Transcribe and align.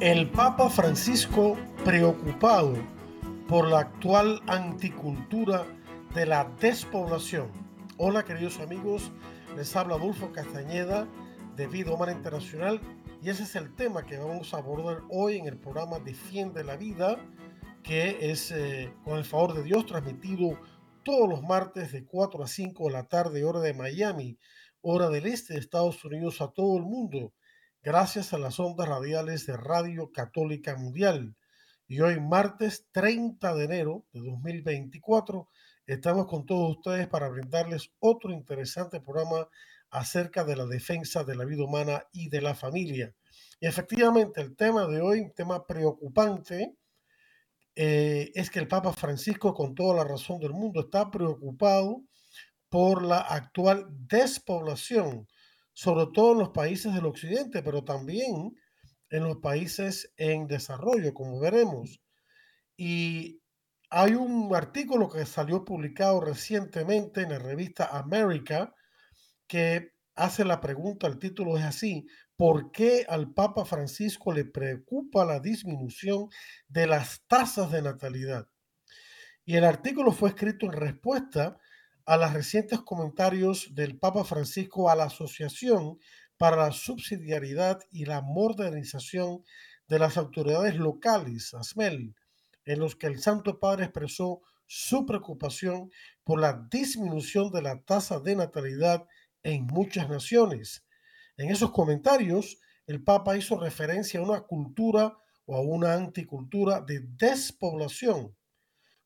El 0.00 0.30
Papa 0.30 0.70
Francisco 0.70 1.56
preocupado 1.84 2.76
por 3.48 3.66
la 3.66 3.80
actual 3.80 4.40
anticultura 4.46 5.66
de 6.14 6.24
la 6.24 6.44
despoblación. 6.60 7.50
Hola 7.96 8.24
queridos 8.24 8.60
amigos, 8.60 9.10
les 9.56 9.74
habla 9.74 9.96
Adolfo 9.96 10.30
Castañeda 10.30 11.08
de 11.56 11.66
Vida 11.66 11.90
Humana 11.90 12.12
Internacional 12.12 12.80
y 13.20 13.30
ese 13.30 13.42
es 13.42 13.56
el 13.56 13.74
tema 13.74 14.04
que 14.04 14.18
vamos 14.18 14.54
a 14.54 14.58
abordar 14.58 15.02
hoy 15.10 15.36
en 15.36 15.46
el 15.46 15.58
programa 15.58 15.98
Defiende 15.98 16.62
la 16.62 16.76
Vida, 16.76 17.16
que 17.82 18.30
es 18.30 18.52
eh, 18.52 18.94
con 19.02 19.18
el 19.18 19.24
favor 19.24 19.52
de 19.52 19.64
Dios 19.64 19.84
transmitido 19.84 20.60
todos 21.02 21.28
los 21.28 21.42
martes 21.42 21.90
de 21.90 22.04
4 22.04 22.44
a 22.44 22.46
5 22.46 22.84
de 22.84 22.92
la 22.92 23.08
tarde, 23.08 23.42
hora 23.42 23.58
de 23.58 23.74
Miami, 23.74 24.38
hora 24.80 25.08
del 25.08 25.26
este 25.26 25.54
de 25.54 25.58
Estados 25.58 26.04
Unidos 26.04 26.40
a 26.40 26.52
todo 26.52 26.76
el 26.76 26.84
mundo 26.84 27.32
gracias 27.82 28.32
a 28.32 28.38
las 28.38 28.58
ondas 28.58 28.88
radiales 28.88 29.46
de 29.46 29.56
Radio 29.56 30.10
Católica 30.12 30.76
Mundial. 30.76 31.36
Y 31.86 32.00
hoy, 32.00 32.20
martes 32.20 32.86
30 32.92 33.54
de 33.54 33.64
enero 33.64 34.06
de 34.12 34.20
2024, 34.20 35.48
estamos 35.86 36.26
con 36.26 36.44
todos 36.44 36.76
ustedes 36.76 37.06
para 37.08 37.28
brindarles 37.28 37.90
otro 37.98 38.30
interesante 38.30 39.00
programa 39.00 39.48
acerca 39.90 40.44
de 40.44 40.56
la 40.56 40.66
defensa 40.66 41.24
de 41.24 41.36
la 41.36 41.44
vida 41.44 41.64
humana 41.64 42.04
y 42.12 42.28
de 42.28 42.42
la 42.42 42.54
familia. 42.54 43.14
Y 43.60 43.66
efectivamente, 43.66 44.40
el 44.40 44.54
tema 44.54 44.86
de 44.86 45.00
hoy, 45.00 45.20
un 45.20 45.32
tema 45.32 45.66
preocupante, 45.66 46.76
eh, 47.74 48.32
es 48.34 48.50
que 48.50 48.58
el 48.58 48.68
Papa 48.68 48.92
Francisco, 48.92 49.54
con 49.54 49.74
toda 49.74 49.96
la 49.96 50.04
razón 50.04 50.40
del 50.40 50.52
mundo, 50.52 50.80
está 50.80 51.10
preocupado 51.10 52.02
por 52.68 53.02
la 53.02 53.20
actual 53.20 53.86
despoblación 53.88 55.26
sobre 55.78 56.06
todo 56.12 56.32
en 56.32 56.38
los 56.38 56.48
países 56.48 56.92
del 56.92 57.06
occidente, 57.06 57.62
pero 57.62 57.84
también 57.84 58.52
en 59.10 59.22
los 59.22 59.36
países 59.36 60.12
en 60.16 60.48
desarrollo, 60.48 61.14
como 61.14 61.38
veremos. 61.38 62.00
Y 62.76 63.40
hay 63.88 64.16
un 64.16 64.52
artículo 64.56 65.08
que 65.08 65.24
salió 65.24 65.64
publicado 65.64 66.20
recientemente 66.20 67.20
en 67.20 67.30
la 67.30 67.38
revista 67.38 67.96
América 67.96 68.74
que 69.46 69.92
hace 70.16 70.44
la 70.44 70.60
pregunta, 70.60 71.06
el 71.06 71.20
título 71.20 71.56
es 71.56 71.64
así, 71.64 72.08
¿por 72.34 72.72
qué 72.72 73.06
al 73.08 73.32
Papa 73.32 73.64
Francisco 73.64 74.32
le 74.32 74.46
preocupa 74.46 75.24
la 75.24 75.38
disminución 75.38 76.28
de 76.66 76.88
las 76.88 77.22
tasas 77.28 77.70
de 77.70 77.82
natalidad? 77.82 78.48
Y 79.44 79.54
el 79.54 79.64
artículo 79.64 80.10
fue 80.10 80.30
escrito 80.30 80.66
en 80.66 80.72
respuesta 80.72 81.56
a 82.08 82.16
los 82.16 82.32
recientes 82.32 82.80
comentarios 82.80 83.74
del 83.74 83.98
Papa 83.98 84.24
Francisco 84.24 84.88
a 84.88 84.96
la 84.96 85.04
Asociación 85.04 85.98
para 86.38 86.56
la 86.56 86.72
Subsidiariedad 86.72 87.80
y 87.90 88.06
la 88.06 88.22
Modernización 88.22 89.44
de 89.88 89.98
las 89.98 90.16
Autoridades 90.16 90.76
Locales, 90.76 91.52
ASMEL, 91.52 92.14
en 92.64 92.80
los 92.80 92.96
que 92.96 93.08
el 93.08 93.20
Santo 93.20 93.60
Padre 93.60 93.84
expresó 93.84 94.40
su 94.66 95.04
preocupación 95.04 95.90
por 96.24 96.40
la 96.40 96.66
disminución 96.70 97.52
de 97.52 97.60
la 97.60 97.82
tasa 97.82 98.20
de 98.20 98.36
natalidad 98.36 99.06
en 99.42 99.66
muchas 99.66 100.08
naciones. 100.08 100.86
En 101.36 101.50
esos 101.50 101.72
comentarios, 101.72 102.58
el 102.86 103.04
Papa 103.04 103.36
hizo 103.36 103.60
referencia 103.60 104.20
a 104.20 104.22
una 104.22 104.40
cultura 104.40 105.14
o 105.44 105.56
a 105.56 105.60
una 105.60 105.92
anticultura 105.92 106.80
de 106.80 107.00
despoblación, 107.02 108.34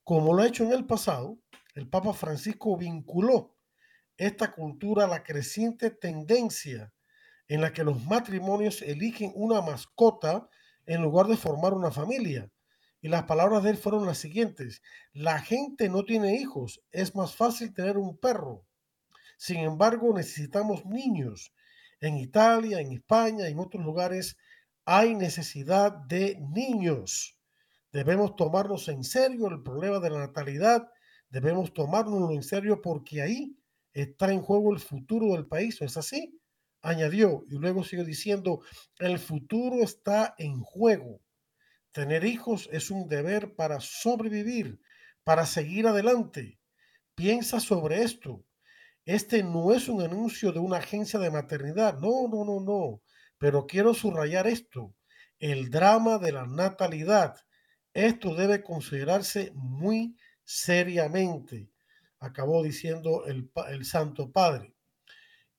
como 0.05 0.35
lo 0.35 0.43
ha 0.43 0.47
hecho 0.47 0.65
en 0.65 0.73
el 0.73 0.85
pasado, 0.85 1.39
el 1.75 1.89
Papa 1.89 2.13
Francisco 2.13 2.77
vinculó 2.77 3.57
esta 4.17 4.53
cultura 4.53 5.05
a 5.05 5.09
la 5.09 5.23
creciente 5.23 5.91
tendencia 5.91 6.93
en 7.49 7.61
la 7.61 7.73
que 7.73 7.85
los 7.85 8.05
matrimonios 8.05 8.83
eligen 8.83 9.33
una 9.35 9.61
mascota 9.61 10.49
en 10.87 11.03
lugar 11.03 11.27
de 11.27 11.37
formar 11.37 11.75
una 11.75 11.91
familia. 11.91 12.51
Y 13.01 13.09
las 13.09 13.25
palabras 13.25 13.63
de 13.63 13.71
él 13.71 13.77
fueron 13.77 14.07
las 14.07 14.19
siguientes. 14.19 14.83
La 15.13 15.41
gente 15.41 15.89
no 15.89 16.05
tiene 16.05 16.37
hijos, 16.37 16.83
es 16.93 17.15
más 17.15 17.35
fácil 17.35 17.75
tener 17.75 17.99
un 17.99 18.17
perro. 18.17 18.65
Sin 19.37 19.59
embargo, 19.59 20.15
necesitamos 20.15 20.87
niños. 20.87 21.53
En 22.01 22.17
Italia, 22.17 22.81
en 22.81 22.93
España 22.93 23.49
y 23.49 23.53
en 23.53 23.59
otros 23.59 23.85
lugares 23.85 24.37
hay 24.85 25.15
necesidad 25.15 25.93
de 25.93 26.39
niños. 26.41 27.39
Debemos 27.93 28.37
tomarnos 28.37 28.89
en 28.89 29.05
serio 29.05 29.49
el 29.49 29.63
problema 29.63 29.99
de 30.01 30.11
la 30.11 30.19
natalidad 30.19 30.89
Debemos 31.33 31.73
tomárnoslo 31.73 32.31
en 32.33 32.43
serio 32.43 32.83
porque 32.83 33.23
ahí 33.23 33.57
está 33.95 34.31
en 34.31 34.43
juego 34.43 34.71
el 34.75 34.81
futuro 34.81 35.33
del 35.33 35.47
país, 35.47 35.81
¿no 35.81 35.87
es 35.87 35.97
así? 35.97 36.39
Añadió 36.83 37.45
y 37.49 37.55
luego 37.55 37.85
siguió 37.85 38.05
diciendo, 38.05 38.61
el 38.99 39.19
futuro 39.19 39.83
está 39.83 40.35
en 40.37 40.61
juego. 40.61 41.23
Tener 41.91 42.27
hijos 42.27 42.69
es 42.71 42.91
un 42.91 43.09
deber 43.09 43.55
para 43.55 43.81
sobrevivir, 43.81 44.79
para 45.25 45.47
seguir 45.47 45.87
adelante. 45.87 46.59
Piensa 47.15 47.61
sobre 47.61 48.03
esto. 48.03 48.45
Este 49.07 49.43
no 49.43 49.73
es 49.73 49.89
un 49.89 50.03
anuncio 50.03 50.53
de 50.53 50.59
una 50.59 50.79
agencia 50.79 51.19
de 51.19 51.31
maternidad, 51.31 51.99
no, 51.99 52.29
no, 52.29 52.45
no, 52.45 52.61
no. 52.61 53.01
Pero 53.39 53.67
quiero 53.67 53.95
subrayar 53.95 54.47
esto, 54.47 54.95
el 55.39 55.71
drama 55.71 56.19
de 56.19 56.33
la 56.33 56.47
natalidad. 56.47 57.37
Esto 57.95 58.35
debe 58.35 58.63
considerarse 58.63 59.53
muy 59.55 60.17
seriamente, 60.45 61.71
acabó 62.19 62.63
diciendo 62.63 63.25
el, 63.27 63.85
Santo 63.85 64.33
Padre. 64.33 64.75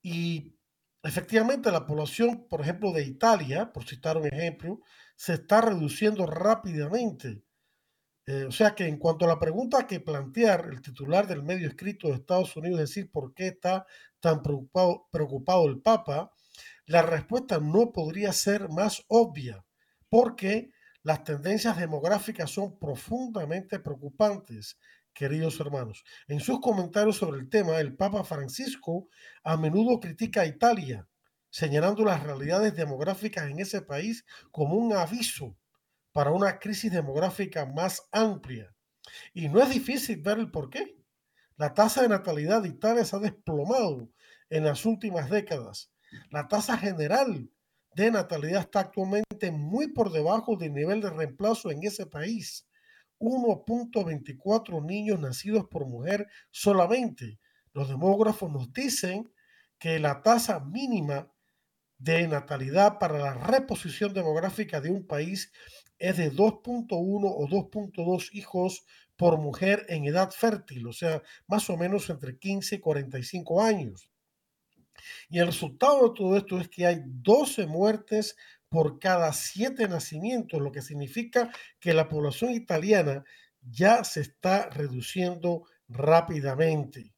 Y 0.02 0.56
efectivamente 1.02 1.70
la 1.70 1.86
población, 1.86 2.46
por 2.48 2.60
ejemplo, 2.60 2.92
de 2.92 3.04
Italia, 3.04 3.72
por 3.72 3.84
citar 3.86 4.16
un 4.16 4.26
ejemplo, 4.26 4.80
se 5.16 5.34
está 5.34 5.60
reduciendo 5.60 6.26
rápidamente. 6.26 7.42
Eh, 8.26 8.44
o 8.44 8.52
sea 8.52 8.74
que 8.74 8.86
en 8.86 8.98
cuanto 8.98 9.26
a 9.26 9.28
la 9.28 9.38
pregunta 9.38 9.86
que 9.86 10.00
plantear 10.00 10.68
el 10.72 10.80
titular 10.80 11.26
del 11.26 11.42
medio 11.42 11.68
escrito 11.68 12.08
de 12.08 12.14
Estados 12.14 12.56
Unidos, 12.56 12.80
es 12.80 12.88
decir, 12.88 13.10
¿por 13.10 13.34
qué 13.34 13.48
está 13.48 13.86
tan 14.18 14.42
preocupado, 14.42 15.06
preocupado 15.12 15.66
el 15.66 15.80
Papa? 15.80 16.32
La 16.86 17.02
respuesta 17.02 17.58
no 17.60 17.92
podría 17.92 18.32
ser 18.32 18.68
más 18.70 19.04
obvia, 19.08 19.64
porque 20.08 20.70
las 21.04 21.22
tendencias 21.22 21.76
demográficas 21.76 22.50
son 22.50 22.78
profundamente 22.78 23.78
preocupantes, 23.78 24.78
queridos 25.12 25.60
hermanos. 25.60 26.02
En 26.28 26.40
sus 26.40 26.60
comentarios 26.60 27.18
sobre 27.18 27.40
el 27.40 27.50
tema, 27.50 27.78
el 27.78 27.94
Papa 27.94 28.24
Francisco 28.24 29.08
a 29.44 29.58
menudo 29.58 30.00
critica 30.00 30.40
a 30.40 30.46
Italia, 30.46 31.06
señalando 31.50 32.06
las 32.06 32.22
realidades 32.22 32.74
demográficas 32.74 33.50
en 33.50 33.60
ese 33.60 33.82
país 33.82 34.24
como 34.50 34.76
un 34.76 34.94
aviso 34.94 35.56
para 36.12 36.30
una 36.30 36.58
crisis 36.58 36.90
demográfica 36.90 37.66
más 37.66 38.08
amplia. 38.10 38.74
Y 39.34 39.50
no 39.50 39.60
es 39.62 39.68
difícil 39.68 40.22
ver 40.22 40.38
el 40.38 40.50
porqué. 40.50 40.96
La 41.56 41.74
tasa 41.74 42.00
de 42.00 42.08
natalidad 42.08 42.62
de 42.62 42.70
Italia 42.70 43.04
se 43.04 43.14
ha 43.14 43.18
desplomado 43.18 44.08
en 44.48 44.64
las 44.64 44.86
últimas 44.86 45.28
décadas. 45.28 45.92
La 46.30 46.48
tasa 46.48 46.78
general 46.78 47.50
de 47.94 48.10
natalidad 48.10 48.62
está 48.62 48.80
actualmente 48.80 49.50
muy 49.50 49.88
por 49.92 50.10
debajo 50.10 50.56
del 50.56 50.74
nivel 50.74 51.00
de 51.00 51.10
reemplazo 51.10 51.70
en 51.70 51.82
ese 51.84 52.06
país. 52.06 52.66
1.24 53.20 54.84
niños 54.84 55.20
nacidos 55.20 55.66
por 55.70 55.86
mujer 55.86 56.26
solamente. 56.50 57.38
Los 57.72 57.88
demógrafos 57.88 58.50
nos 58.50 58.72
dicen 58.72 59.32
que 59.78 59.98
la 59.98 60.22
tasa 60.22 60.60
mínima 60.60 61.30
de 61.98 62.26
natalidad 62.26 62.98
para 62.98 63.18
la 63.18 63.34
reposición 63.34 64.12
demográfica 64.12 64.80
de 64.80 64.90
un 64.90 65.06
país 65.06 65.52
es 65.98 66.16
de 66.16 66.32
2.1 66.32 66.88
o 66.90 67.48
2.2 67.48 68.28
hijos 68.32 68.84
por 69.16 69.38
mujer 69.38 69.86
en 69.88 70.04
edad 70.04 70.30
fértil, 70.30 70.86
o 70.88 70.92
sea, 70.92 71.22
más 71.46 71.70
o 71.70 71.76
menos 71.76 72.10
entre 72.10 72.36
15 72.36 72.76
y 72.76 72.80
45 72.80 73.62
años. 73.62 74.10
Y 75.28 75.38
el 75.38 75.46
resultado 75.46 76.08
de 76.08 76.14
todo 76.14 76.36
esto 76.36 76.60
es 76.60 76.68
que 76.68 76.86
hay 76.86 77.00
12 77.04 77.66
muertes 77.66 78.36
por 78.68 78.98
cada 78.98 79.32
7 79.32 79.88
nacimientos, 79.88 80.60
lo 80.60 80.72
que 80.72 80.82
significa 80.82 81.50
que 81.78 81.94
la 81.94 82.08
población 82.08 82.52
italiana 82.52 83.24
ya 83.60 84.04
se 84.04 84.20
está 84.20 84.68
reduciendo 84.70 85.64
rápidamente. 85.88 87.14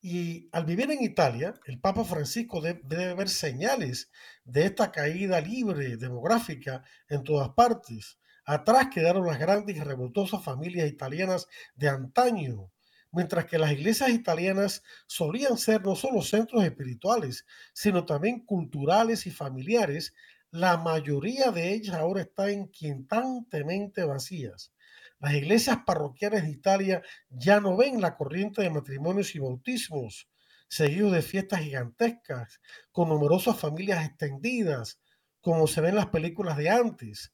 Y 0.00 0.48
al 0.52 0.64
vivir 0.64 0.90
en 0.90 1.02
Italia, 1.02 1.54
el 1.66 1.80
Papa 1.80 2.04
Francisco 2.04 2.60
debe, 2.60 3.14
ver 3.14 3.28
señales 3.28 4.10
de 4.44 4.66
esta 4.66 4.92
caída 4.92 5.40
libre 5.40 5.96
demográfica 5.96 6.84
en 7.08 7.24
todas 7.24 7.48
partes. 7.50 8.18
Atrás 8.44 8.88
quedaron 8.92 9.26
las 9.26 9.38
grandes 9.38 9.76
y 9.76 9.80
revoltosas 9.80 10.44
familias 10.44 10.88
italianas 10.88 11.48
de 11.74 11.88
antaño, 11.88 12.70
mientras 13.12 13.46
que 13.46 13.58
las 13.58 13.72
iglesias 13.72 14.10
italianas 14.10 14.82
solían 15.06 15.58
ser 15.58 15.82
no 15.82 15.96
solo 15.96 16.22
centros 16.22 16.64
espirituales, 16.64 17.46
sino 17.72 18.04
también 18.04 18.44
culturales 18.44 19.26
y 19.26 19.30
familiares, 19.30 20.14
la 20.50 20.76
mayoría 20.76 21.50
de 21.50 21.72
ellas 21.72 21.96
ahora 21.96 22.22
están 22.22 22.50
inquietantemente 22.50 24.04
vacías. 24.04 24.72
Las 25.18 25.34
iglesias 25.34 25.78
parroquiales 25.86 26.42
de 26.42 26.50
Italia 26.50 27.02
ya 27.30 27.60
no 27.60 27.76
ven 27.76 28.00
la 28.00 28.16
corriente 28.16 28.62
de 28.62 28.70
matrimonios 28.70 29.34
y 29.34 29.38
bautismos, 29.38 30.28
seguidos 30.68 31.12
de 31.12 31.22
fiestas 31.22 31.60
gigantescas, 31.60 32.60
con 32.92 33.08
numerosas 33.08 33.58
familias 33.58 34.04
extendidas, 34.04 35.00
como 35.40 35.66
se 35.66 35.80
ven 35.80 35.90
en 35.90 35.96
las 35.96 36.06
películas 36.08 36.56
de 36.56 36.70
antes. 36.70 37.32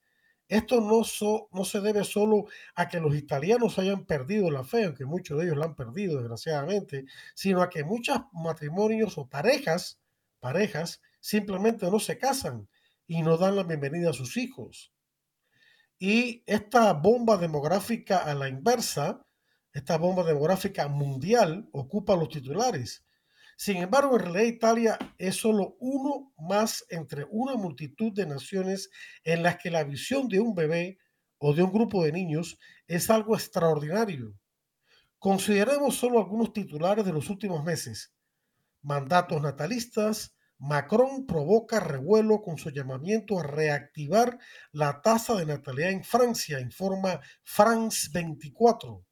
Esto 0.52 0.82
no, 0.82 1.64
se 1.64 1.80
debe 1.80 2.04
solo 2.04 2.44
a 2.74 2.86
que 2.86 3.00
los 3.00 3.14
italianos 3.14 3.78
hayan 3.78 4.04
perdido 4.04 4.50
la 4.50 4.64
fe, 4.64 4.84
aunque 4.84 5.06
muchos 5.06 5.38
de 5.38 5.46
ellos 5.46 5.56
la 5.56 5.64
han 5.64 5.74
perdido 5.74 6.18
desgraciadamente, 6.18 7.06
sino 7.34 7.62
a 7.62 7.70
que 7.70 7.84
muchos 7.84 8.18
matrimonios 8.34 9.16
o 9.16 9.26
parejas, 9.26 9.98
parejas 10.40 11.00
simplemente 11.20 11.90
no 11.90 11.98
se 11.98 12.18
casan 12.18 12.68
y 13.06 13.22
no 13.22 13.38
dan 13.38 13.56
la 13.56 13.62
bienvenida 13.62 14.10
a 14.10 14.12
sus 14.12 14.36
hijos. 14.36 14.92
Y 15.98 16.42
esta 16.44 16.92
bomba 16.92 17.38
demográfica 17.38 18.18
a 18.18 18.34
la 18.34 18.50
inversa, 18.50 19.24
esta 19.72 19.96
bomba 19.96 20.22
demográfica 20.22 20.86
mundial, 20.86 21.66
ocupa 21.72 22.14
los 22.14 22.28
titulares. 22.28 23.06
Sin 23.56 23.76
embargo, 23.76 24.16
en 24.16 24.22
realidad 24.22 24.44
Italia 24.44 24.98
es 25.18 25.36
solo 25.36 25.76
uno 25.78 26.32
más 26.38 26.84
entre 26.88 27.26
una 27.30 27.54
multitud 27.54 28.12
de 28.12 28.26
naciones 28.26 28.90
en 29.24 29.42
las 29.42 29.56
que 29.58 29.70
la 29.70 29.84
visión 29.84 30.28
de 30.28 30.40
un 30.40 30.54
bebé 30.54 30.98
o 31.38 31.54
de 31.54 31.62
un 31.62 31.72
grupo 31.72 32.04
de 32.04 32.12
niños 32.12 32.58
es 32.86 33.10
algo 33.10 33.34
extraordinario. 33.34 34.34
Consideremos 35.18 35.96
solo 35.96 36.18
algunos 36.18 36.52
titulares 36.52 37.04
de 37.04 37.12
los 37.12 37.30
últimos 37.30 37.62
meses. 37.64 38.12
Mandatos 38.80 39.40
natalistas, 39.40 40.34
Macron 40.58 41.26
provoca 41.26 41.80
revuelo 41.80 42.40
con 42.40 42.56
su 42.56 42.70
llamamiento 42.70 43.40
a 43.40 43.42
reactivar 43.42 44.38
la 44.70 45.02
tasa 45.02 45.34
de 45.34 45.46
natalidad 45.46 45.90
en 45.90 46.04
Francia, 46.04 46.60
informa 46.60 47.20
France 47.42 48.08
24. 48.12 49.04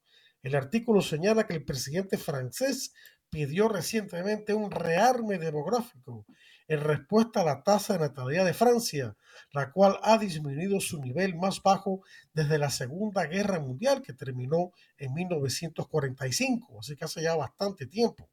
El 0.43 0.55
artículo 0.55 1.01
señala 1.01 1.45
que 1.45 1.55
el 1.55 1.65
presidente 1.65 2.17
francés 2.17 2.93
pidió 3.31 3.69
recientemente 3.69 4.53
un 4.53 4.69
rearme 4.69 5.39
demográfico 5.39 6.25
en 6.67 6.81
respuesta 6.81 7.41
a 7.41 7.45
la 7.45 7.63
tasa 7.63 7.93
de 7.93 7.99
natalidad 7.99 8.45
de 8.45 8.53
Francia, 8.53 9.15
la 9.51 9.71
cual 9.71 9.97
ha 10.03 10.17
disminuido 10.17 10.79
su 10.79 11.01
nivel 11.01 11.35
más 11.35 11.61
bajo 11.63 12.01
desde 12.33 12.57
la 12.57 12.69
Segunda 12.69 13.25
Guerra 13.25 13.59
Mundial, 13.59 14.01
que 14.01 14.13
terminó 14.13 14.71
en 14.97 15.13
1945, 15.13 16.79
así 16.79 16.95
que 16.95 17.05
hace 17.05 17.23
ya 17.23 17.35
bastante 17.35 17.87
tiempo. 17.87 18.29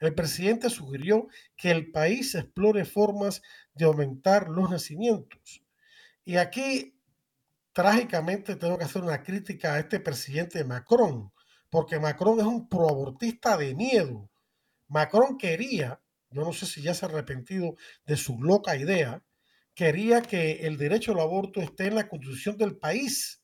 El 0.00 0.14
presidente 0.14 0.68
sugirió 0.68 1.28
que 1.56 1.70
el 1.70 1.90
país 1.90 2.34
explore 2.34 2.84
formas 2.84 3.40
de 3.74 3.84
aumentar 3.84 4.48
los 4.48 4.70
nacimientos. 4.70 5.62
Y 6.24 6.36
aquí, 6.36 6.98
trágicamente, 7.72 8.56
tengo 8.56 8.78
que 8.78 8.84
hacer 8.84 9.02
una 9.02 9.22
crítica 9.22 9.74
a 9.74 9.78
este 9.78 10.00
presidente 10.00 10.64
Macron, 10.64 11.32
porque 11.74 11.98
Macron 11.98 12.38
es 12.38 12.46
un 12.46 12.68
proabortista 12.68 13.56
de 13.56 13.74
miedo. 13.74 14.30
Macron 14.86 15.36
quería, 15.36 16.00
yo 16.30 16.44
no 16.44 16.52
sé 16.52 16.66
si 16.66 16.80
ya 16.80 16.94
se 16.94 17.04
ha 17.04 17.08
arrepentido 17.08 17.74
de 18.06 18.16
su 18.16 18.40
loca 18.40 18.76
idea, 18.76 19.24
quería 19.74 20.22
que 20.22 20.68
el 20.68 20.78
derecho 20.78 21.10
al 21.10 21.18
aborto 21.18 21.60
esté 21.60 21.86
en 21.88 21.96
la 21.96 22.08
constitución 22.08 22.56
del 22.58 22.76
país, 22.76 23.42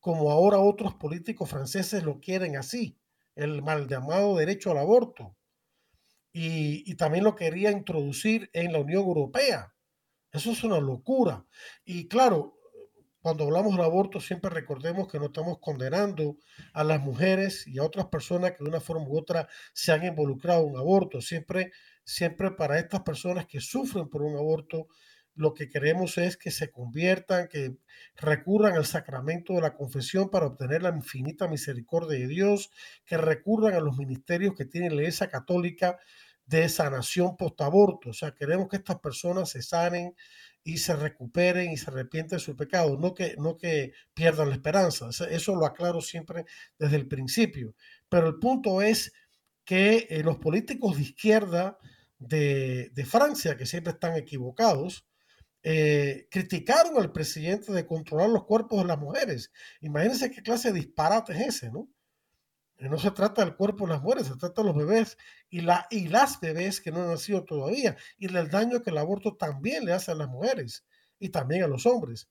como 0.00 0.30
ahora 0.30 0.58
otros 0.58 0.96
políticos 0.96 1.48
franceses 1.48 2.02
lo 2.02 2.20
quieren 2.20 2.58
así, 2.58 2.98
el 3.36 3.62
mal 3.62 3.88
llamado 3.88 4.36
derecho 4.36 4.72
al 4.72 4.76
aborto 4.76 5.34
y, 6.30 6.94
también 6.96 7.24
lo 7.24 7.34
quería 7.34 7.70
introducir 7.70 8.50
en 8.52 8.74
la 8.74 8.80
Unión 8.80 9.04
Europea. 9.04 9.74
Eso 10.30 10.50
es 10.50 10.62
una 10.62 10.78
locura. 10.78 11.46
Y 11.86 12.06
claro, 12.06 12.58
cuando 13.22 13.44
hablamos 13.44 13.76
del 13.76 13.84
aborto, 13.84 14.20
siempre 14.20 14.50
recordemos 14.50 15.06
que 15.06 15.20
no 15.20 15.26
estamos 15.26 15.58
condenando 15.60 16.36
a 16.72 16.82
las 16.82 17.00
mujeres 17.00 17.66
y 17.68 17.78
a 17.78 17.84
otras 17.84 18.06
personas 18.06 18.52
que 18.52 18.64
de 18.64 18.68
una 18.68 18.80
forma 18.80 19.06
u 19.06 19.16
otra 19.16 19.48
se 19.72 19.92
han 19.92 20.04
involucrado 20.04 20.64
en 20.64 20.70
un 20.70 20.78
aborto. 20.78 21.20
Siempre, 21.20 21.70
siempre 22.04 22.50
para 22.50 22.80
estas 22.80 23.02
personas 23.02 23.46
que 23.46 23.60
sufren 23.60 24.08
por 24.08 24.22
un 24.22 24.36
aborto, 24.36 24.88
lo 25.34 25.54
que 25.54 25.68
queremos 25.68 26.18
es 26.18 26.36
que 26.36 26.50
se 26.50 26.72
conviertan, 26.72 27.46
que 27.46 27.76
recurran 28.16 28.74
al 28.74 28.86
sacramento 28.86 29.54
de 29.54 29.62
la 29.62 29.74
confesión 29.74 30.28
para 30.28 30.46
obtener 30.46 30.82
la 30.82 30.90
infinita 30.90 31.46
misericordia 31.46 32.18
de 32.18 32.26
Dios, 32.26 32.70
que 33.06 33.16
recurran 33.16 33.74
a 33.74 33.80
los 33.80 33.96
ministerios 33.96 34.54
que 34.56 34.64
tiene 34.64 34.90
la 34.90 34.96
Iglesia 34.96 35.30
Católica 35.30 35.96
de 36.44 36.68
sanación 36.68 37.36
post-aborto. 37.36 38.10
O 38.10 38.12
sea, 38.12 38.32
queremos 38.32 38.68
que 38.68 38.76
estas 38.76 38.98
personas 38.98 39.48
se 39.48 39.62
sanen 39.62 40.14
y 40.64 40.78
se 40.78 40.94
recuperen 40.94 41.72
y 41.72 41.76
se 41.76 41.90
arrepienten 41.90 42.38
de 42.38 42.44
su 42.44 42.56
pecado, 42.56 42.96
no 42.98 43.14
que, 43.14 43.36
no 43.38 43.56
que 43.56 43.92
pierdan 44.14 44.48
la 44.48 44.54
esperanza. 44.54 45.08
Eso 45.30 45.56
lo 45.56 45.66
aclaro 45.66 46.00
siempre 46.00 46.44
desde 46.78 46.96
el 46.96 47.08
principio. 47.08 47.74
Pero 48.08 48.28
el 48.28 48.38
punto 48.38 48.82
es 48.82 49.12
que 49.64 50.06
eh, 50.10 50.22
los 50.22 50.38
políticos 50.38 50.96
de 50.96 51.02
izquierda 51.02 51.78
de, 52.18 52.90
de 52.94 53.04
Francia, 53.04 53.56
que 53.56 53.66
siempre 53.66 53.92
están 53.92 54.16
equivocados, 54.16 55.06
eh, 55.64 56.26
criticaron 56.30 56.96
al 56.98 57.12
presidente 57.12 57.72
de 57.72 57.86
controlar 57.86 58.28
los 58.30 58.44
cuerpos 58.44 58.80
de 58.82 58.88
las 58.88 58.98
mujeres. 58.98 59.52
Imagínense 59.80 60.30
qué 60.30 60.42
clase 60.42 60.72
de 60.72 60.80
disparate 60.80 61.32
es 61.34 61.56
ese, 61.56 61.70
¿no? 61.70 61.88
No 62.88 62.98
se 62.98 63.12
trata 63.12 63.44
del 63.44 63.54
cuerpo 63.54 63.86
de 63.86 63.92
las 63.92 64.02
mujeres, 64.02 64.26
se 64.26 64.36
trata 64.36 64.62
de 64.62 64.68
los 64.68 64.76
bebés 64.76 65.16
y, 65.48 65.60
la, 65.60 65.86
y 65.90 66.08
las 66.08 66.40
bebés 66.40 66.80
que 66.80 66.90
no 66.90 67.02
han 67.02 67.10
nacido 67.10 67.44
todavía 67.44 67.96
y 68.18 68.26
del 68.26 68.50
daño 68.50 68.82
que 68.82 68.90
el 68.90 68.98
aborto 68.98 69.36
también 69.36 69.84
le 69.84 69.92
hace 69.92 70.10
a 70.10 70.16
las 70.16 70.28
mujeres 70.28 70.84
y 71.18 71.28
también 71.28 71.62
a 71.62 71.68
los 71.68 71.86
hombres. 71.86 72.28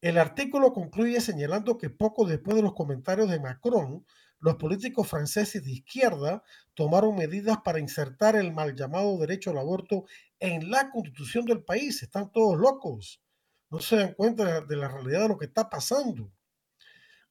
El 0.00 0.18
artículo 0.18 0.72
concluye 0.72 1.20
señalando 1.20 1.76
que 1.76 1.90
poco 1.90 2.26
después 2.26 2.56
de 2.56 2.62
los 2.62 2.74
comentarios 2.74 3.28
de 3.28 3.40
Macron, 3.40 4.06
los 4.38 4.56
políticos 4.56 5.08
franceses 5.08 5.64
de 5.64 5.72
izquierda 5.72 6.42
tomaron 6.74 7.16
medidas 7.16 7.58
para 7.64 7.80
insertar 7.80 8.36
el 8.36 8.52
mal 8.52 8.74
llamado 8.74 9.18
derecho 9.18 9.50
al 9.50 9.58
aborto 9.58 10.04
en 10.38 10.70
la 10.70 10.90
constitución 10.90 11.44
del 11.44 11.64
país. 11.64 12.02
Están 12.02 12.30
todos 12.30 12.58
locos. 12.58 13.22
No 13.70 13.80
se 13.80 13.96
dan 13.96 14.14
cuenta 14.14 14.60
de 14.60 14.76
la 14.76 14.88
realidad 14.88 15.22
de 15.22 15.28
lo 15.28 15.38
que 15.38 15.46
está 15.46 15.68
pasando. 15.68 16.30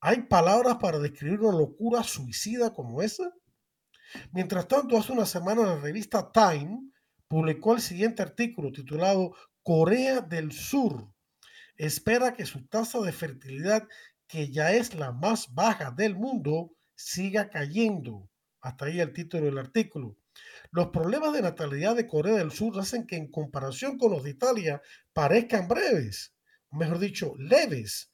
¿Hay 0.08 0.22
palabras 0.22 0.76
para 0.76 1.00
describir 1.00 1.40
una 1.40 1.58
locura 1.58 2.04
suicida 2.04 2.72
como 2.72 3.02
esa? 3.02 3.34
Mientras 4.32 4.68
tanto, 4.68 4.96
hace 5.00 5.12
una 5.12 5.26
semana 5.26 5.64
la 5.64 5.78
revista 5.78 6.32
Time 6.32 6.92
publicó 7.28 7.74
el 7.74 7.82
siguiente 7.82 8.22
artículo 8.22 8.72
titulado 8.72 9.36
Corea 9.64 10.22
del 10.22 10.52
Sur 10.52 11.10
espera 11.76 12.36
que 12.36 12.46
su 12.46 12.68
tasa 12.68 13.00
de 13.02 13.12
fertilidad, 13.12 13.88
que 14.28 14.52
ya 14.52 14.74
es 14.74 14.94
la 14.94 15.12
más 15.12 15.52
baja 15.56 15.90
del 15.90 16.16
mundo, 16.16 16.76
siga 16.94 17.50
cayendo. 17.50 18.30
Hasta 18.62 18.86
ahí 18.86 19.00
el 19.00 19.12
título 19.12 19.46
del 19.46 19.58
artículo. 19.58 20.18
Los 20.70 20.90
problemas 20.90 21.34
de 21.34 21.42
natalidad 21.42 21.96
de 21.96 22.08
Corea 22.08 22.36
del 22.36 22.52
Sur 22.52 22.80
hacen 22.80 23.08
que 23.08 23.16
en 23.16 23.32
comparación 23.32 23.98
con 23.98 24.12
los 24.12 24.24
de 24.24 24.30
Italia 24.30 24.84
parezcan 25.14 25.68
breves, 25.68 26.36
mejor 26.70 27.00
dicho, 27.00 27.34
leves, 27.40 28.12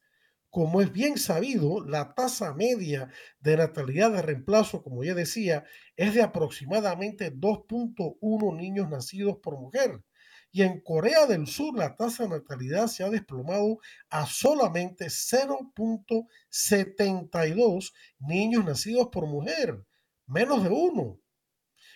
como 0.52 0.80
es 0.82 0.92
bien 0.92 1.16
sabido, 1.16 1.82
la 1.82 2.14
tasa 2.14 2.52
media 2.52 3.08
de 3.40 3.56
natalidad 3.56 4.12
de 4.12 4.20
reemplazo, 4.20 4.82
como 4.82 5.02
ya 5.02 5.14
decía, 5.14 5.64
es 5.96 6.12
de 6.12 6.20
aproximadamente 6.20 7.32
2.1 7.32 8.54
niños 8.54 8.90
nacidos 8.90 9.38
por 9.38 9.58
mujer. 9.58 10.04
Y 10.50 10.60
en 10.60 10.82
Corea 10.82 11.24
del 11.24 11.46
Sur 11.46 11.78
la 11.78 11.96
tasa 11.96 12.24
de 12.24 12.28
natalidad 12.28 12.88
se 12.88 13.02
ha 13.02 13.08
desplomado 13.08 13.78
a 14.10 14.26
solamente 14.26 15.06
0.72 15.06 17.94
niños 18.18 18.66
nacidos 18.66 19.08
por 19.08 19.26
mujer, 19.26 19.82
menos 20.26 20.64
de 20.64 20.68
uno. 20.68 21.18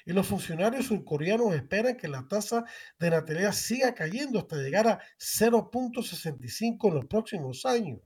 Y 0.06 0.14
los 0.14 0.26
funcionarios 0.26 0.86
surcoreanos 0.86 1.54
esperan 1.54 1.98
que 1.98 2.08
la 2.08 2.26
tasa 2.26 2.64
de 2.98 3.10
natalidad 3.10 3.52
siga 3.52 3.94
cayendo 3.94 4.38
hasta 4.38 4.56
llegar 4.56 4.88
a 4.88 4.98
0.65 5.18 6.88
en 6.88 6.94
los 6.94 7.04
próximos 7.04 7.66
años. 7.66 8.00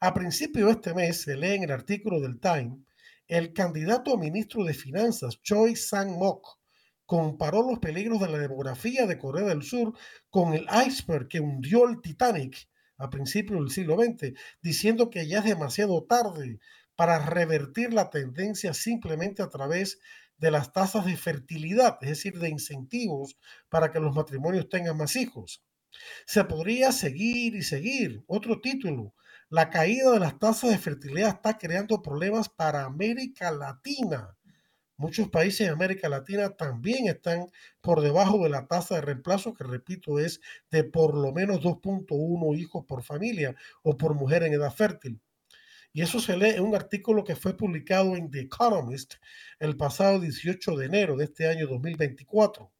A 0.00 0.14
principio 0.14 0.66
de 0.66 0.72
este 0.72 0.94
mes 0.94 1.22
se 1.22 1.36
lee 1.36 1.54
en 1.54 1.64
el 1.64 1.72
artículo 1.72 2.20
del 2.20 2.40
Time, 2.40 2.78
el 3.28 3.52
candidato 3.52 4.12
a 4.12 4.18
ministro 4.18 4.64
de 4.64 4.74
Finanzas, 4.74 5.40
Choi 5.42 5.76
Sang-mok, 5.76 6.58
comparó 7.06 7.62
los 7.68 7.78
peligros 7.78 8.20
de 8.20 8.28
la 8.28 8.38
demografía 8.38 9.06
de 9.06 9.18
Corea 9.18 9.46
del 9.46 9.62
Sur 9.62 9.94
con 10.30 10.54
el 10.54 10.66
iceberg 10.86 11.28
que 11.28 11.40
hundió 11.40 11.88
el 11.88 12.00
Titanic 12.00 12.68
a 12.98 13.10
principios 13.10 13.58
del 13.60 13.70
siglo 13.70 13.96
XX, 13.96 14.38
diciendo 14.62 15.10
que 15.10 15.26
ya 15.26 15.38
es 15.38 15.44
demasiado 15.44 16.04
tarde 16.04 16.60
para 16.94 17.18
revertir 17.18 17.92
la 17.92 18.10
tendencia 18.10 18.74
simplemente 18.74 19.42
a 19.42 19.48
través 19.48 19.98
de 20.36 20.50
las 20.50 20.72
tasas 20.72 21.04
de 21.04 21.16
fertilidad, 21.16 21.98
es 22.02 22.10
decir, 22.10 22.38
de 22.38 22.48
incentivos 22.48 23.38
para 23.68 23.90
que 23.90 24.00
los 24.00 24.14
matrimonios 24.14 24.68
tengan 24.68 24.96
más 24.96 25.16
hijos. 25.16 25.64
Se 26.26 26.44
podría 26.44 26.92
seguir 26.92 27.54
y 27.56 27.62
seguir. 27.62 28.22
Otro 28.26 28.60
título, 28.60 29.14
la 29.50 29.68
caída 29.68 30.12
de 30.12 30.20
las 30.20 30.38
tasas 30.38 30.70
de 30.70 30.78
fertilidad 30.78 31.30
está 31.30 31.58
creando 31.58 32.00
problemas 32.02 32.48
para 32.48 32.84
América 32.84 33.50
Latina. 33.50 34.36
Muchos 34.96 35.28
países 35.28 35.66
de 35.66 35.72
América 35.72 36.08
Latina 36.08 36.50
también 36.50 37.08
están 37.08 37.50
por 37.80 38.00
debajo 38.00 38.44
de 38.44 38.48
la 38.48 38.68
tasa 38.68 38.94
de 38.94 39.00
reemplazo, 39.00 39.52
que 39.52 39.64
repito 39.64 40.20
es 40.20 40.40
de 40.70 40.84
por 40.84 41.16
lo 41.16 41.32
menos 41.32 41.62
2.1 41.62 42.56
hijos 42.56 42.84
por 42.86 43.02
familia 43.02 43.56
o 43.82 43.96
por 43.96 44.14
mujer 44.14 44.44
en 44.44 44.52
edad 44.52 44.72
fértil. 44.72 45.20
Y 45.92 46.02
eso 46.02 46.20
se 46.20 46.36
lee 46.36 46.50
en 46.50 46.62
un 46.62 46.76
artículo 46.76 47.24
que 47.24 47.34
fue 47.34 47.56
publicado 47.56 48.14
en 48.14 48.30
The 48.30 48.42
Economist 48.42 49.14
el 49.58 49.76
pasado 49.76 50.20
18 50.20 50.76
de 50.76 50.86
enero 50.86 51.16
de 51.16 51.24
este 51.24 51.48
año 51.48 51.66
2024. 51.66 52.70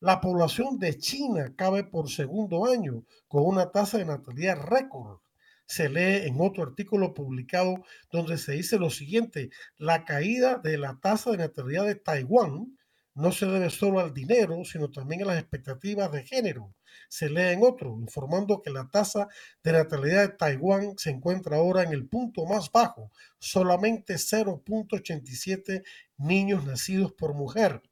La 0.00 0.20
población 0.20 0.78
de 0.78 0.98
China 0.98 1.54
cabe 1.56 1.82
por 1.84 2.10
segundo 2.10 2.66
año 2.66 3.06
con 3.26 3.46
una 3.46 3.72
tasa 3.72 3.96
de 3.96 4.04
natalidad 4.04 4.60
récord 4.60 5.20
se 5.68 5.90
lee 5.90 6.26
en 6.26 6.40
otro 6.40 6.62
artículo 6.62 7.12
publicado 7.12 7.84
donde 8.10 8.38
se 8.38 8.52
dice 8.52 8.78
lo 8.78 8.88
siguiente, 8.88 9.50
la 9.76 10.06
caída 10.06 10.56
de 10.56 10.78
la 10.78 10.98
tasa 10.98 11.30
de 11.30 11.36
natalidad 11.36 11.84
de 11.84 11.94
Taiwán 11.94 12.78
no 13.14 13.32
se 13.32 13.46
debe 13.46 13.68
solo 13.68 14.00
al 14.00 14.14
dinero, 14.14 14.64
sino 14.64 14.90
también 14.90 15.22
a 15.22 15.26
las 15.26 15.38
expectativas 15.38 16.10
de 16.10 16.24
género. 16.24 16.74
Se 17.08 17.28
lee 17.28 17.52
en 17.52 17.62
otro, 17.62 17.98
informando 18.00 18.62
que 18.62 18.70
la 18.70 18.88
tasa 18.88 19.28
de 19.62 19.72
natalidad 19.72 20.22
de 20.22 20.36
Taiwán 20.36 20.94
se 20.96 21.10
encuentra 21.10 21.56
ahora 21.56 21.82
en 21.82 21.92
el 21.92 22.08
punto 22.08 22.46
más 22.46 22.72
bajo, 22.72 23.10
solamente 23.38 24.14
0.87 24.14 25.84
niños 26.16 26.64
nacidos 26.64 27.12
por 27.12 27.34
mujer. 27.34 27.82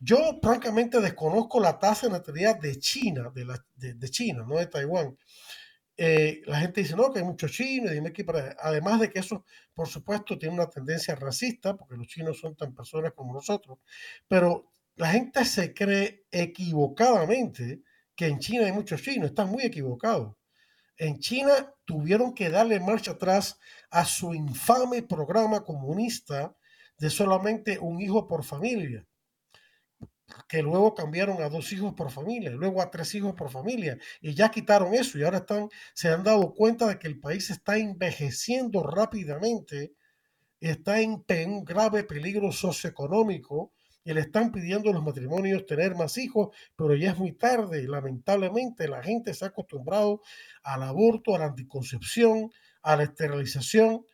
Yo 0.00 0.18
francamente 0.42 1.00
desconozco 1.00 1.60
la 1.60 1.78
tasa 1.78 2.06
de 2.06 2.14
natalidad 2.14 2.58
de 2.58 2.78
China, 2.80 3.30
de, 3.32 3.44
la, 3.44 3.64
de 3.76 4.10
China, 4.10 4.44
no 4.48 4.56
de 4.56 4.66
Taiwán. 4.66 5.16
Eh, 6.04 6.42
la 6.46 6.58
gente 6.58 6.80
dice, 6.80 6.96
no, 6.96 7.12
que 7.12 7.20
hay 7.20 7.24
muchos 7.24 7.52
chinos, 7.52 7.92
que 8.12 8.26
además 8.58 8.98
de 8.98 9.08
que 9.08 9.20
eso, 9.20 9.44
por 9.72 9.86
supuesto, 9.86 10.36
tiene 10.36 10.56
una 10.56 10.68
tendencia 10.68 11.14
racista, 11.14 11.76
porque 11.76 11.96
los 11.96 12.08
chinos 12.08 12.40
son 12.40 12.56
tan 12.56 12.74
personas 12.74 13.12
como 13.12 13.32
nosotros, 13.32 13.78
pero 14.26 14.72
la 14.96 15.12
gente 15.12 15.44
se 15.44 15.72
cree 15.72 16.24
equivocadamente 16.32 17.82
que 18.16 18.26
en 18.26 18.40
China 18.40 18.66
hay 18.66 18.72
muchos 18.72 19.00
chinos, 19.00 19.28
están 19.28 19.48
muy 19.48 19.62
equivocados. 19.62 20.34
En 20.96 21.20
China 21.20 21.72
tuvieron 21.84 22.34
que 22.34 22.50
darle 22.50 22.80
marcha 22.80 23.12
atrás 23.12 23.60
a 23.88 24.04
su 24.04 24.34
infame 24.34 25.04
programa 25.04 25.62
comunista 25.62 26.56
de 26.98 27.10
solamente 27.10 27.78
un 27.78 28.00
hijo 28.00 28.26
por 28.26 28.42
familia 28.42 29.06
que 30.48 30.62
luego 30.62 30.94
cambiaron 30.94 31.42
a 31.42 31.48
dos 31.48 31.72
hijos 31.72 31.94
por 31.94 32.10
familia, 32.10 32.50
luego 32.50 32.82
a 32.82 32.90
tres 32.90 33.14
hijos 33.14 33.34
por 33.34 33.50
familia, 33.50 33.98
y 34.20 34.34
ya 34.34 34.50
quitaron 34.50 34.94
eso 34.94 35.18
y 35.18 35.22
ahora 35.22 35.38
están, 35.38 35.68
se 35.94 36.08
han 36.08 36.22
dado 36.22 36.54
cuenta 36.54 36.86
de 36.88 36.98
que 36.98 37.08
el 37.08 37.18
país 37.20 37.50
está 37.50 37.78
envejeciendo 37.78 38.82
rápidamente, 38.82 39.94
está 40.60 41.00
en, 41.00 41.24
un 41.46 41.64
grave 41.64 42.04
peligro 42.04 42.52
socioeconómico 42.52 43.72
y 44.04 44.12
le 44.12 44.20
están 44.20 44.52
pidiendo 44.52 44.90
a 44.90 44.92
los 44.92 45.02
matrimonios 45.02 45.66
tener 45.66 45.94
más 45.94 46.18
hijos, 46.18 46.54
pero 46.76 46.94
ya 46.94 47.12
es 47.12 47.18
muy 47.18 47.32
tarde. 47.32 47.86
Lamentablemente 47.86 48.88
la 48.88 49.02
gente 49.02 49.34
se 49.34 49.44
ha 49.44 49.48
acostumbrado 49.48 50.22
al 50.62 50.82
aborto, 50.82 51.34
a 51.34 51.38
la 51.38 51.46
anticoncepción, 51.46 52.50
a 52.82 52.96
la 52.96 53.04
esterilización 53.04 54.04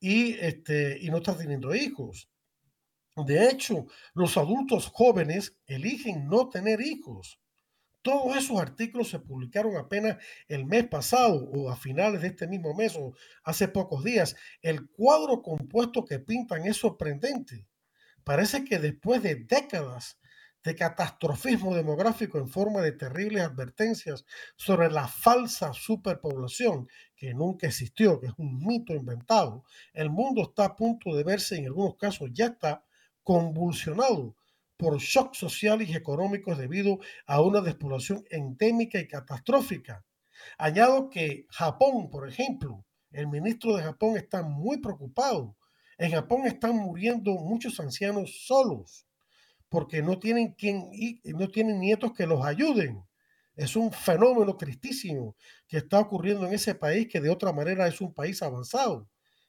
y, 0.00 0.34
este, 0.34 0.98
y 1.00 1.10
no 1.10 1.18
está 1.18 1.36
teniendo 1.36 1.74
hijos. 1.74 2.28
De 3.24 3.48
hecho, 3.48 3.86
los 4.14 4.36
adultos 4.36 4.86
jóvenes 4.86 5.56
eligen 5.66 6.28
no 6.28 6.48
tener 6.48 6.80
hijos. 6.80 7.40
Todos 8.02 8.36
esos 8.36 8.60
artículos 8.60 9.10
se 9.10 9.18
publicaron 9.18 9.76
apenas 9.76 10.18
el 10.46 10.64
mes 10.64 10.86
pasado 10.86 11.44
o 11.50 11.70
a 11.70 11.76
finales 11.76 12.22
de 12.22 12.28
este 12.28 12.46
mismo 12.46 12.74
mes 12.74 12.96
o 12.96 13.12
hace 13.44 13.68
pocos 13.68 14.04
días. 14.04 14.36
El 14.62 14.88
cuadro 14.90 15.42
compuesto 15.42 16.04
que 16.04 16.18
pintan 16.18 16.66
es 16.66 16.76
sorprendente. 16.76 17.66
Parece 18.24 18.64
que 18.64 18.78
después 18.78 19.22
de 19.22 19.34
décadas 19.34 20.18
de 20.62 20.74
catastrofismo 20.74 21.74
demográfico 21.74 22.38
en 22.38 22.48
forma 22.48 22.82
de 22.82 22.92
terribles 22.92 23.42
advertencias 23.42 24.24
sobre 24.56 24.90
la 24.90 25.08
falsa 25.08 25.72
superpoblación 25.72 26.88
que 27.16 27.32
nunca 27.32 27.66
existió, 27.66 28.20
que 28.20 28.26
es 28.26 28.34
un 28.36 28.64
mito 28.64 28.92
inventado, 28.94 29.64
el 29.92 30.10
mundo 30.10 30.42
está 30.42 30.66
a 30.66 30.76
punto 30.76 31.14
de 31.14 31.24
verse, 31.24 31.56
en 31.56 31.66
algunos 31.66 31.96
casos 31.96 32.30
ya 32.32 32.46
está 32.46 32.84
convulsionado 33.28 34.34
por 34.78 34.96
shocks 34.96 35.36
sociales 35.36 35.90
y 35.90 35.94
económicos 35.94 36.56
debido 36.56 36.98
a 37.26 37.42
una 37.42 37.60
despoblación 37.60 38.24
endémica 38.30 38.98
y 38.98 39.06
catastrófica. 39.06 40.02
Añado 40.56 41.10
que 41.10 41.44
Japón, 41.50 42.08
por 42.08 42.26
ejemplo, 42.26 42.86
el 43.10 43.26
ministro 43.26 43.76
de 43.76 43.82
Japón 43.82 44.16
está 44.16 44.42
muy 44.42 44.78
preocupado. 44.78 45.54
En 45.98 46.12
Japón 46.12 46.46
están 46.46 46.76
muriendo 46.76 47.32
muchos 47.32 47.78
ancianos 47.80 48.46
solos 48.46 49.06
porque 49.68 50.00
no 50.00 50.18
tienen 50.18 50.54
quien 50.54 50.88
no 51.24 51.48
tienen 51.50 51.80
nietos 51.80 52.14
que 52.14 52.26
los 52.26 52.42
ayuden. 52.46 53.04
Es 53.56 53.76
un 53.76 53.92
fenómeno 53.92 54.56
tristísimo 54.56 55.36
que 55.66 55.76
está 55.76 56.00
ocurriendo 56.00 56.46
en 56.46 56.54
ese 56.54 56.74
país 56.74 57.08
que 57.08 57.20
de 57.20 57.28
otra 57.28 57.52
manera 57.52 57.86
es 57.88 58.00
un 58.00 58.14
país 58.14 58.40
avanzado 58.40 59.06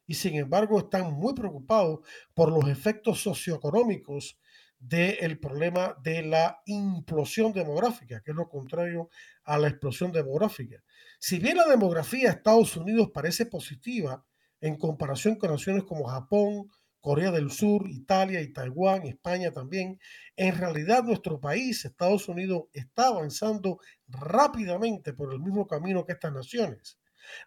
y 0.10 0.16
sin 0.16 0.36
embargo 0.38 0.80
están 0.80 1.14
muy 1.14 1.36
preocupados 1.36 2.00
por 2.34 2.52
los 2.52 2.68
efectos 2.68 3.22
socioeconómicos 3.22 4.40
del 4.80 5.40
problema 5.40 5.96
de 6.02 6.24
la 6.24 6.64
implosión 6.66 7.54
demográfica, 7.54 8.20
que 8.24 8.32
es 8.32 8.36
lo 8.36 8.50
contrario 8.50 9.12
a 9.44 9.60
la 9.60 9.68
explosión 9.68 10.12
demográfica. 10.12 10.84
Si 11.20 11.38
bien 11.38 11.58
la 11.58 11.68
demografía 11.68 12.30
de 12.30 12.38
Estados 12.38 12.76
Unidos 12.76 13.12
parece 13.14 13.46
positiva 13.46 14.26
en 14.60 14.78
comparación 14.78 15.36
con 15.36 15.52
naciones 15.52 15.84
como 15.84 16.06
Japón, 16.06 16.72
Corea 17.00 17.30
del 17.30 17.52
Sur, 17.52 17.88
Italia 17.88 18.42
y 18.42 18.52
Taiwán, 18.52 19.04
España 19.04 19.52
también, 19.52 20.00
en 20.36 20.58
realidad 20.58 21.04
nuestro 21.04 21.40
país, 21.40 21.86
Estados 21.86 22.28
Unidos, 22.28 22.64
está 22.74 23.10
avanzando 23.10 23.78
rápidamente 24.08 25.14
por 25.14 25.32
el 25.32 25.40
mismo 25.40 25.68
camino 25.68 26.04
que 26.04 26.14
estas 26.14 26.34
naciones. 26.34 26.98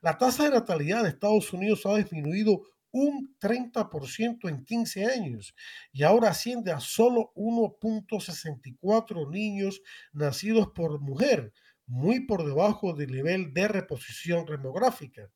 La 0.00 0.19
tasa 0.19 0.45
de 0.45 0.50
natalidad 0.50 1.02
de 1.02 1.11
Estados 1.11 1.52
Unidos 1.52 1.87
ha 1.87 1.97
disminuido 1.97 2.62
un 2.93 3.37
30% 3.41 4.49
en 4.49 4.64
15 4.64 5.07
años 5.07 5.55
y 5.93 6.02
ahora 6.02 6.31
asciende 6.31 6.73
a 6.73 6.81
solo 6.81 7.33
1.64 7.35 9.31
niños 9.31 9.83
nacidos 10.12 10.69
por 10.75 11.00
mujer, 11.00 11.52
muy 11.87 12.21
por 12.26 12.45
debajo 12.45 12.93
del 12.93 13.11
nivel 13.12 13.52
de 13.55 13.69
reposición 13.69 14.45
demográfica. 14.45 15.31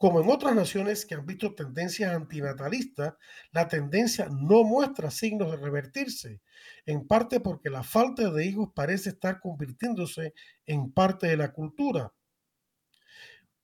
Como 0.00 0.22
en 0.22 0.30
otras 0.30 0.54
naciones 0.54 1.04
que 1.04 1.14
han 1.14 1.26
visto 1.26 1.54
tendencias 1.54 2.14
antinatalistas, 2.14 3.12
la 3.52 3.68
tendencia 3.68 4.30
no 4.30 4.64
muestra 4.64 5.10
signos 5.10 5.50
de 5.50 5.58
revertirse, 5.58 6.40
en 6.86 7.06
parte 7.06 7.38
porque 7.40 7.68
la 7.68 7.82
falta 7.82 8.30
de 8.30 8.46
hijos 8.46 8.70
parece 8.74 9.10
estar 9.10 9.40
convirtiéndose 9.40 10.32
en 10.64 10.90
parte 10.90 11.26
de 11.26 11.36
la 11.36 11.52
cultura. 11.52 12.14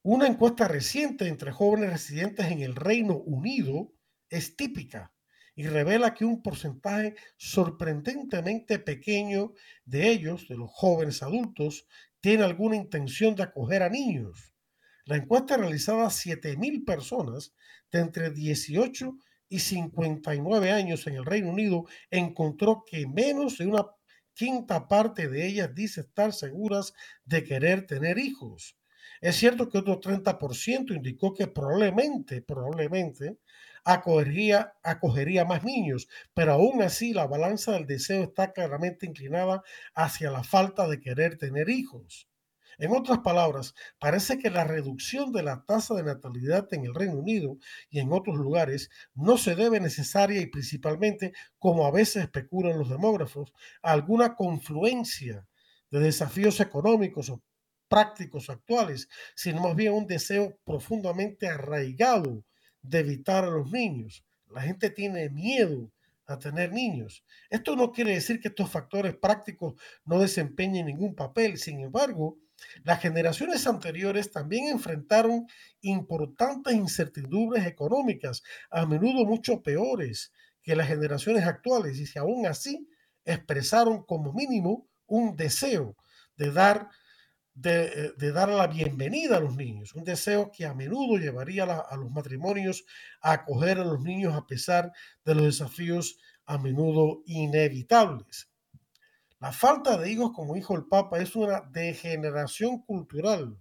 Una 0.08 0.28
encuesta 0.28 0.68
reciente 0.68 1.26
entre 1.26 1.50
jóvenes 1.50 1.90
residentes 1.90 2.46
en 2.46 2.60
el 2.60 2.76
Reino 2.76 3.16
Unido 3.16 3.92
es 4.30 4.54
típica 4.54 5.12
y 5.56 5.66
revela 5.66 6.14
que 6.14 6.24
un 6.24 6.44
porcentaje 6.44 7.16
sorprendentemente 7.36 8.78
pequeño 8.78 9.54
de 9.84 10.08
ellos, 10.08 10.46
de 10.46 10.58
los 10.58 10.70
jóvenes 10.70 11.24
adultos, 11.24 11.88
tiene 12.20 12.44
alguna 12.44 12.76
intención 12.76 13.34
de 13.34 13.42
acoger 13.42 13.82
a 13.82 13.88
niños. 13.88 14.54
La 15.06 15.16
encuesta 15.16 15.56
realizada 15.56 16.04
a 16.04 16.10
7.000 16.10 16.84
personas 16.84 17.52
de 17.90 17.98
entre 17.98 18.30
18 18.30 19.12
y 19.48 19.58
59 19.58 20.70
años 20.70 21.04
en 21.08 21.16
el 21.16 21.24
Reino 21.24 21.50
Unido 21.50 21.84
encontró 22.12 22.84
que 22.88 23.08
menos 23.08 23.58
de 23.58 23.66
una 23.66 23.84
quinta 24.34 24.86
parte 24.86 25.28
de 25.28 25.48
ellas 25.48 25.74
dice 25.74 26.02
estar 26.02 26.32
seguras 26.32 26.92
de 27.24 27.42
querer 27.42 27.88
tener 27.88 28.18
hijos. 28.18 28.78
Es 29.26 29.34
cierto 29.34 29.68
que 29.68 29.78
otro 29.78 29.98
30% 30.00 30.94
indicó 30.94 31.34
que 31.34 31.48
probablemente, 31.48 32.42
probablemente, 32.42 33.38
acogería, 33.82 35.44
más 35.44 35.64
niños, 35.64 36.06
pero 36.32 36.52
aún 36.52 36.80
así 36.80 37.12
la 37.12 37.26
balanza 37.26 37.72
del 37.72 37.88
deseo 37.88 38.22
está 38.22 38.52
claramente 38.52 39.04
inclinada 39.04 39.64
hacia 39.96 40.30
la 40.30 40.44
falta 40.44 40.86
de 40.86 41.00
querer 41.00 41.38
tener 41.38 41.68
hijos. 41.68 42.28
En 42.78 42.92
otras 42.92 43.18
palabras, 43.18 43.74
parece 43.98 44.38
que 44.38 44.48
la 44.48 44.62
reducción 44.62 45.32
de 45.32 45.42
la 45.42 45.64
tasa 45.66 45.96
de 45.96 46.04
natalidad 46.04 46.72
en 46.72 46.84
el 46.84 46.94
Reino 46.94 47.18
Unido 47.18 47.58
y 47.90 47.98
en 47.98 48.12
otros 48.12 48.36
lugares 48.36 48.90
no 49.12 49.38
se 49.38 49.56
debe 49.56 49.80
necesaria 49.80 50.40
y 50.40 50.46
principalmente, 50.46 51.32
como 51.58 51.84
a 51.84 51.90
veces 51.90 52.22
especulan 52.22 52.78
los 52.78 52.90
demógrafos, 52.90 53.52
a 53.82 53.90
alguna 53.90 54.36
confluencia 54.36 55.48
de 55.90 55.98
desafíos 55.98 56.60
económicos 56.60 57.28
o 57.30 57.42
prácticos 57.88 58.50
actuales, 58.50 59.08
sino 59.34 59.62
más 59.62 59.76
bien 59.76 59.92
un 59.92 60.06
deseo 60.06 60.58
profundamente 60.64 61.48
arraigado 61.48 62.44
de 62.82 62.98
evitar 63.00 63.44
a 63.44 63.50
los 63.50 63.70
niños. 63.70 64.24
La 64.50 64.62
gente 64.62 64.90
tiene 64.90 65.28
miedo 65.30 65.90
a 66.26 66.38
tener 66.38 66.72
niños. 66.72 67.24
Esto 67.50 67.76
no 67.76 67.92
quiere 67.92 68.14
decir 68.14 68.40
que 68.40 68.48
estos 68.48 68.70
factores 68.70 69.16
prácticos 69.16 69.74
no 70.04 70.20
desempeñen 70.20 70.86
ningún 70.86 71.14
papel. 71.14 71.58
Sin 71.58 71.80
embargo, 71.80 72.38
las 72.84 73.00
generaciones 73.00 73.66
anteriores 73.66 74.32
también 74.32 74.68
enfrentaron 74.68 75.46
importantes 75.82 76.74
incertidumbres 76.74 77.66
económicas, 77.66 78.42
a 78.70 78.86
menudo 78.86 79.24
mucho 79.24 79.62
peores 79.62 80.32
que 80.62 80.74
las 80.74 80.88
generaciones 80.88 81.44
actuales, 81.44 81.98
y 81.98 82.06
si 82.06 82.18
aún 82.18 82.46
así 82.46 82.88
expresaron 83.24 84.04
como 84.04 84.32
mínimo 84.32 84.88
un 85.06 85.36
deseo 85.36 85.96
de 86.36 86.50
dar 86.50 86.88
de, 87.56 88.12
eh, 88.20 88.32
dar 88.32 88.50
la 88.50 88.66
bienvenida 88.66 89.38
a 89.38 89.40
los 89.40 89.56
niños, 89.56 89.94
un 89.94 90.04
deseo 90.04 90.52
que 90.52 90.66
a 90.66 90.74
menudo 90.74 91.16
llevaría 91.16 91.64
a, 91.64 91.96
los 91.96 92.10
matrimonios 92.10 92.84
a 93.22 93.32
acoger 93.32 93.78
a 93.78 93.84
los 93.84 94.02
niños 94.02 94.34
a 94.34 94.46
pesar 94.46 94.92
de 95.24 95.34
los 95.34 95.46
desafíos 95.46 96.18
a 96.44 96.58
menudo 96.58 97.22
inevitables. 97.24 98.50
La 99.40 99.52
falta 99.52 99.96
de 99.96 100.12
hijos, 100.12 100.32
como 100.34 100.54
dijo 100.54 100.76
el 100.76 100.84
Papa, 100.84 101.18
es 101.18 101.34
una 101.34 101.62
degeneración 101.62 102.82
cultural. 102.82 103.58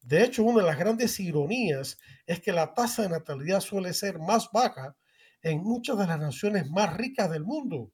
De 0.00 0.24
hecho, 0.24 0.42
una 0.42 0.62
de 0.62 0.66
las 0.66 0.78
grandes 0.78 1.20
ironías 1.20 1.98
es 2.26 2.40
que 2.40 2.52
la 2.52 2.72
tasa 2.72 3.02
de 3.02 3.10
natalidad 3.10 3.60
suele 3.60 3.92
ser 3.92 4.18
más 4.18 4.48
baja 4.52 4.96
en 5.42 5.62
muchas 5.62 5.98
de 5.98 6.06
las 6.06 6.18
naciones 6.18 6.70
más 6.70 6.96
ricas 6.96 7.30
del 7.30 7.44
mundo 7.44 7.92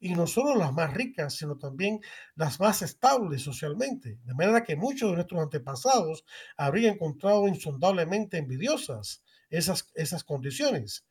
y 0.00 0.14
no 0.14 0.26
solo 0.26 0.54
las 0.56 0.72
más 0.72 0.92
ricas, 0.94 1.34
sino 1.34 1.56
también 1.56 2.00
las 2.34 2.60
más 2.60 2.82
estables 2.82 3.42
socialmente. 3.42 4.18
De 4.24 4.34
manera 4.34 4.64
que 4.64 4.76
muchos 4.76 5.10
de 5.10 5.16
nuestros 5.16 5.42
antepasados 5.42 6.24
habrían 6.56 6.94
encontrado 6.94 7.48
insondablemente 7.48 8.38
envidiosas 8.38 9.22
esas, 9.50 9.90
esas 9.94 10.24
condiciones. 10.24 11.06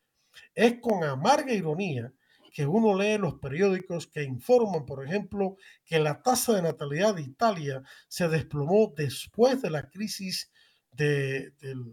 Es 0.53 0.79
con 0.79 1.03
amarga 1.03 1.53
ironía 1.53 2.13
que 2.55 2.65
uno 2.65 2.97
lee 2.97 3.17
los 3.17 3.35
periódicos 3.35 4.07
que 4.07 4.23
informan, 4.23 4.85
por 4.85 5.05
ejemplo, 5.05 5.57
que 5.83 5.99
la 5.99 6.21
tasa 6.21 6.53
de 6.53 6.61
natalidad 6.61 7.15
de 7.15 7.21
Italia 7.21 7.83
se 8.07 8.29
desplomó 8.29 8.93
después 8.95 9.61
de 9.61 9.69
la 9.69 9.89
crisis 9.89 10.53
de, 10.93 11.51
del, 11.59 11.83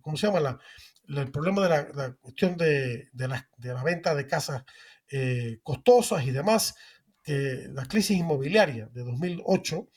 ¿cómo 0.00 0.16
se 0.16 0.26
llama? 0.26 0.58
el 1.06 1.30
problema 1.30 1.62
de 1.62 1.68
la, 1.68 2.12
cuestión 2.14 2.56
de, 2.56 3.10
la, 3.12 3.46
de, 3.58 3.74
la, 3.74 3.82
venta 3.82 4.14
de 4.14 4.26
casas 4.26 4.64
eh, 5.16 5.60
costosas 5.62 6.26
y 6.26 6.32
demás, 6.32 6.74
que 7.22 7.68
la 7.72 7.86
crisis 7.86 8.18
inmobiliaria 8.18 8.86
de 8.86 9.04
2008, 9.04 9.88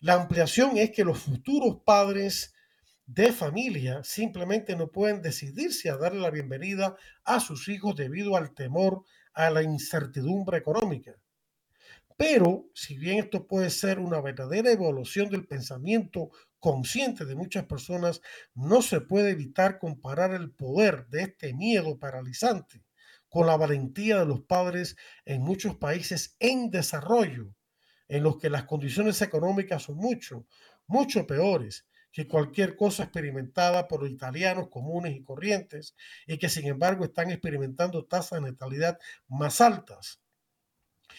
la 0.00 0.14
ampliación 0.14 0.78
es 0.78 0.90
que 0.90 1.04
los 1.04 1.18
futuros 1.18 1.82
padres 1.84 2.54
de 3.04 3.30
familia 3.30 4.02
simplemente 4.04 4.74
no 4.74 4.90
pueden 4.90 5.20
decidirse 5.20 5.90
a 5.90 5.98
darle 5.98 6.22
la 6.22 6.30
bienvenida 6.30 6.96
a 7.24 7.40
sus 7.40 7.68
hijos 7.68 7.94
debido 7.94 8.38
al 8.38 8.54
temor 8.54 9.04
a 9.34 9.50
la 9.50 9.62
incertidumbre 9.62 10.56
económica. 10.56 11.14
Pero, 12.16 12.64
si 12.72 12.96
bien 12.96 13.18
esto 13.18 13.46
puede 13.46 13.68
ser 13.68 13.98
una 13.98 14.22
verdadera 14.22 14.72
evolución 14.72 15.28
del 15.28 15.46
pensamiento 15.46 16.30
consciente 16.58 17.26
de 17.26 17.34
muchas 17.34 17.66
personas, 17.66 18.22
no 18.54 18.80
se 18.80 19.02
puede 19.02 19.32
evitar 19.32 19.78
comparar 19.78 20.32
el 20.32 20.52
poder 20.52 21.06
de 21.08 21.24
este 21.24 21.52
miedo 21.52 21.98
paralizante 21.98 22.83
con 23.34 23.48
la 23.48 23.56
valentía 23.56 24.20
de 24.20 24.26
los 24.26 24.42
padres 24.42 24.96
en 25.24 25.42
muchos 25.42 25.74
países 25.74 26.36
en 26.38 26.70
desarrollo, 26.70 27.52
en 28.06 28.22
los 28.22 28.38
que 28.38 28.48
las 28.48 28.62
condiciones 28.62 29.20
económicas 29.22 29.82
son 29.82 29.96
mucho, 29.96 30.46
mucho 30.86 31.26
peores 31.26 31.84
que 32.12 32.28
cualquier 32.28 32.76
cosa 32.76 33.02
experimentada 33.02 33.88
por 33.88 34.06
italianos 34.06 34.68
comunes 34.68 35.16
y 35.16 35.24
corrientes 35.24 35.96
y 36.28 36.38
que 36.38 36.48
sin 36.48 36.68
embargo 36.68 37.06
están 37.06 37.32
experimentando 37.32 38.04
tasas 38.04 38.40
de 38.40 38.52
natalidad 38.52 39.00
más 39.26 39.60
altas. 39.60 40.20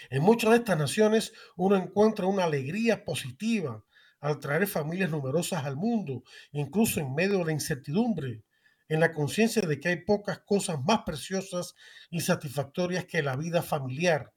En 0.10 0.23
muchas 0.23 0.51
de 0.51 0.58
estas 0.60 0.78
naciones 0.78 1.34
uno 1.58 1.75
encuentra 1.75 2.28
una 2.28 2.45
alegría 2.45 3.04
positiva 3.04 3.84
al 4.21 4.39
traer 4.39 4.67
familias 4.67 5.10
numerosas 5.10 5.65
al 5.65 5.75
mundo, 5.75 6.23
incluso 6.54 7.01
en 7.01 7.13
medio 7.13 7.39
de 7.39 7.45
la 7.47 7.51
incertidumbre 7.51 8.45
en 8.88 9.00
la 9.00 9.13
conciencia 9.13 9.62
de 9.62 9.80
que 9.80 9.89
hay 9.89 10.06
pocas 10.06 10.39
cosas 10.39 10.84
más 10.84 11.02
preciosas 11.06 11.76
y 12.10 12.21
satisfactorias 12.21 13.06
que 13.06 13.24
la 13.24 13.36
vida 13.36 13.62
familiar. 13.62 14.34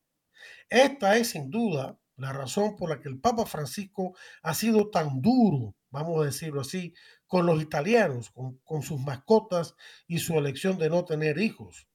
Esta 0.69 1.17
es 1.17 1.31
sin 1.31 1.51
duda 1.51 1.99
la 2.17 2.33
razón 2.33 2.77
por 2.77 2.91
la 2.91 3.01
que 3.01 3.09
el 3.09 3.21
Papa 3.21 3.47
Francisco 3.47 4.15
ha 4.43 4.53
sido 4.53 4.91
tan 4.91 5.23
duro, 5.23 5.77
vamos 5.91 6.21
a 6.21 6.27
decirlo 6.27 6.61
así, 6.61 6.93
con 7.27 7.47
los 7.47 7.63
italianos, 7.63 8.33
con, 8.65 8.83
sus 8.83 9.01
mascotas 9.01 9.75
y 10.07 10.19
su 10.19 10.37
elección 10.37 10.79
de 10.79 10.91
no 10.91 11.05
tener 11.05 11.39
hijos. 11.39 11.87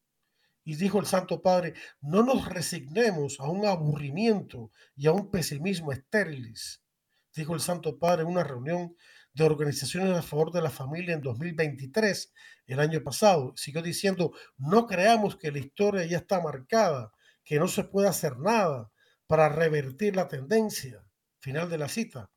Y 0.63 0.76
dijo 0.76 1.00
el 1.00 1.06
Santo 1.08 1.42
Padre, 1.42 1.74
no 2.00 2.24
nos 2.24 2.48
resignemos 2.48 3.39
a 3.42 3.50
un 3.50 3.66
aburrimiento 3.66 4.72
y 4.96 5.08
a 5.08 5.12
un 5.12 5.30
pesimismo 5.30 5.92
estériles. 5.92 6.82
Dijo 7.36 7.54
el 7.54 7.60
Santo 7.60 8.00
Padre 8.00 8.22
en 8.22 8.30
una 8.30 8.46
reunión 8.46 8.96
de 9.34 9.43
organizaciones 9.43 10.17
a 10.17 10.22
favor 10.22 10.52
de 10.52 10.62
la 10.62 10.69
familia 10.69 11.15
en 11.15 11.22
2023, 11.22 12.34
el 12.67 12.80
año 12.80 13.04
pasado. 13.04 13.54
Siguió 13.56 13.82
diciendo, 13.82 14.34
no 14.58 14.86
creamos 14.86 15.36
que 15.36 15.52
la 15.52 15.60
historia 15.60 16.06
ya 16.06 16.17
está 16.17 16.41
marcada, 16.41 17.12
que 17.43 17.60
no 17.60 17.67
se 17.67 17.84
puede 17.84 18.08
hacer 18.08 18.38
nada 18.38 18.91
para 19.28 19.50
revertir 19.50 20.15
la 20.15 20.28
tendencia. 20.28 21.04
Final 21.39 21.69
de 21.69 21.78
la 21.78 21.89
cita. 21.89 22.30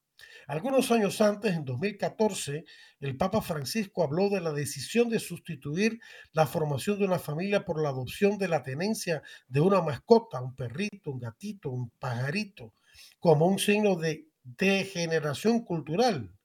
Algunos 0.49 0.93
años 0.93 1.21
antes, 1.21 1.55
en 1.55 1.65
2014, 1.65 2.65
el 3.01 3.17
Papa 3.17 3.43
Francisco 3.43 4.05
habló 4.05 4.31
de 4.31 4.41
la 4.41 4.53
decisión 4.53 5.09
de 5.09 5.19
sustituir 5.19 5.99
la 6.33 6.47
formación 6.47 7.01
de 7.01 7.05
una 7.05 7.19
familia 7.19 7.65
por 7.65 7.83
la 7.83 7.89
adopción 7.89 8.39
de 8.39 8.47
la 8.47 8.63
tenencia 8.63 9.23
de 9.49 9.61
una 9.61 9.83
mascota, 9.83 10.41
un 10.41 10.55
perrito, 10.55 11.11
un 11.11 11.19
gatito, 11.19 11.71
un 11.71 11.91
pajarito, 11.99 12.75
como 13.19 13.47
un 13.47 13.59
signo 13.59 13.97
de 13.97 14.29
degeneración 14.45 15.65
cultural. 15.65 16.36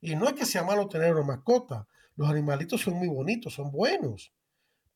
Y 0.00 0.16
no 0.16 0.26
es 0.26 0.34
que 0.34 0.46
sea 0.46 0.62
malo 0.62 0.88
tener 0.88 1.14
una 1.14 1.24
mascota. 1.24 1.86
Los 2.16 2.28
animalitos 2.28 2.80
son 2.80 2.94
muy 2.94 3.08
bonitos, 3.08 3.54
son 3.54 3.70
buenos. 3.70 4.32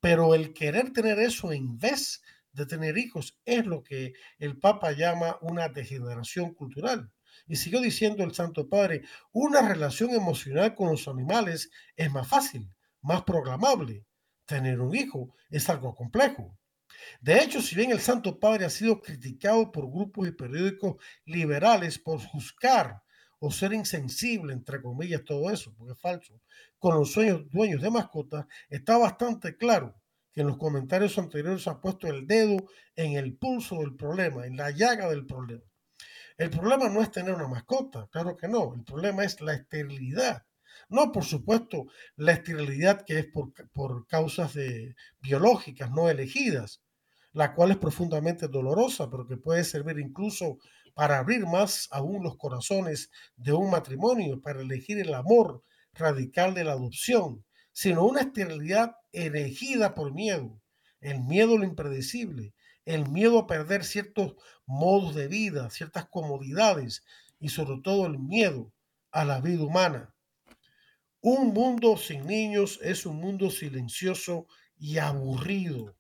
Pero 0.01 0.35
el 0.35 0.53
querer 0.53 0.93
tener 0.93 1.19
eso 1.19 1.53
en 1.53 1.79
vez 1.79 2.23
de 2.53 2.67
tener 2.67 2.99
hijos 2.99 3.39
es 3.45 3.65
lo 3.67 3.83
que 3.83 4.15
el 4.39 4.59
Papa 4.59 4.93
llama 4.93 5.39
una 5.41 5.69
degeneración 5.69 6.55
cultural. 6.55 7.11
Y 7.47 7.57
siguió 7.57 7.81
diciendo 7.81 8.25
el 8.25 8.35
Santo 8.35 8.69
Padre, 8.69 9.03
una 9.33 9.67
relación 9.67 10.11
emocional 10.11 10.75
con 10.75 10.91
los 10.91 11.09
animales 11.09 11.71
es 11.97 12.11
más 12.11 12.29
fácil, 12.29 12.69
más 13.01 13.23
programable. 13.23 14.05
Tener 14.45 14.81
un 14.81 14.95
hijo 14.95 15.35
es 15.51 15.69
algo 15.69 15.95
complejo. 15.95 16.59
De 17.21 17.39
hecho, 17.39 17.63
si 17.63 17.75
bien 17.75 17.91
el 17.91 18.01
Santo 18.01 18.39
Padre 18.39 18.65
ha 18.67 18.71
sido 18.71 19.01
criticado 19.01 19.73
por 19.73 19.91
grupos 19.91 20.29
y 20.29 20.33
periódicos 20.33 20.97
liberales 21.25 21.99
por 21.99 22.21
juzgar 22.21 23.02
o 23.45 23.51
ser 23.51 23.73
insensible, 23.73 24.53
entre 24.53 24.81
comillas, 24.81 25.25
todo 25.25 25.51
eso, 25.51 25.75
porque 25.77 25.95
es 25.95 26.01
falso, 26.01 26.41
con 26.79 26.95
los 26.95 27.11
sueños, 27.11 27.51
dueños 27.51 27.83
de 27.83 27.91
mascotas, 27.91 28.47
está 28.71 28.97
bastante 28.97 29.57
claro 29.57 29.97
que 30.33 30.43
en 30.43 30.47
los 30.47 30.59
comentarios 30.59 31.19
anteriores 31.19 31.67
ha 31.67 31.81
puesto 31.81 32.07
el 32.07 32.29
dedo 32.29 32.57
en 32.95 33.15
el 33.15 33.37
pulso 33.37 33.81
del 33.81 33.97
problema, 33.97 34.47
en 34.47 34.57
la 34.57 34.71
llaga 34.71 35.11
del 35.11 35.27
problema. 35.27 35.65
El 36.39 36.51
problema 36.51 36.89
no 36.89 37.03
es 37.03 37.11
tener 37.11 37.35
una 37.35 37.49
mascota, 37.49 38.09
claro 38.13 38.37
que 38.37 38.47
no, 38.47 38.75
el 38.77 38.85
problema 38.85 39.25
es 39.25 39.41
la 39.41 39.55
esterilidad. 39.55 40.47
No, 40.89 41.11
por 41.11 41.25
supuesto, 41.25 41.87
la 42.15 42.33
esterilidad 42.33 43.05
que 43.05 43.19
es 43.19 43.27
por, 43.27 43.53
por 43.73 44.07
causas 44.07 44.55
de, 44.55 44.95
biológicas 45.21 45.91
no 45.91 46.09
elegidas, 46.09 46.81
la 47.33 47.55
cual 47.55 47.73
es 47.73 47.79
profundamente 47.79 48.47
dolorosa, 48.47 49.11
pero 49.11 49.27
que 49.27 49.37
puede 49.37 49.65
servir 49.65 49.99
incluso 49.99 50.59
para 50.95 51.19
abrir 51.19 51.47
más 51.47 51.89
aún 51.91 52.23
los 52.23 52.37
corazones 52.37 53.11
de 53.37 53.53
un 53.53 53.71
matrimonio, 53.71 54.41
para 54.41 54.61
elegir 54.61 54.99
el 54.99 55.15
amor 55.15 55.63
radical 55.95 56.55
de 56.55 56.65
la 56.65 56.73
adopción, 56.73 57.45
sino 57.73 58.05
una 58.05 58.23
esterilidad 58.23 58.97
elegida 59.13 59.95
por 59.95 60.13
miedo, 60.13 60.61
el 61.01 61.21
miedo 61.21 61.55
a 61.57 61.59
lo 61.59 61.65
impredecible, 61.65 62.55
el 62.85 63.09
miedo 63.09 63.39
a 63.39 63.47
perder 63.47 63.85
ciertos 63.85 64.35
modos 64.67 65.15
de 65.15 65.29
vida, 65.29 65.71
ciertas 65.71 66.07
comodidades 66.09 67.05
y 67.39 67.49
sobre 67.49 67.81
todo 67.83 68.07
el 68.07 68.19
miedo 68.19 68.73
a 69.11 69.25
la 69.25 69.41
vida 69.41 69.65
humana. 69.65 70.15
Un 71.21 71.53
mundo 71.53 71.97
sin 71.97 72.27
niños 72.27 72.81
es 72.83 73.07
un 73.07 73.17
mundo 73.17 73.51
silencioso 73.51 74.47
y 74.77 74.99
aburrido. 74.99 75.97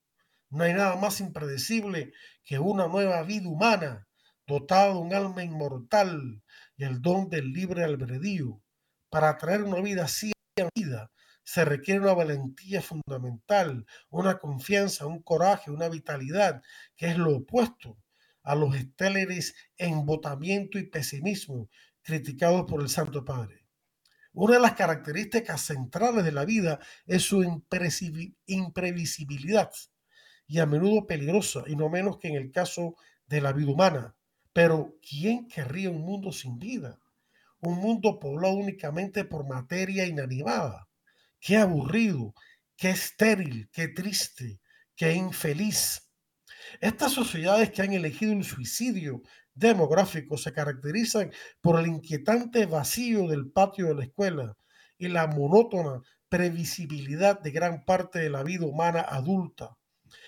No 0.50 0.64
hay 0.64 0.74
nada 0.74 0.96
más 0.96 1.20
impredecible 1.20 2.12
que 2.44 2.58
una 2.58 2.88
nueva 2.88 3.22
vida 3.22 3.48
humana 3.48 4.08
dotado 4.52 4.98
un 4.98 5.14
alma 5.14 5.42
inmortal 5.42 6.42
y 6.76 6.84
el 6.84 7.00
don 7.00 7.28
del 7.28 7.52
libre 7.52 7.84
albedrío. 7.84 8.60
Para 9.08 9.36
traer 9.38 9.62
una 9.62 9.80
vida 9.80 10.04
así 10.04 10.32
a 10.60 10.68
vida 10.74 11.10
se 11.44 11.64
requiere 11.64 12.00
una 12.00 12.14
valentía 12.14 12.82
fundamental, 12.82 13.86
una 14.10 14.38
confianza, 14.38 15.06
un 15.06 15.22
coraje, 15.22 15.70
una 15.70 15.88
vitalidad, 15.88 16.62
que 16.96 17.06
es 17.08 17.18
lo 17.18 17.36
opuesto 17.36 17.98
a 18.42 18.54
los 18.54 18.76
estéleres 18.76 19.54
embotamiento 19.76 20.78
y 20.78 20.86
pesimismo 20.88 21.68
criticados 22.02 22.64
por 22.64 22.80
el 22.80 22.88
Santo 22.88 23.24
Padre. 23.24 23.66
Una 24.32 24.54
de 24.54 24.60
las 24.60 24.74
características 24.74 25.60
centrales 25.62 26.24
de 26.24 26.32
la 26.32 26.44
vida 26.44 26.78
es 27.06 27.22
su 27.22 27.42
imprevisibilidad 28.46 29.70
y 30.46 30.58
a 30.58 30.66
menudo 30.66 31.06
peligrosa, 31.06 31.64
y 31.66 31.76
no 31.76 31.88
menos 31.88 32.18
que 32.18 32.28
en 32.28 32.36
el 32.36 32.50
caso 32.50 32.96
de 33.26 33.40
la 33.40 33.52
vida 33.52 33.70
humana. 33.70 34.14
Pero 34.52 34.98
¿quién 35.00 35.48
querría 35.48 35.90
un 35.90 36.02
mundo 36.02 36.32
sin 36.32 36.58
vida? 36.58 36.98
Un 37.60 37.78
mundo 37.78 38.18
poblado 38.18 38.54
únicamente 38.54 39.24
por 39.24 39.48
materia 39.48 40.06
inanimada. 40.06 40.88
Qué 41.40 41.56
aburrido, 41.56 42.34
qué 42.76 42.90
estéril, 42.90 43.70
qué 43.72 43.88
triste, 43.88 44.60
qué 44.94 45.14
infeliz. 45.14 46.10
Estas 46.80 47.12
sociedades 47.12 47.70
que 47.70 47.82
han 47.82 47.92
elegido 47.92 48.32
el 48.32 48.44
suicidio 48.44 49.22
demográfico 49.54 50.36
se 50.36 50.52
caracterizan 50.52 51.32
por 51.60 51.78
el 51.78 51.86
inquietante 51.86 52.66
vacío 52.66 53.28
del 53.28 53.50
patio 53.50 53.88
de 53.88 53.94
la 53.94 54.04
escuela 54.04 54.56
y 54.98 55.08
la 55.08 55.26
monótona 55.26 56.00
previsibilidad 56.28 57.40
de 57.40 57.50
gran 57.50 57.84
parte 57.84 58.18
de 58.18 58.30
la 58.30 58.42
vida 58.42 58.66
humana 58.66 59.00
adulta. 59.00 59.76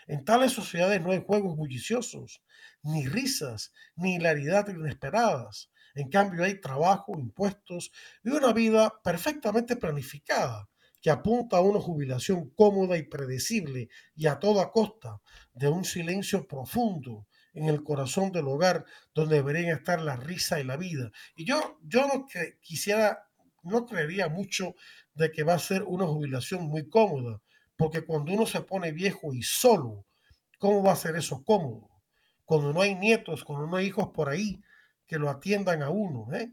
En 0.06 0.24
tales 0.24 0.52
sociedades 0.52 1.00
no 1.00 1.12
hay 1.12 1.22
juegos 1.24 1.56
bulliciosos, 1.56 2.42
ni 2.84 3.06
risas, 3.08 3.72
ni 3.96 4.14
hilaridad 4.16 4.68
inesperadas. 4.68 5.70
En 5.94 6.08
cambio 6.10 6.44
hay 6.44 6.60
trabajo, 6.60 7.18
impuestos 7.18 7.90
y 8.22 8.30
una 8.30 8.52
vida 8.52 9.00
perfectamente 9.02 9.76
planificada 9.76 10.68
que 11.00 11.10
apunta 11.10 11.58
a 11.58 11.60
una 11.60 11.80
jubilación 11.80 12.50
cómoda 12.50 12.96
y 12.96 13.02
predecible 13.02 13.88
y 14.14 14.26
a 14.26 14.38
toda 14.38 14.70
costa 14.70 15.20
de 15.52 15.68
un 15.68 15.84
silencio 15.84 16.48
profundo 16.48 17.26
en 17.52 17.66
el 17.66 17.84
corazón 17.84 18.32
del 18.32 18.48
hogar 18.48 18.84
donde 19.14 19.36
deberían 19.36 19.76
estar 19.76 20.00
la 20.00 20.16
risa 20.16 20.60
y 20.60 20.64
la 20.64 20.76
vida. 20.76 21.10
Y 21.36 21.44
yo, 21.44 21.78
yo 21.82 22.06
no 22.06 22.26
quisiera, 22.60 23.28
no 23.62 23.86
creería 23.86 24.28
mucho 24.28 24.74
de 25.14 25.30
que 25.30 25.44
va 25.44 25.54
a 25.54 25.58
ser 25.58 25.82
una 25.82 26.06
jubilación 26.06 26.64
muy 26.64 26.88
cómoda, 26.88 27.40
porque 27.76 28.04
cuando 28.04 28.32
uno 28.32 28.46
se 28.46 28.62
pone 28.62 28.90
viejo 28.92 29.34
y 29.34 29.42
solo, 29.42 30.06
¿cómo 30.58 30.82
va 30.82 30.92
a 30.92 30.96
ser 30.96 31.16
eso 31.16 31.44
cómodo? 31.44 31.93
Cuando 32.44 32.72
no 32.72 32.82
hay 32.82 32.94
nietos, 32.94 33.44
cuando 33.44 33.66
no 33.66 33.76
hay 33.76 33.86
hijos 33.86 34.08
por 34.14 34.28
ahí 34.28 34.60
que 35.06 35.18
lo 35.18 35.30
atiendan 35.30 35.82
a 35.82 35.90
uno, 35.90 36.32
¿eh? 36.34 36.52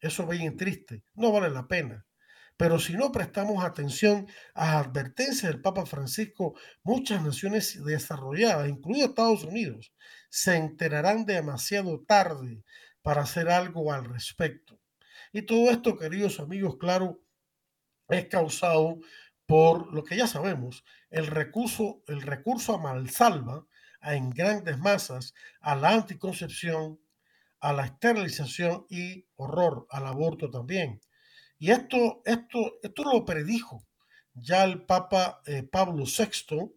Eso 0.00 0.22
es 0.22 0.38
bien 0.38 0.56
triste, 0.56 1.04
no 1.14 1.30
vale 1.32 1.50
la 1.50 1.68
pena. 1.68 2.06
Pero 2.56 2.78
si 2.78 2.94
no 2.94 3.10
prestamos 3.10 3.64
atención 3.64 4.26
a 4.54 4.66
las 4.66 4.86
advertencias 4.86 5.50
del 5.50 5.62
Papa 5.62 5.86
Francisco, 5.86 6.54
muchas 6.82 7.22
naciones 7.22 7.82
desarrolladas, 7.84 8.68
incluido 8.68 9.06
Estados 9.06 9.44
Unidos, 9.44 9.94
se 10.28 10.56
enterarán 10.56 11.24
demasiado 11.24 12.02
tarde 12.06 12.62
para 13.02 13.22
hacer 13.22 13.48
algo 13.48 13.92
al 13.92 14.04
respecto. 14.04 14.78
Y 15.32 15.42
todo 15.42 15.70
esto, 15.70 15.96
queridos 15.96 16.38
amigos, 16.38 16.76
claro, 16.78 17.22
es 18.08 18.26
causado 18.26 18.98
por 19.46 19.92
lo 19.92 20.04
que 20.04 20.16
ya 20.16 20.26
sabemos, 20.26 20.84
el 21.10 21.26
recurso, 21.26 22.02
el 22.06 22.22
recurso 22.22 22.74
a 22.74 22.78
malsalva 22.78 23.66
en 24.02 24.30
grandes 24.30 24.78
masas 24.78 25.34
a 25.60 25.74
la 25.76 25.90
anticoncepción, 25.90 27.00
a 27.60 27.72
la 27.72 27.86
esterilización 27.86 28.86
y 28.88 29.26
horror 29.36 29.86
al 29.90 30.06
aborto 30.06 30.50
también. 30.50 31.00
Y 31.58 31.70
esto, 31.70 32.22
esto, 32.24 32.78
esto 32.82 33.04
lo 33.04 33.24
predijo 33.24 33.86
ya 34.34 34.64
el 34.64 34.82
Papa 34.82 35.42
eh, 35.46 35.62
Pablo 35.62 36.04
VI, 36.04 36.72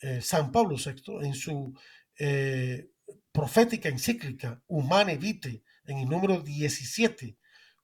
eh, 0.00 0.20
San 0.20 0.52
Pablo 0.52 0.76
VI, 0.76 1.26
en 1.26 1.34
su 1.34 1.74
eh, 2.18 2.90
profética 3.32 3.88
encíclica 3.88 4.62
Humane 4.66 5.16
Vitae, 5.16 5.62
en 5.84 5.98
el 5.98 6.08
número 6.08 6.40
17, 6.40 7.36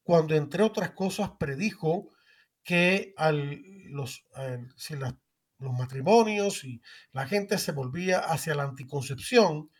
cuando 0.03 0.35
entre 0.35 0.63
otras 0.63 0.91
cosas 0.91 1.31
predijo 1.39 2.11
que 2.63 3.15
al, 3.17 3.63
los, 3.87 4.27
si 4.77 4.95
los 5.59 5.73
matrimonios 5.73 6.64
y 6.64 6.81
la 7.12 7.27
gente 7.27 7.59
se 7.59 7.73
volvía 7.73 8.19
hacia 8.19 8.55
la 8.55 8.64
anticoncepción 8.64 9.71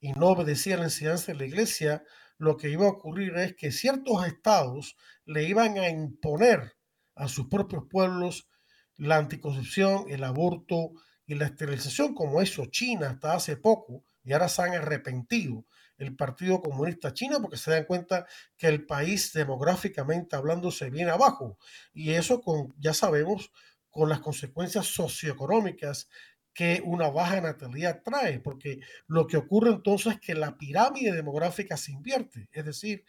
y 0.00 0.12
no 0.12 0.28
obedecía 0.28 0.76
la 0.76 0.84
enseñanza 0.84 1.32
de 1.32 1.38
la 1.38 1.46
iglesia, 1.46 2.02
lo 2.38 2.56
que 2.56 2.70
iba 2.70 2.86
a 2.86 2.90
ocurrir 2.90 3.36
es 3.36 3.54
que 3.54 3.70
ciertos 3.70 4.26
estados 4.26 4.96
le 5.24 5.44
iban 5.44 5.78
a 5.78 5.88
imponer 5.88 6.74
a 7.14 7.28
sus 7.28 7.48
propios 7.48 7.84
pueblos 7.90 8.48
la 8.96 9.16
anticoncepción, 9.16 10.06
el 10.08 10.24
aborto 10.24 10.92
y 11.26 11.34
la 11.34 11.46
esterilización, 11.46 12.14
como 12.14 12.42
hizo 12.42 12.66
China 12.66 13.10
hasta 13.10 13.34
hace 13.34 13.56
poco, 13.56 14.04
y 14.24 14.32
ahora 14.32 14.48
se 14.48 14.62
han 14.62 14.74
arrepentido 14.74 15.64
el 16.00 16.16
Partido 16.16 16.62
Comunista 16.62 17.12
Chino 17.12 17.40
porque 17.40 17.58
se 17.58 17.70
dan 17.70 17.84
cuenta 17.84 18.26
que 18.56 18.66
el 18.68 18.86
país 18.86 19.32
demográficamente 19.34 20.34
hablando 20.34 20.70
se 20.70 20.88
viene 20.88 21.10
abajo. 21.10 21.58
Y 21.92 22.12
eso 22.12 22.40
con, 22.40 22.74
ya 22.78 22.94
sabemos, 22.94 23.52
con 23.90 24.08
las 24.08 24.20
consecuencias 24.20 24.86
socioeconómicas 24.86 26.08
que 26.52 26.82
una 26.84 27.10
baja 27.10 27.40
natalidad 27.40 28.02
trae, 28.02 28.40
porque 28.40 28.80
lo 29.06 29.26
que 29.26 29.36
ocurre 29.36 29.70
entonces 29.70 30.14
es 30.14 30.20
que 30.20 30.34
la 30.34 30.56
pirámide 30.56 31.12
demográfica 31.12 31.76
se 31.76 31.92
invierte, 31.92 32.48
es 32.52 32.64
decir, 32.64 33.04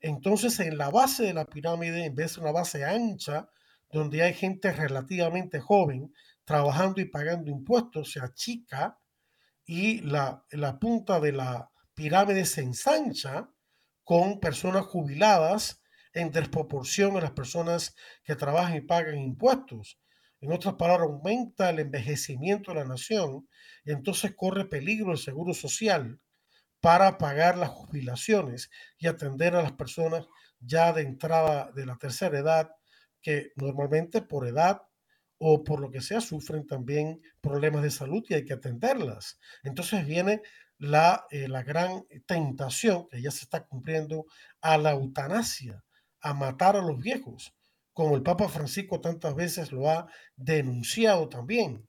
entonces 0.00 0.60
en 0.60 0.76
la 0.76 0.90
base 0.90 1.22
de 1.22 1.34
la 1.34 1.46
pirámide, 1.46 2.04
en 2.04 2.14
vez 2.14 2.34
de 2.34 2.42
una 2.42 2.52
base 2.52 2.84
ancha, 2.84 3.48
donde 3.90 4.22
hay 4.22 4.34
gente 4.34 4.70
relativamente 4.72 5.60
joven 5.60 6.12
trabajando 6.44 7.00
y 7.00 7.06
pagando 7.06 7.50
impuestos, 7.50 8.12
se 8.12 8.20
achica 8.20 8.98
y 9.64 10.00
la, 10.02 10.44
la 10.50 10.78
punta 10.78 11.20
de 11.20 11.32
la 11.32 11.70
pirámide 11.94 12.44
se 12.44 12.60
ensancha 12.60 13.48
con 14.02 14.40
personas 14.40 14.84
jubiladas 14.84 15.80
en 16.12 16.30
desproporción 16.30 17.16
a 17.16 17.22
las 17.22 17.30
personas 17.30 17.96
que 18.24 18.36
trabajan 18.36 18.76
y 18.76 18.80
pagan 18.82 19.18
impuestos. 19.18 19.98
En 20.44 20.52
otras 20.52 20.74
palabras, 20.74 21.08
aumenta 21.08 21.70
el 21.70 21.78
envejecimiento 21.78 22.70
de 22.70 22.80
la 22.80 22.84
nación 22.84 23.48
y 23.82 23.92
entonces 23.92 24.34
corre 24.36 24.66
peligro 24.66 25.12
el 25.12 25.16
seguro 25.16 25.54
social 25.54 26.20
para 26.82 27.16
pagar 27.16 27.56
las 27.56 27.70
jubilaciones 27.70 28.70
y 28.98 29.06
atender 29.06 29.56
a 29.56 29.62
las 29.62 29.72
personas 29.72 30.26
ya 30.60 30.92
de 30.92 31.00
entrada 31.00 31.72
de 31.72 31.86
la 31.86 31.96
tercera 31.96 32.38
edad 32.38 32.70
que 33.22 33.52
normalmente 33.56 34.20
por 34.20 34.46
edad 34.46 34.82
o 35.38 35.64
por 35.64 35.80
lo 35.80 35.90
que 35.90 36.02
sea 36.02 36.20
sufren 36.20 36.66
también 36.66 37.22
problemas 37.40 37.82
de 37.82 37.90
salud 37.90 38.22
y 38.28 38.34
hay 38.34 38.44
que 38.44 38.52
atenderlas. 38.52 39.40
Entonces 39.62 40.06
viene 40.06 40.42
la, 40.76 41.24
eh, 41.30 41.48
la 41.48 41.62
gran 41.62 42.04
tentación 42.26 43.08
que 43.08 43.22
ya 43.22 43.30
se 43.30 43.44
está 43.44 43.64
cumpliendo 43.64 44.26
a 44.60 44.76
la 44.76 44.90
eutanasia, 44.90 45.82
a 46.20 46.34
matar 46.34 46.76
a 46.76 46.82
los 46.82 46.98
viejos 46.98 47.54
como 47.94 48.16
el 48.16 48.22
Papa 48.22 48.48
Francisco 48.48 49.00
tantas 49.00 49.34
veces 49.34 49.72
lo 49.72 49.88
ha 49.88 50.06
denunciado 50.36 51.28
también. 51.28 51.88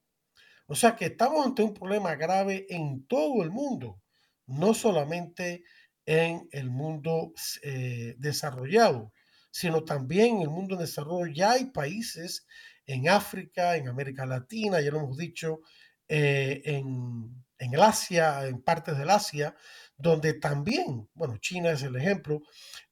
O 0.68 0.76
sea 0.76 0.96
que 0.96 1.06
estamos 1.06 1.46
ante 1.46 1.64
un 1.64 1.74
problema 1.74 2.16
grave 2.16 2.66
en 2.70 3.06
todo 3.08 3.44
el 3.44 3.52
mundo, 3.52 4.02
no 4.48 4.74
solamente 4.74 5.64
en 6.06 6.48
el 6.52 6.70
mundo 6.70 7.34
eh, 7.64 8.16
desarrollado, 8.20 9.12
sino 9.52 9.84
también 9.84 10.38
en 10.38 10.42
el 10.44 10.50
mundo 10.50 10.76
en 10.76 10.82
desarrollo. 10.82 11.34
Ya 11.34 11.52
hay 11.54 11.66
países 11.66 12.48
en 12.86 13.10
África, 13.10 13.76
en 13.76 13.88
América 13.88 14.26
Latina, 14.26 14.82
ya 14.82 14.92
lo 14.92 15.00
hemos 15.00 15.18
dicho, 15.18 15.62
eh, 16.08 16.62
en, 16.66 17.46
en 17.58 17.74
el 17.74 17.82
Asia, 17.82 18.46
en 18.48 18.62
partes 18.62 18.98
del 18.98 19.10
Asia, 19.10 19.56
donde 19.98 20.34
también, 20.34 21.10
bueno, 21.14 21.38
China 21.38 21.72
es 21.72 21.82
el 21.84 21.96
ejemplo, 21.96 22.42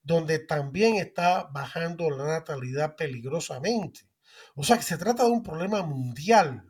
donde 0.04 0.40
también 0.40 0.96
está 0.96 1.46
bajando 1.46 2.10
la 2.10 2.28
natalidad 2.28 2.96
peligrosamente. 2.96 4.02
O 4.56 4.64
sea 4.64 4.78
que 4.78 4.84
se 4.84 4.98
trata 4.98 5.24
de 5.24 5.32
un 5.32 5.44
problema 5.44 5.82
mundial. 5.82 6.64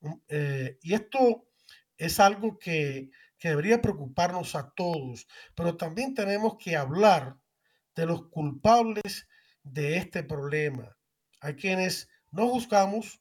Mm, 0.00 0.14
eh, 0.28 0.78
y 0.82 0.94
esto 0.94 1.48
es 1.96 2.20
algo 2.20 2.58
que, 2.58 3.10
que 3.38 3.50
debería 3.50 3.80
preocuparnos 3.80 4.54
a 4.54 4.72
todos, 4.74 5.26
pero 5.54 5.76
también 5.76 6.14
tenemos 6.14 6.56
que 6.58 6.76
hablar 6.76 7.36
de 7.94 8.06
los 8.06 8.28
culpables 8.28 9.28
de 9.62 9.96
este 9.96 10.22
problema. 10.22 10.96
Hay 11.40 11.54
quienes 11.54 12.08
no 12.30 12.48
juzgamos, 12.48 13.20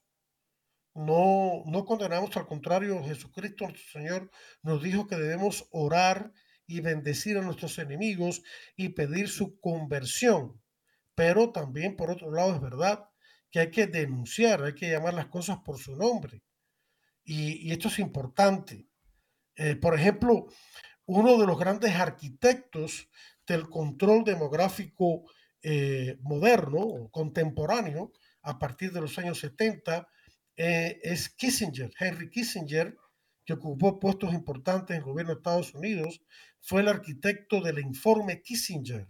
no, 0.93 1.63
no 1.65 1.85
condenamos, 1.85 2.35
al 2.37 2.47
contrario, 2.47 3.03
Jesucristo 3.03 3.65
nuestro 3.65 3.99
Señor 3.99 4.31
nos 4.61 4.81
dijo 4.81 5.07
que 5.07 5.15
debemos 5.15 5.67
orar 5.71 6.31
y 6.71 6.79
bendecir 6.79 7.37
a 7.37 7.41
nuestros 7.41 7.77
enemigos 7.79 8.41
y 8.77 8.89
pedir 8.89 9.27
su 9.27 9.59
conversión. 9.59 10.61
Pero 11.15 11.51
también, 11.51 11.97
por 11.97 12.09
otro 12.09 12.31
lado, 12.31 12.55
es 12.55 12.61
verdad 12.61 13.09
que 13.49 13.59
hay 13.59 13.71
que 13.71 13.87
denunciar, 13.87 14.63
hay 14.63 14.73
que 14.73 14.89
llamar 14.89 15.13
las 15.13 15.27
cosas 15.27 15.59
por 15.65 15.77
su 15.77 15.95
nombre. 15.97 16.43
Y, 17.23 17.71
esto 17.71 17.89
es 17.89 17.99
importante. 17.99 18.87
Eh, 19.55 19.75
por 19.75 19.99
ejemplo, 19.99 20.47
uno 21.05 21.37
de 21.37 21.45
los 21.45 21.59
grandes 21.59 21.93
arquitectos 21.95 23.09
del 23.45 23.69
control 23.69 24.23
demográfico 24.23 25.25
eh, 25.61 26.17
moderno 26.21 26.79
o 26.79 27.11
contemporáneo 27.11 28.13
a 28.43 28.57
partir 28.57 28.93
de 28.93 29.01
los 29.01 29.19
años 29.19 29.39
70 29.39 30.07
eh, 30.55 30.99
es 31.03 31.29
Kissinger, 31.29 31.91
Henry 31.99 32.29
Kissinger, 32.29 32.95
ocupó 33.53 33.99
puestos 33.99 34.33
importantes 34.33 34.95
en 34.95 35.01
el 35.01 35.05
gobierno 35.05 35.33
de 35.33 35.39
Estados 35.39 35.73
Unidos, 35.73 36.21
fue 36.59 36.81
el 36.81 36.87
arquitecto 36.87 37.61
del 37.61 37.79
informe 37.79 38.41
Kissinger, 38.41 39.07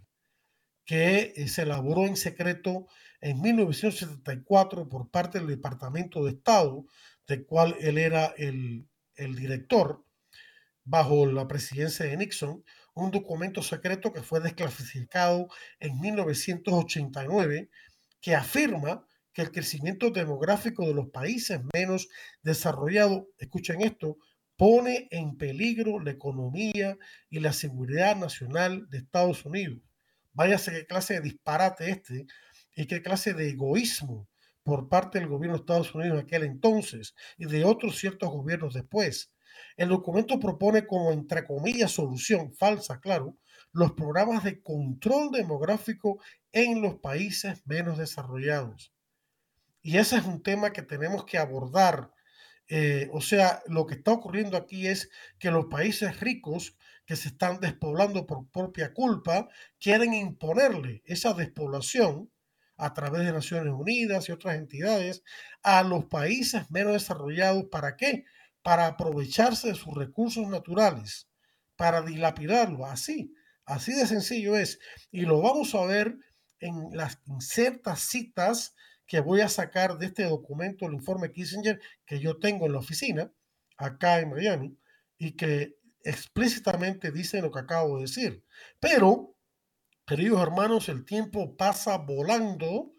que 0.84 1.32
eh, 1.36 1.48
se 1.48 1.62
elaboró 1.62 2.06
en 2.06 2.16
secreto 2.16 2.86
en 3.20 3.40
1974 3.40 4.88
por 4.88 5.10
parte 5.10 5.38
del 5.38 5.48
Departamento 5.48 6.24
de 6.24 6.32
Estado, 6.32 6.84
del 7.26 7.46
cual 7.46 7.76
él 7.80 7.98
era 7.98 8.34
el, 8.36 8.88
el 9.14 9.36
director, 9.36 10.04
bajo 10.84 11.26
la 11.26 11.46
presidencia 11.46 12.06
de 12.06 12.16
Nixon, 12.16 12.64
un 12.94 13.10
documento 13.10 13.62
secreto 13.62 14.12
que 14.12 14.22
fue 14.22 14.40
desclasificado 14.40 15.48
en 15.78 16.00
1989 16.00 17.70
que 18.20 18.34
afirma 18.34 19.06
que 19.32 19.42
el 19.42 19.50
crecimiento 19.50 20.10
demográfico 20.10 20.86
de 20.86 20.94
los 20.94 21.08
países 21.08 21.60
menos 21.72 22.08
desarrollados, 22.42 23.24
escuchen 23.38 23.80
esto, 23.80 24.18
pone 24.62 25.08
en 25.10 25.36
peligro 25.36 25.98
la 25.98 26.12
economía 26.12 26.96
y 27.28 27.40
la 27.40 27.52
seguridad 27.52 28.14
nacional 28.14 28.88
de 28.90 28.98
Estados 28.98 29.44
Unidos. 29.44 29.80
Váyase 30.34 30.70
qué 30.70 30.86
clase 30.86 31.14
de 31.14 31.22
disparate 31.22 31.90
este 31.90 32.28
y 32.76 32.86
qué 32.86 33.02
clase 33.02 33.34
de 33.34 33.48
egoísmo 33.48 34.28
por 34.62 34.88
parte 34.88 35.18
del 35.18 35.26
gobierno 35.26 35.56
de 35.56 35.62
Estados 35.62 35.92
Unidos 35.96 36.16
en 36.16 36.26
aquel 36.26 36.44
entonces 36.44 37.16
y 37.36 37.46
de 37.46 37.64
otros 37.64 37.98
ciertos 37.98 38.30
gobiernos 38.30 38.74
después. 38.74 39.32
El 39.76 39.88
documento 39.88 40.38
propone 40.38 40.86
como, 40.86 41.10
entre 41.10 41.44
comillas, 41.44 41.90
solución 41.90 42.54
falsa, 42.54 43.00
claro, 43.00 43.36
los 43.72 43.94
programas 43.94 44.44
de 44.44 44.62
control 44.62 45.32
demográfico 45.32 46.22
en 46.52 46.82
los 46.82 47.00
países 47.00 47.66
menos 47.66 47.98
desarrollados. 47.98 48.92
Y 49.82 49.96
ese 49.96 50.18
es 50.18 50.24
un 50.24 50.40
tema 50.40 50.72
que 50.72 50.82
tenemos 50.82 51.24
que 51.24 51.38
abordar. 51.38 52.11
Eh, 52.74 53.10
o 53.12 53.20
sea, 53.20 53.62
lo 53.66 53.84
que 53.84 53.96
está 53.96 54.12
ocurriendo 54.12 54.56
aquí 54.56 54.86
es 54.86 55.10
que 55.38 55.50
los 55.50 55.66
países 55.66 56.20
ricos 56.20 56.74
que 57.04 57.16
se 57.16 57.28
están 57.28 57.60
despoblando 57.60 58.26
por 58.26 58.48
propia 58.50 58.94
culpa 58.94 59.46
quieren 59.78 60.14
imponerle 60.14 61.02
esa 61.04 61.34
despoblación 61.34 62.30
a 62.78 62.94
través 62.94 63.26
de 63.26 63.32
Naciones 63.32 63.74
Unidas 63.74 64.26
y 64.26 64.32
otras 64.32 64.56
entidades 64.56 65.22
a 65.62 65.82
los 65.82 66.06
países 66.06 66.70
menos 66.70 66.94
desarrollados. 66.94 67.64
¿Para 67.70 67.94
qué? 67.94 68.24
Para 68.62 68.86
aprovecharse 68.86 69.68
de 69.68 69.74
sus 69.74 69.92
recursos 69.94 70.48
naturales, 70.48 71.28
para 71.76 72.00
dilapidarlo. 72.00 72.86
Así, 72.86 73.34
así 73.66 73.92
de 73.92 74.06
sencillo 74.06 74.56
es. 74.56 74.78
Y 75.10 75.26
lo 75.26 75.42
vamos 75.42 75.74
a 75.74 75.84
ver 75.84 76.16
en 76.58 76.88
las 76.92 77.18
ciertas 77.40 78.00
citas 78.00 78.74
que 79.12 79.20
voy 79.20 79.42
a 79.42 79.48
sacar 79.50 79.98
de 79.98 80.06
este 80.06 80.24
documento, 80.24 80.86
el 80.86 80.94
informe 80.94 81.32
Kissinger, 81.32 81.78
que 82.06 82.18
yo 82.18 82.38
tengo 82.38 82.64
en 82.64 82.72
la 82.72 82.78
oficina, 82.78 83.30
acá 83.76 84.20
en 84.20 84.30
Miami, 84.30 84.78
y 85.18 85.32
que 85.32 85.76
explícitamente 86.02 87.12
dice 87.12 87.42
lo 87.42 87.50
que 87.50 87.58
acabo 87.58 87.96
de 87.96 88.04
decir. 88.04 88.42
Pero, 88.80 89.36
queridos 90.06 90.40
hermanos, 90.40 90.88
el 90.88 91.04
tiempo 91.04 91.58
pasa 91.58 91.98
volando 91.98 92.94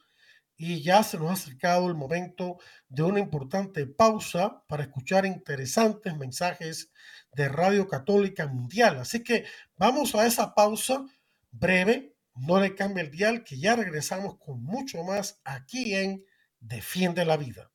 y 0.56 0.84
ya 0.84 1.02
se 1.02 1.18
nos 1.18 1.32
ha 1.32 1.34
acercado 1.34 1.88
el 1.88 1.96
momento 1.96 2.60
de 2.90 3.02
una 3.02 3.20
importante 3.20 3.88
pausa 3.88 4.64
para 4.68 4.84
escuchar 4.84 5.26
interesantes 5.26 6.16
mensajes 6.16 6.92
de 7.32 7.50
Radio 7.50 7.88
Católica 7.88 8.46
Mundial. 8.46 9.00
Así 9.00 9.24
que 9.24 9.46
vamos 9.78 10.14
a 10.14 10.28
esa 10.28 10.54
pausa 10.54 11.08
breve 11.50 12.13
no 12.36 12.60
le 12.60 12.76
cambie 12.76 13.04
el 13.04 13.12
dial 13.12 13.44
que 13.44 13.60
ya 13.60 13.76
regresamos 13.76 14.38
con 14.38 14.64
mucho 14.64 15.04
más 15.04 15.40
aquí 15.44 15.96
en 15.96 16.24
Defiende 16.60 17.26
la 17.26 17.38
Vida. 17.38 17.72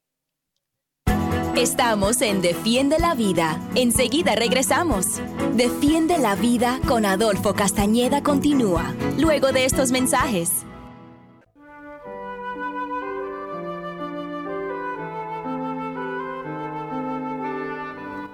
Estamos 1.57 2.23
en 2.23 2.41
Defiende 2.41 2.99
la 2.99 3.15
Vida. 3.15 3.61
Enseguida 3.75 4.35
regresamos. 4.37 5.21
Defiende 5.55 6.19
la 6.19 6.37
Vida 6.37 6.81
con 6.87 7.05
Adolfo 7.05 7.55
Castañeda 7.55 8.23
continúa, 8.23 8.95
luego 9.19 9.53
de 9.53 9.65
estos 9.65 9.91
mensajes. 9.91 10.65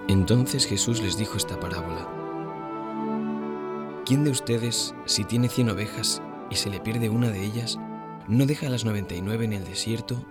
Entonces 0.08 0.66
Jesús 0.66 1.00
les 1.00 1.16
dijo 1.16 1.36
esta 1.36 1.58
parábola. 1.58 2.23
¿Quién 4.06 4.22
de 4.22 4.30
ustedes, 4.30 4.94
si 5.06 5.24
tiene 5.24 5.48
cien 5.48 5.70
ovejas 5.70 6.20
y 6.50 6.56
se 6.56 6.68
le 6.68 6.78
pierde 6.78 7.08
una 7.08 7.30
de 7.30 7.42
ellas, 7.42 7.78
no 8.28 8.44
deja 8.44 8.68
las 8.68 8.84
99 8.84 9.46
en 9.46 9.54
el 9.54 9.64
desierto 9.64 10.26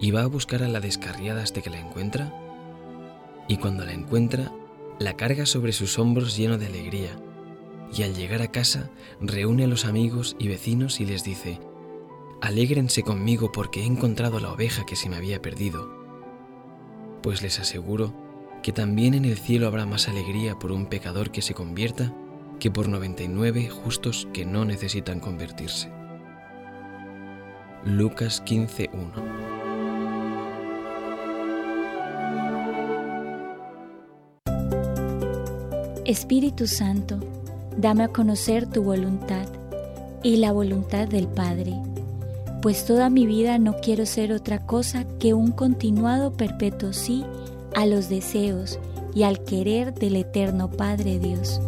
y 0.00 0.10
va 0.10 0.22
a 0.22 0.26
buscar 0.26 0.64
a 0.64 0.68
la 0.68 0.80
descarriada 0.80 1.44
hasta 1.44 1.62
que 1.62 1.70
la 1.70 1.78
encuentra? 1.78 2.34
Y 3.46 3.58
cuando 3.58 3.84
la 3.84 3.92
encuentra, 3.92 4.50
la 4.98 5.12
carga 5.14 5.46
sobre 5.46 5.70
sus 5.70 5.96
hombros 6.00 6.36
lleno 6.36 6.58
de 6.58 6.66
alegría, 6.66 7.10
y 7.96 8.02
al 8.02 8.16
llegar 8.16 8.42
a 8.42 8.50
casa 8.50 8.90
reúne 9.20 9.62
a 9.62 9.68
los 9.68 9.84
amigos 9.84 10.34
y 10.40 10.48
vecinos 10.48 10.98
y 10.98 11.06
les 11.06 11.22
dice, 11.22 11.60
Alégrense 12.40 13.04
conmigo 13.04 13.52
porque 13.52 13.82
he 13.82 13.86
encontrado 13.86 14.40
la 14.40 14.50
oveja 14.50 14.84
que 14.86 14.96
se 14.96 15.08
me 15.08 15.14
había 15.14 15.40
perdido. 15.40 15.88
Pues 17.22 17.42
les 17.42 17.60
aseguro 17.60 18.12
que 18.64 18.72
también 18.72 19.14
en 19.14 19.24
el 19.24 19.38
cielo 19.38 19.68
habrá 19.68 19.86
más 19.86 20.08
alegría 20.08 20.58
por 20.58 20.72
un 20.72 20.86
pecador 20.86 21.30
que 21.30 21.42
se 21.42 21.54
convierta 21.54 22.12
que 22.58 22.70
por 22.70 22.88
99 22.88 23.68
justos 23.68 24.28
que 24.32 24.44
no 24.44 24.64
necesitan 24.64 25.20
convertirse. 25.20 25.90
Lucas 27.84 28.42
15.1 28.44 29.54
Espíritu 36.06 36.66
Santo, 36.66 37.18
dame 37.78 38.04
a 38.04 38.08
conocer 38.08 38.66
tu 38.66 38.82
voluntad 38.82 39.46
y 40.22 40.36
la 40.36 40.52
voluntad 40.52 41.08
del 41.08 41.28
Padre, 41.28 41.74
pues 42.60 42.84
toda 42.84 43.10
mi 43.10 43.26
vida 43.26 43.58
no 43.58 43.76
quiero 43.80 44.04
ser 44.04 44.32
otra 44.32 44.66
cosa 44.66 45.04
que 45.18 45.34
un 45.34 45.50
continuado 45.50 46.32
perpetuo 46.32 46.92
sí 46.92 47.24
a 47.74 47.86
los 47.86 48.08
deseos 48.08 48.78
y 49.14 49.22
al 49.22 49.44
querer 49.44 49.94
del 49.94 50.16
eterno 50.16 50.70
Padre 50.70 51.18
Dios. 51.18 51.60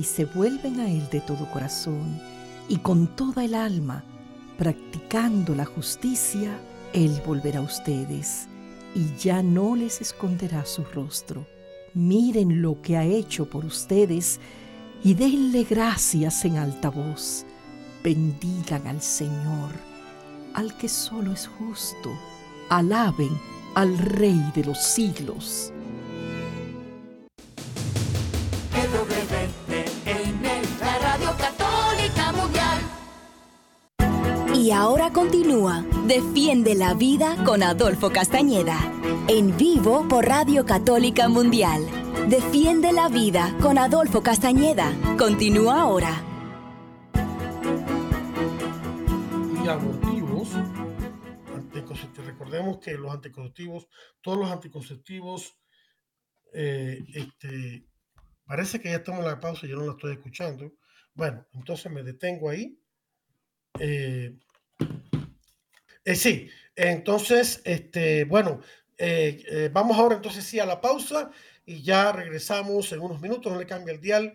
Si 0.00 0.04
se 0.04 0.24
vuelven 0.24 0.80
a 0.80 0.90
Él 0.90 1.06
de 1.10 1.20
todo 1.20 1.50
corazón 1.50 2.18
y 2.70 2.78
con 2.78 3.06
toda 3.16 3.44
el 3.44 3.54
alma, 3.54 4.02
practicando 4.56 5.54
la 5.54 5.66
justicia, 5.66 6.58
Él 6.94 7.20
volverá 7.26 7.58
a 7.58 7.64
ustedes 7.64 8.48
y 8.94 9.14
ya 9.18 9.42
no 9.42 9.76
les 9.76 10.00
esconderá 10.00 10.64
su 10.64 10.84
rostro. 10.84 11.46
Miren 11.92 12.62
lo 12.62 12.80
que 12.80 12.96
ha 12.96 13.04
hecho 13.04 13.50
por 13.50 13.66
ustedes 13.66 14.40
y 15.04 15.12
denle 15.12 15.64
gracias 15.64 16.46
en 16.46 16.56
alta 16.56 16.88
voz. 16.88 17.44
Bendigan 18.02 18.86
al 18.86 19.02
Señor, 19.02 19.72
al 20.54 20.78
que 20.78 20.88
solo 20.88 21.32
es 21.32 21.46
justo. 21.46 22.10
Alaben 22.70 23.38
al 23.74 23.98
Rey 23.98 24.50
de 24.54 24.64
los 24.64 24.78
siglos. 24.78 25.74
Y 34.70 34.72
ahora 34.72 35.12
continúa 35.12 35.84
Defiende 36.06 36.76
la 36.76 36.94
Vida 36.94 37.42
con 37.44 37.60
Adolfo 37.64 38.10
Castañeda. 38.10 38.78
En 39.26 39.56
vivo 39.56 40.06
por 40.06 40.26
Radio 40.26 40.64
Católica 40.64 41.28
Mundial. 41.28 41.84
Defiende 42.28 42.92
la 42.92 43.08
Vida 43.08 43.52
con 43.60 43.78
Adolfo 43.78 44.22
Castañeda. 44.22 44.92
Continúa 45.18 45.80
ahora. 45.80 46.22
Y 49.64 49.66
abortivos, 49.66 50.50
recordemos 52.24 52.78
que 52.78 52.92
los 52.92 53.12
anticonceptivos, 53.12 53.88
todos 54.20 54.38
los 54.38 54.52
anticonceptivos, 54.52 55.58
eh, 56.54 57.02
este, 57.12 57.88
parece 58.44 58.80
que 58.80 58.90
ya 58.90 58.98
estamos 58.98 59.24
en 59.24 59.30
la 59.30 59.40
pausa, 59.40 59.66
yo 59.66 59.74
no 59.78 59.86
la 59.86 59.92
estoy 59.94 60.12
escuchando. 60.12 60.74
Bueno, 61.12 61.44
entonces 61.54 61.90
me 61.90 62.04
detengo 62.04 62.50
ahí. 62.50 62.80
Eh, 63.80 64.38
eh, 66.04 66.14
sí, 66.14 66.50
entonces, 66.76 67.60
este, 67.64 68.24
bueno, 68.24 68.60
eh, 68.96 69.44
eh, 69.48 69.70
vamos 69.72 69.98
ahora 69.98 70.16
entonces 70.16 70.44
sí 70.44 70.58
a 70.58 70.66
la 70.66 70.80
pausa 70.80 71.30
y 71.64 71.82
ya 71.82 72.12
regresamos 72.12 72.92
en 72.92 73.00
unos 73.00 73.20
minutos, 73.20 73.52
no 73.52 73.58
le 73.58 73.66
cambia 73.66 73.94
el 73.94 74.00
dial, 74.00 74.34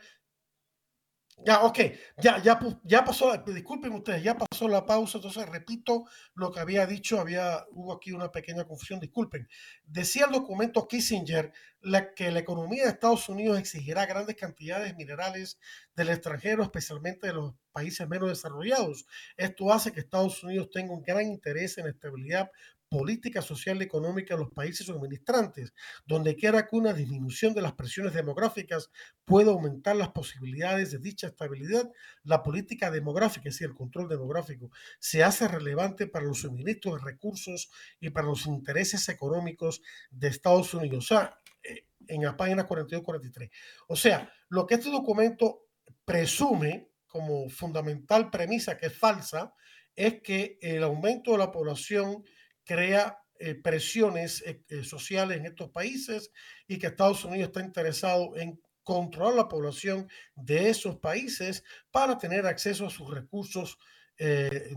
ya, 1.43 1.63
ok, 1.63 1.80
ya, 2.17 2.41
ya, 2.41 2.60
ya 2.84 3.04
pasó, 3.04 3.36
disculpen 3.45 3.93
ustedes, 3.93 4.24
ya 4.24 4.38
pasó 4.38 4.67
la 4.67 4.86
pausa, 4.86 5.17
entonces 5.17 5.48
repito 5.48 6.06
lo 6.34 6.52
que 6.52 6.60
había 6.60 6.88
dicho, 6.88 7.19
había, 7.19 7.65
hubo 7.71 7.93
aquí 7.93 8.13
una 8.13 8.32
pequeña 8.32 8.63
confusión, 8.63 9.00
disculpen. 9.00 9.48
Decía 9.86 10.26
el 10.26 10.32
documento 10.32 10.88
Kissinger 10.88 11.52
la, 11.82 12.13
que 12.13 12.32
la 12.32 12.39
economía 12.39 12.84
de 12.84 12.89
Estados 12.89 13.30
Unidos 13.30 13.60
exigirá 13.60 14.06
grandes 14.06 14.36
cantidades 14.36 14.88
de 14.88 14.95
minerales 14.95 15.60
del 15.95 16.10
extranjero, 16.10 16.63
especialmente 16.63 17.28
de 17.28 17.34
los 17.34 17.54
países 17.71 18.08
menos 18.08 18.30
desarrollados. 18.30 19.06
Esto 19.38 19.71
hace 19.71 19.91
que 19.91 20.00
Estados 20.00 20.41
Unidos 20.43 20.69
tenga 20.71 20.93
un 20.93 21.04
gran 21.04 21.26
interés 21.28 21.78
en 21.78 21.84
la 21.84 21.91
estabilidad 21.91 22.50
política 22.89 23.41
social 23.41 23.78
y 23.78 23.84
económica 23.84 24.36
de 24.36 24.41
los 24.41 24.52
países 24.52 24.88
suministrantes, 24.88 25.74
donde 26.06 26.36
quiera 26.36 26.67
que 26.67 26.76
una 26.76 26.93
disminución 26.93 27.54
de 27.54 27.62
las 27.62 27.74
presiones 27.74 28.13
demográficas 28.13 28.91
pueda 29.26 29.52
aumentar 29.52 29.95
las 29.95 30.10
posibilidades 30.10 30.91
de 30.91 31.00
dicha 31.00 31.28
estabilidad, 31.28 31.89
la 32.24 32.43
política 32.43 32.91
demográfica, 32.91 33.50
es 33.50 33.56
decir, 33.56 33.67
el 33.67 33.76
control 33.76 34.08
demográfico, 34.08 34.71
se 35.00 35.24
hace 35.24 35.48
relevante 35.48 36.08
para 36.08 36.26
los 36.26 36.41
suministros 36.41 36.95
de 36.95 37.06
recursos 37.12 37.69
y 38.00 38.10
para 38.10 38.28
los 38.28 38.45
intereses 38.45 39.10
económicos 39.10 39.82
de 40.12 40.28
Estados 40.28 40.74
Unidos. 40.74 41.06
O 41.06 41.08
sea, 41.08 41.38
eh, 41.63 41.86
en 42.08 42.24
la 42.24 42.38
página 42.38 42.67
42-43. 42.67 43.50
O 43.88 43.95
sea, 43.95 44.32
lo 44.50 44.67
que 44.67 44.76
este 44.76 44.89
documento 44.89 45.65
presume 46.06 46.89
como 47.08 47.50
fundamental 47.50 48.30
premisa 48.30 48.78
que 48.78 48.88
es 48.88 48.98
falsa 48.98 49.54
es 49.95 50.21
que 50.21 50.60
el 50.62 50.84
aumento 50.84 51.32
de 51.32 51.38
la 51.38 51.52
población 51.52 52.24
crea 52.65 53.19
eh, 53.38 53.56
presiones 53.56 54.41
eh, 54.45 54.63
eh, 54.69 54.84
sociales 54.84 55.38
en 55.38 55.45
estos 55.45 55.69
países 55.69 56.32
y 56.67 56.78
que 56.78 56.88
Estados 56.88 57.25
Unidos 57.25 57.47
está 57.47 57.60
interesado 57.62 58.36
en 58.38 58.62
controlar 58.82 59.34
la 59.34 59.49
población 59.49 60.08
de 60.36 60.69
esos 60.69 60.97
países 60.97 61.63
para 61.91 62.17
tener 62.17 62.45
acceso 62.45 62.86
a 62.86 62.89
sus 62.89 63.13
recursos 63.13 63.78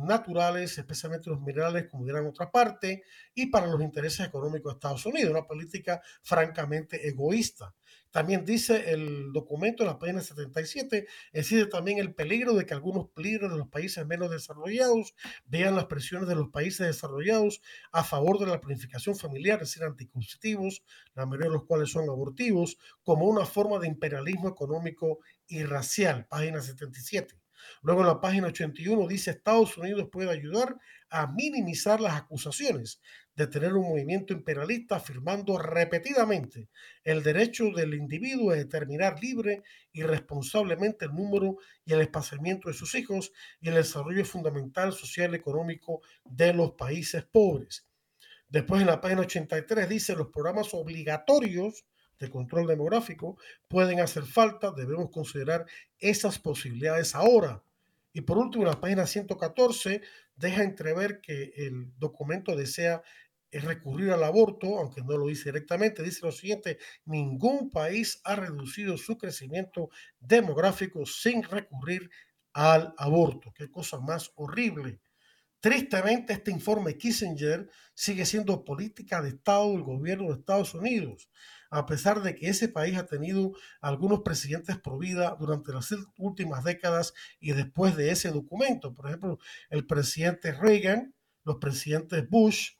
naturales, 0.00 0.76
especialmente 0.78 1.30
los 1.30 1.40
minerales, 1.40 1.86
como 1.88 2.04
dirán 2.04 2.26
otra 2.26 2.50
parte, 2.50 3.04
y 3.32 3.46
para 3.46 3.68
los 3.68 3.80
intereses 3.80 4.26
económicos 4.26 4.72
de 4.72 4.76
Estados 4.78 5.06
Unidos, 5.06 5.30
una 5.30 5.46
política 5.46 6.02
francamente 6.24 7.06
egoísta. 7.06 7.72
También 8.10 8.44
dice 8.44 8.90
el 8.92 9.32
documento 9.32 9.82
en 9.82 9.88
la 9.88 9.98
página 9.98 10.20
77, 10.20 11.06
existe 11.32 11.66
también 11.66 11.98
el 11.98 12.14
peligro 12.14 12.54
de 12.54 12.64
que 12.64 12.74
algunos 12.74 13.08
líderes 13.16 13.50
de 13.50 13.58
los 13.58 13.68
países 13.68 14.06
menos 14.06 14.30
desarrollados 14.30 15.14
vean 15.44 15.76
las 15.76 15.86
presiones 15.86 16.28
de 16.28 16.34
los 16.34 16.48
países 16.48 16.86
desarrollados 16.86 17.60
a 17.92 18.04
favor 18.04 18.38
de 18.38 18.46
la 18.46 18.60
planificación 18.60 19.16
familiar, 19.16 19.60
es 19.62 19.68
decir, 19.68 19.84
anticonceptivos, 19.84 20.82
la 21.14 21.26
mayoría 21.26 21.48
de 21.48 21.54
los 21.54 21.64
cuales 21.64 21.90
son 21.90 22.08
abortivos, 22.08 22.78
como 23.02 23.26
una 23.26 23.44
forma 23.44 23.78
de 23.78 23.88
imperialismo 23.88 24.48
económico 24.48 25.18
y 25.46 25.64
racial, 25.64 26.26
página 26.26 26.62
77. 26.62 27.47
Luego 27.82 28.00
en 28.00 28.06
la 28.08 28.20
página 28.20 28.48
81 28.48 29.06
dice 29.08 29.30
Estados 29.30 29.76
Unidos 29.78 30.08
puede 30.10 30.30
ayudar 30.30 30.76
a 31.10 31.26
minimizar 31.26 32.00
las 32.00 32.14
acusaciones 32.14 33.00
de 33.34 33.46
tener 33.46 33.72
un 33.74 33.88
movimiento 33.88 34.32
imperialista 34.32 34.96
afirmando 34.96 35.58
repetidamente 35.58 36.68
el 37.04 37.22
derecho 37.22 37.70
del 37.70 37.94
individuo 37.94 38.50
a 38.50 38.56
determinar 38.56 39.22
libre 39.22 39.62
y 39.92 40.02
responsablemente 40.02 41.04
el 41.04 41.14
número 41.14 41.56
y 41.84 41.92
el 41.92 42.00
espaciamiento 42.00 42.68
de 42.68 42.74
sus 42.74 42.94
hijos 42.96 43.32
y 43.60 43.68
el 43.68 43.76
desarrollo 43.76 44.24
fundamental 44.24 44.92
social 44.92 45.32
y 45.32 45.36
económico 45.36 46.02
de 46.24 46.52
los 46.52 46.72
países 46.72 47.24
pobres. 47.24 47.86
Después 48.48 48.80
en 48.80 48.88
la 48.88 49.00
página 49.00 49.20
83 49.20 49.88
dice 49.88 50.16
los 50.16 50.28
programas 50.28 50.74
obligatorios 50.74 51.84
de 52.18 52.30
control 52.30 52.66
demográfico 52.66 53.38
pueden 53.68 54.00
hacer 54.00 54.24
falta, 54.24 54.72
debemos 54.72 55.10
considerar 55.10 55.66
esas 55.98 56.38
posibilidades 56.38 57.14
ahora. 57.14 57.62
Y 58.12 58.22
por 58.22 58.38
último, 58.38 58.64
la 58.64 58.80
página 58.80 59.06
114 59.06 60.02
deja 60.34 60.62
entrever 60.62 61.20
que 61.20 61.52
el 61.56 61.92
documento 61.98 62.56
desea 62.56 63.02
recurrir 63.50 64.10
al 64.10 64.24
aborto, 64.24 64.78
aunque 64.78 65.02
no 65.02 65.16
lo 65.16 65.26
dice 65.26 65.50
directamente, 65.50 66.02
dice 66.02 66.26
lo 66.26 66.32
siguiente, 66.32 66.78
ningún 67.04 67.70
país 67.70 68.20
ha 68.24 68.36
reducido 68.36 68.98
su 68.98 69.16
crecimiento 69.16 69.88
demográfico 70.20 71.06
sin 71.06 71.42
recurrir 71.42 72.10
al 72.52 72.94
aborto. 72.98 73.52
Qué 73.54 73.70
cosa 73.70 74.00
más 74.00 74.32
horrible. 74.34 75.00
Tristemente, 75.60 76.34
este 76.34 76.50
informe 76.50 76.96
Kissinger 76.96 77.68
sigue 77.94 78.24
siendo 78.26 78.64
política 78.64 79.20
de 79.22 79.30
Estado 79.30 79.72
del 79.72 79.82
gobierno 79.82 80.28
de 80.28 80.38
Estados 80.38 80.74
Unidos, 80.74 81.30
a 81.70 81.86
pesar 81.86 82.22
de 82.22 82.34
que 82.34 82.48
ese 82.48 82.68
país 82.68 82.96
ha 82.96 83.06
tenido 83.06 83.52
algunos 83.80 84.20
presidentes 84.20 84.78
por 84.78 84.98
vida 84.98 85.36
durante 85.38 85.72
las 85.72 85.94
últimas 86.18 86.64
décadas 86.64 87.14
y 87.40 87.52
después 87.52 87.96
de 87.96 88.10
ese 88.10 88.30
documento. 88.30 88.94
Por 88.94 89.06
ejemplo, 89.06 89.38
el 89.70 89.86
presidente 89.86 90.52
Reagan, 90.52 91.14
los 91.44 91.56
presidentes 91.56 92.28
Bush, 92.28 92.72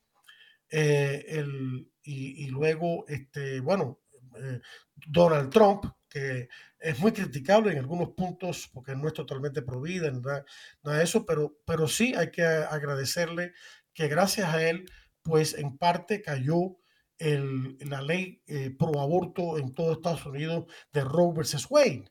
eh, 0.71 1.25
el, 1.29 1.91
y, 2.03 2.47
luego, 2.49 3.07
este, 3.09 3.61
bueno, 3.61 4.01
eh, 4.37 4.61
Donald 5.07 5.51
Trump, 5.51 5.85
que 6.09 6.49
es 6.79 6.99
muy 7.01 7.13
criticable 7.13 7.73
en 7.73 7.79
algunos 7.79 8.11
puntos 8.11 8.71
porque 8.73 8.97
no 8.97 9.07
es 9.07 9.13
totalmente 9.13 9.61
prohibida, 9.61 10.11
nada, 10.11 10.45
nada 10.83 10.99
de 10.99 11.05
eso, 11.05 11.27
pero, 11.27 11.59
pero 11.67 11.87
sí 11.87 12.15
hay 12.17 12.31
que 12.31 12.43
agradecerle 12.45 13.53
que 13.93 14.09
gracias 14.09 14.55
a 14.55 14.67
él, 14.67 14.91
pues 15.23 15.55
en 15.55 15.77
parte 15.77 16.23
cayó 16.23 16.79
el, 17.19 17.77
la 17.81 18.03
ley 18.03 18.43
eh, 18.47 18.71
pro 18.71 19.01
aborto 19.01 19.59
en 19.59 19.75
todo 19.75 19.93
Estados 19.93 20.25
Unidos 20.27 20.67
de 20.93 21.05
Roe 21.05 21.33
versus 21.35 21.67
Wade. 21.71 22.05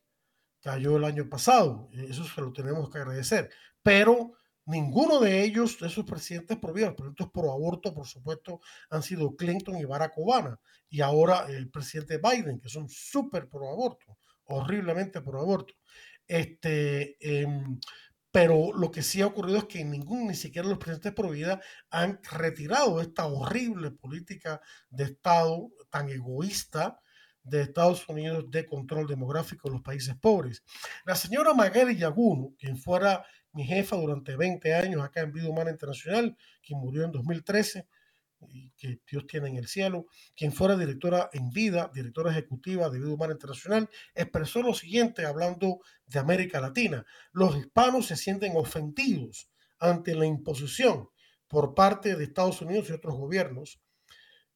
Cayó 0.60 0.96
el 0.96 1.04
año 1.04 1.28
pasado, 1.28 1.88
eso 1.92 2.24
se 2.24 2.40
lo 2.40 2.52
tenemos 2.52 2.90
que 2.90 2.98
agradecer. 2.98 3.50
Pero 3.82 4.38
Ninguno 4.68 5.18
de 5.18 5.44
ellos, 5.44 5.80
de 5.80 5.86
esos 5.86 6.04
presidentes 6.04 6.58
vida, 6.74 6.88
los 6.88 6.94
presidentes 6.94 7.28
pro 7.32 7.52
aborto, 7.52 7.94
por 7.94 8.06
supuesto, 8.06 8.60
han 8.90 9.02
sido 9.02 9.34
Clinton 9.34 9.78
y 9.78 9.86
Barack 9.86 10.12
Obama. 10.18 10.60
Y 10.90 11.00
ahora 11.00 11.46
el 11.48 11.70
presidente 11.70 12.18
Biden, 12.18 12.60
que 12.60 12.68
son 12.68 12.86
súper 12.86 13.48
pro 13.48 13.70
aborto, 13.70 14.18
horriblemente 14.44 15.22
pro 15.22 15.40
aborto. 15.40 15.72
Este, 16.26 17.16
em, 17.18 17.80
pero 18.30 18.72
lo 18.72 18.90
que 18.90 19.02
sí 19.02 19.22
ha 19.22 19.26
ocurrido 19.26 19.58
es 19.58 19.64
que 19.64 19.84
ningún, 19.84 20.28
ni 20.28 20.34
siquiera 20.34 20.68
los 20.68 20.78
presidentes 20.78 21.14
pro 21.14 21.30
vida, 21.30 21.60
han 21.90 22.20
retirado 22.30 23.00
esta 23.00 23.26
horrible 23.26 23.90
política 23.90 24.60
de 24.90 25.04
Estado 25.04 25.70
tan 25.90 26.08
egoísta 26.10 27.00
de 27.42 27.62
Estados 27.62 28.06
Unidos 28.08 28.44
de 28.50 28.66
control 28.66 29.06
demográfico 29.06 29.68
en 29.68 29.74
los 29.74 29.82
países 29.82 30.14
pobres. 30.16 30.62
La 31.04 31.14
señora 31.14 31.54
Magali 31.54 31.96
Yaguno, 31.96 32.54
quien 32.58 32.76
fuera 32.76 33.24
mi 33.52 33.64
jefa 33.64 33.96
durante 33.96 34.36
20 34.36 34.74
años 34.74 35.02
acá 35.02 35.22
en 35.22 35.32
Vida 35.32 35.48
Humana 35.48 35.70
Internacional, 35.70 36.36
quien 36.62 36.78
murió 36.78 37.04
en 37.04 37.12
2013 37.12 37.78
y 37.80 37.97
que 38.76 39.00
Dios 39.10 39.26
tiene 39.26 39.48
en 39.48 39.56
el 39.56 39.66
cielo, 39.66 40.06
quien 40.36 40.52
fuera 40.52 40.76
directora 40.76 41.28
en 41.32 41.50
vida, 41.50 41.90
directora 41.92 42.30
ejecutiva 42.30 42.88
de 42.88 42.98
Vida 42.98 43.12
Humana 43.12 43.32
Internacional, 43.32 43.88
expresó 44.14 44.62
lo 44.62 44.74
siguiente 44.74 45.26
hablando 45.26 45.80
de 46.06 46.18
América 46.18 46.60
Latina. 46.60 47.04
Los 47.32 47.56
hispanos 47.56 48.06
se 48.06 48.16
sienten 48.16 48.56
ofendidos 48.56 49.50
ante 49.78 50.14
la 50.14 50.26
imposición 50.26 51.08
por 51.48 51.74
parte 51.74 52.14
de 52.14 52.24
Estados 52.24 52.60
Unidos 52.60 52.88
y 52.88 52.92
otros 52.92 53.14
gobiernos 53.14 53.80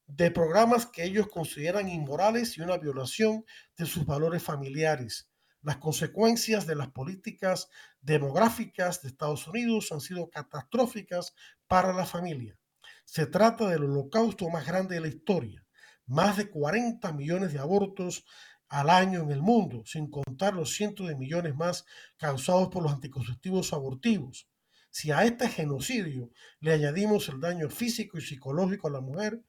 de 0.05 0.31
programas 0.31 0.85
que 0.85 1.03
ellos 1.03 1.27
consideran 1.27 1.89
inmorales 1.89 2.57
y 2.57 2.61
una 2.61 2.77
violación 2.77 3.45
de 3.77 3.85
sus 3.85 4.05
valores 4.05 4.43
familiares. 4.43 5.29
Las 5.61 5.77
consecuencias 5.77 6.67
de 6.67 6.75
las 6.75 6.89
políticas 6.89 7.69
demográficas 8.01 9.01
de 9.01 9.07
Estados 9.07 9.47
Unidos 9.47 9.91
han 9.91 10.01
sido 10.01 10.29
catastróficas 10.29 11.33
para 11.67 11.93
la 11.93 12.05
familia. 12.05 12.59
Se 13.05 13.25
trata 13.27 13.69
del 13.69 13.83
holocausto 13.83 14.49
más 14.49 14.65
grande 14.65 14.95
de 14.95 15.01
la 15.01 15.07
historia. 15.07 15.65
Más 16.05 16.37
de 16.37 16.49
40 16.49 17.11
millones 17.13 17.53
de 17.53 17.59
abortos 17.59 18.25
al 18.67 18.89
año 18.89 19.21
en 19.21 19.31
el 19.31 19.41
mundo, 19.41 19.83
sin 19.85 20.09
contar 20.09 20.53
los 20.53 20.73
cientos 20.73 21.07
de 21.07 21.15
millones 21.15 21.55
más 21.55 21.85
causados 22.17 22.69
por 22.69 22.83
los 22.83 22.91
anticonceptivos 22.91 23.71
abortivos. 23.71 24.49
Si 24.89 25.11
a 25.11 25.23
este 25.23 25.47
genocidio 25.47 26.31
le 26.59 26.73
añadimos 26.73 27.29
el 27.29 27.39
daño 27.39 27.69
físico 27.69 28.17
y 28.17 28.21
psicológico 28.21 28.87
a 28.87 28.91
la 28.91 29.01
mujer, 29.01 29.43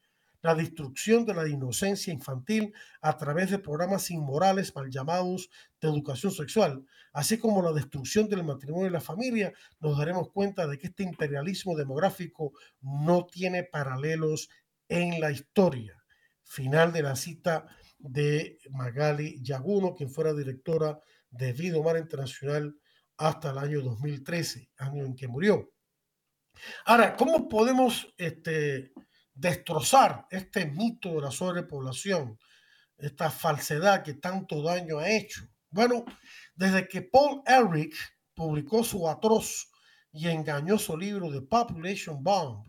la 0.45 0.55
destrucción 0.55 1.25
de 1.25 1.33
la 1.33 1.49
inocencia 1.49 2.13
infantil 2.13 2.75
a 3.01 3.17
través 3.17 3.51
de 3.51 3.59
programas 3.59 4.11
inmorales 4.11 4.77
mal 4.77 4.91
llamados 4.91 5.49
de 5.81 5.89
educación 5.89 6.33
sexual, 6.33 6.85
así 7.15 7.39
como 7.39 7.63
la 7.63 7.73
destrucción 7.73 8.29
del 8.29 8.45
matrimonio 8.45 8.89
y 8.89 8.93
la 8.93 9.01
familia, 9.01 9.55
nos 9.81 9.97
daremos 9.97 10.31
cuenta 10.31 10.67
de 10.67 10.77
que 10.77 10.89
este 10.89 11.03
imperialismo 11.03 11.75
demográfico 11.75 12.53
no 12.83 13.25
tiene 13.25 13.65
paralelos 13.65 14.51
en 14.87 15.19
la 15.19 15.31
historia. 15.31 16.05
Final 16.43 16.93
de 16.93 17.03
la 17.03 17.17
cita 17.17 17.65
de 17.97 18.59
Magali 18.71 19.41
Yaguno, 19.41 19.95
quien 19.95 20.11
fuera 20.11 20.35
directora 20.35 21.01
de 21.31 21.55
Vida 21.55 21.79
Humana 21.79 22.01
Internacional 22.01 22.77
hasta 23.17 23.51
el 23.51 23.57
año 23.57 23.81
2013, 23.81 24.73
año 24.77 25.07
en 25.07 25.17
que 25.17 25.27
murió. 25.27 25.73
Ahora, 26.85 27.17
¿cómo 27.17 27.49
podemos 27.49 28.13
este, 28.19 28.93
destrozar 29.35 30.27
este 30.31 30.67
mito 30.67 31.11
de 31.15 31.23
la 31.23 31.31
sobrepoblación, 31.31 32.39
esta 32.97 33.31
falsedad 33.31 34.03
que 34.03 34.15
tanto 34.15 34.63
daño 34.63 34.99
ha 34.99 35.11
hecho. 35.11 35.49
Bueno, 35.71 36.05
desde 36.55 36.87
que 36.87 37.03
Paul 37.03 37.43
Ehrlich 37.47 37.97
publicó 38.35 38.85
su 38.85 39.09
atroz 39.09 39.71
y 40.13 40.29
engañoso 40.29 40.97
libro 40.97 41.31
de 41.31 41.43
Population 41.43 42.23
Bomb, 42.23 42.65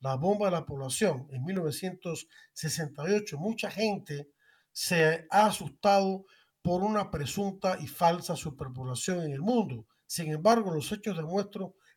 la 0.00 0.16
bomba 0.16 0.46
de 0.46 0.52
la 0.52 0.66
población, 0.66 1.26
en 1.30 1.44
1968, 1.44 3.38
mucha 3.38 3.70
gente 3.70 4.28
se 4.72 5.26
ha 5.30 5.46
asustado 5.46 6.24
por 6.62 6.82
una 6.82 7.10
presunta 7.10 7.78
y 7.80 7.86
falsa 7.86 8.36
superpoblación 8.36 9.22
en 9.22 9.32
el 9.32 9.40
mundo. 9.40 9.86
Sin 10.06 10.32
embargo, 10.32 10.72
los 10.72 10.90
hechos 10.92 11.16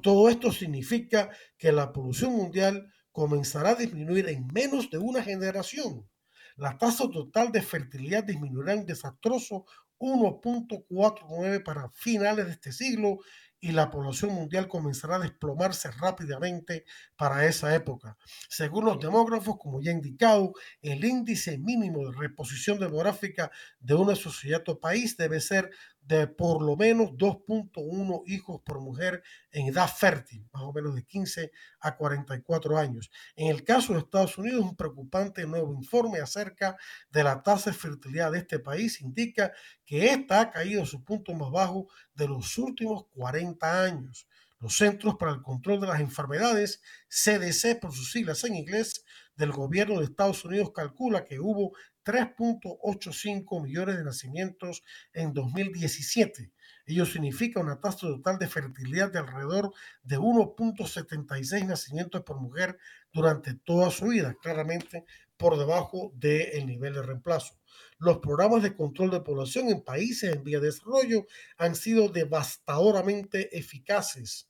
Todo 0.00 0.30
esto 0.30 0.52
significa 0.52 1.30
que 1.58 1.70
la 1.70 1.92
población 1.92 2.32
mundial 2.32 2.90
comenzará 3.10 3.70
a 3.70 3.74
disminuir 3.74 4.28
en 4.28 4.46
menos 4.46 4.88
de 4.90 4.98
una 4.98 5.22
generación. 5.22 6.08
La 6.56 6.76
tasa 6.78 7.08
total 7.10 7.52
de 7.52 7.62
fertilidad 7.62 8.24
disminuirá 8.24 8.74
en 8.74 8.86
desastroso 8.86 9.64
1.49 9.98 11.62
para 11.62 11.88
finales 11.90 12.46
de 12.46 12.52
este 12.52 12.72
siglo 12.72 13.20
y 13.64 13.70
la 13.70 13.90
población 13.90 14.34
mundial 14.34 14.66
comenzará 14.66 15.16
a 15.16 15.20
desplomarse 15.20 15.88
rápidamente 15.92 16.84
para 17.16 17.46
esa 17.46 17.72
época. 17.76 18.18
Según 18.48 18.86
los 18.86 18.98
demógrafos, 18.98 19.56
como 19.56 19.80
ya 19.80 19.92
he 19.92 19.94
indicado, 19.94 20.52
el 20.82 21.04
índice 21.04 21.58
mínimo 21.58 22.10
de 22.10 22.18
reposición 22.18 22.80
demográfica 22.80 23.52
de 23.78 23.94
una 23.94 24.16
sociedad 24.16 24.68
o 24.68 24.80
país 24.80 25.16
debe 25.16 25.40
ser 25.40 25.70
de 26.02 26.26
por 26.26 26.62
lo 26.62 26.76
menos 26.76 27.10
2.1 27.12 28.22
hijos 28.26 28.60
por 28.62 28.80
mujer 28.80 29.22
en 29.50 29.68
edad 29.68 29.88
fértil, 29.88 30.48
más 30.52 30.62
o 30.64 30.72
menos 30.72 30.94
de 30.94 31.04
15 31.04 31.52
a 31.80 31.96
44 31.96 32.76
años. 32.76 33.10
En 33.36 33.48
el 33.48 33.64
caso 33.64 33.92
de 33.92 34.00
Estados 34.00 34.36
Unidos, 34.36 34.64
un 34.64 34.76
preocupante 34.76 35.46
nuevo 35.46 35.72
informe 35.72 36.18
acerca 36.18 36.76
de 37.10 37.24
la 37.24 37.42
tasa 37.42 37.70
de 37.70 37.76
fertilidad 37.76 38.32
de 38.32 38.38
este 38.38 38.58
país 38.58 39.00
indica 39.00 39.52
que 39.84 40.06
esta 40.06 40.40
ha 40.40 40.50
caído 40.50 40.82
a 40.82 40.86
su 40.86 41.04
punto 41.04 41.34
más 41.34 41.50
bajo 41.50 41.88
de 42.14 42.28
los 42.28 42.58
últimos 42.58 43.06
40 43.14 43.84
años. 43.84 44.26
Los 44.62 44.76
Centros 44.76 45.16
para 45.18 45.32
el 45.32 45.42
Control 45.42 45.80
de 45.80 45.88
las 45.88 45.98
Enfermedades, 45.98 46.80
CDC 47.08 47.80
por 47.80 47.92
sus 47.92 48.12
siglas 48.12 48.44
en 48.44 48.54
inglés, 48.54 49.04
del 49.34 49.50
gobierno 49.50 49.98
de 49.98 50.04
Estados 50.04 50.44
Unidos 50.44 50.70
calcula 50.72 51.24
que 51.24 51.40
hubo 51.40 51.72
3.85 52.04 53.60
millones 53.60 53.96
de 53.96 54.04
nacimientos 54.04 54.84
en 55.14 55.34
2017. 55.34 56.52
Ello 56.86 57.04
significa 57.06 57.58
una 57.58 57.80
tasa 57.80 58.02
total 58.02 58.38
de 58.38 58.46
fertilidad 58.46 59.10
de 59.10 59.18
alrededor 59.18 59.72
de 60.04 60.18
1.76 60.20 61.66
nacimientos 61.66 62.22
por 62.22 62.40
mujer 62.40 62.78
durante 63.12 63.54
toda 63.54 63.90
su 63.90 64.06
vida, 64.06 64.36
claramente 64.40 65.04
por 65.36 65.58
debajo 65.58 66.12
del 66.14 66.66
nivel 66.66 66.94
de 66.94 67.02
reemplazo. 67.02 67.58
Los 67.98 68.18
programas 68.18 68.62
de 68.62 68.76
control 68.76 69.10
de 69.10 69.22
población 69.22 69.70
en 69.70 69.82
países 69.82 70.32
en 70.32 70.44
vía 70.44 70.60
de 70.60 70.66
desarrollo 70.66 71.26
han 71.56 71.74
sido 71.74 72.08
devastadoramente 72.08 73.58
eficaces 73.58 74.48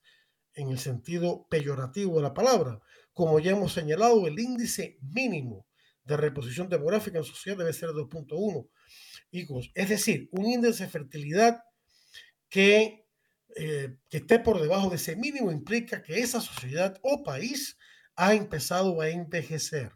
en 0.55 0.69
el 0.69 0.79
sentido 0.79 1.47
peyorativo 1.49 2.17
de 2.17 2.23
la 2.23 2.33
palabra. 2.33 2.79
Como 3.13 3.39
ya 3.39 3.51
hemos 3.51 3.73
señalado, 3.73 4.27
el 4.27 4.39
índice 4.39 4.97
mínimo 5.01 5.65
de 6.03 6.17
reposición 6.17 6.69
demográfica 6.69 7.17
en 7.17 7.23
sociedad 7.23 7.57
debe 7.57 7.73
ser 7.73 7.89
2.1 7.89 8.67
hijos. 9.31 9.71
Es 9.73 9.89
decir, 9.89 10.29
un 10.31 10.45
índice 10.45 10.83
de 10.83 10.89
fertilidad 10.89 11.63
que, 12.49 13.07
eh, 13.55 13.97
que 14.09 14.17
esté 14.17 14.39
por 14.39 14.61
debajo 14.61 14.89
de 14.89 14.97
ese 14.97 15.15
mínimo 15.15 15.51
implica 15.51 16.01
que 16.01 16.19
esa 16.19 16.41
sociedad 16.41 16.99
o 17.01 17.23
país 17.23 17.77
ha 18.15 18.33
empezado 18.33 19.01
a 19.01 19.09
envejecer, 19.09 19.91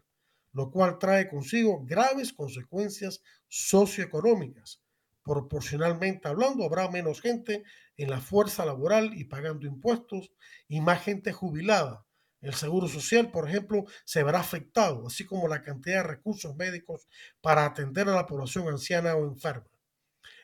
lo 0.52 0.70
cual 0.70 0.98
trae 0.98 1.28
consigo 1.28 1.84
graves 1.84 2.32
consecuencias 2.32 3.22
socioeconómicas. 3.48 4.82
Proporcionalmente 5.28 6.26
hablando, 6.26 6.64
habrá 6.64 6.88
menos 6.88 7.20
gente 7.20 7.62
en 7.98 8.08
la 8.08 8.18
fuerza 8.18 8.64
laboral 8.64 9.12
y 9.12 9.24
pagando 9.24 9.66
impuestos 9.66 10.32
y 10.68 10.80
más 10.80 11.02
gente 11.02 11.34
jubilada. 11.34 12.06
El 12.40 12.54
seguro 12.54 12.88
social, 12.88 13.30
por 13.30 13.46
ejemplo, 13.46 13.84
se 14.06 14.22
verá 14.22 14.40
afectado, 14.40 15.06
así 15.06 15.26
como 15.26 15.46
la 15.46 15.60
cantidad 15.60 15.96
de 15.96 16.08
recursos 16.08 16.56
médicos 16.56 17.08
para 17.42 17.66
atender 17.66 18.08
a 18.08 18.14
la 18.14 18.24
población 18.24 18.68
anciana 18.68 19.16
o 19.16 19.26
enferma. 19.26 19.68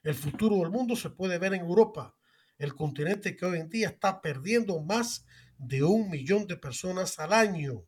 El 0.03 0.14
futuro 0.14 0.57
del 0.57 0.70
mundo 0.70 0.97
se 0.97 1.09
puede 1.09 1.39
ver 1.39 1.55
en 1.55 1.62
Europa, 1.62 2.14
el 2.59 2.74
continente 2.74 3.37
que 3.37 3.47
hoy 3.47 3.61
en 3.61 3.70
día 3.70 3.89
está 3.89 4.20
perdiendo 4.20 4.82
más 4.82 5.24
de 5.57 5.82
un 5.82 6.11
millón 6.11 6.47
de 6.47 6.59
personas 6.59 7.18
al 7.18 7.32
año 7.32 7.87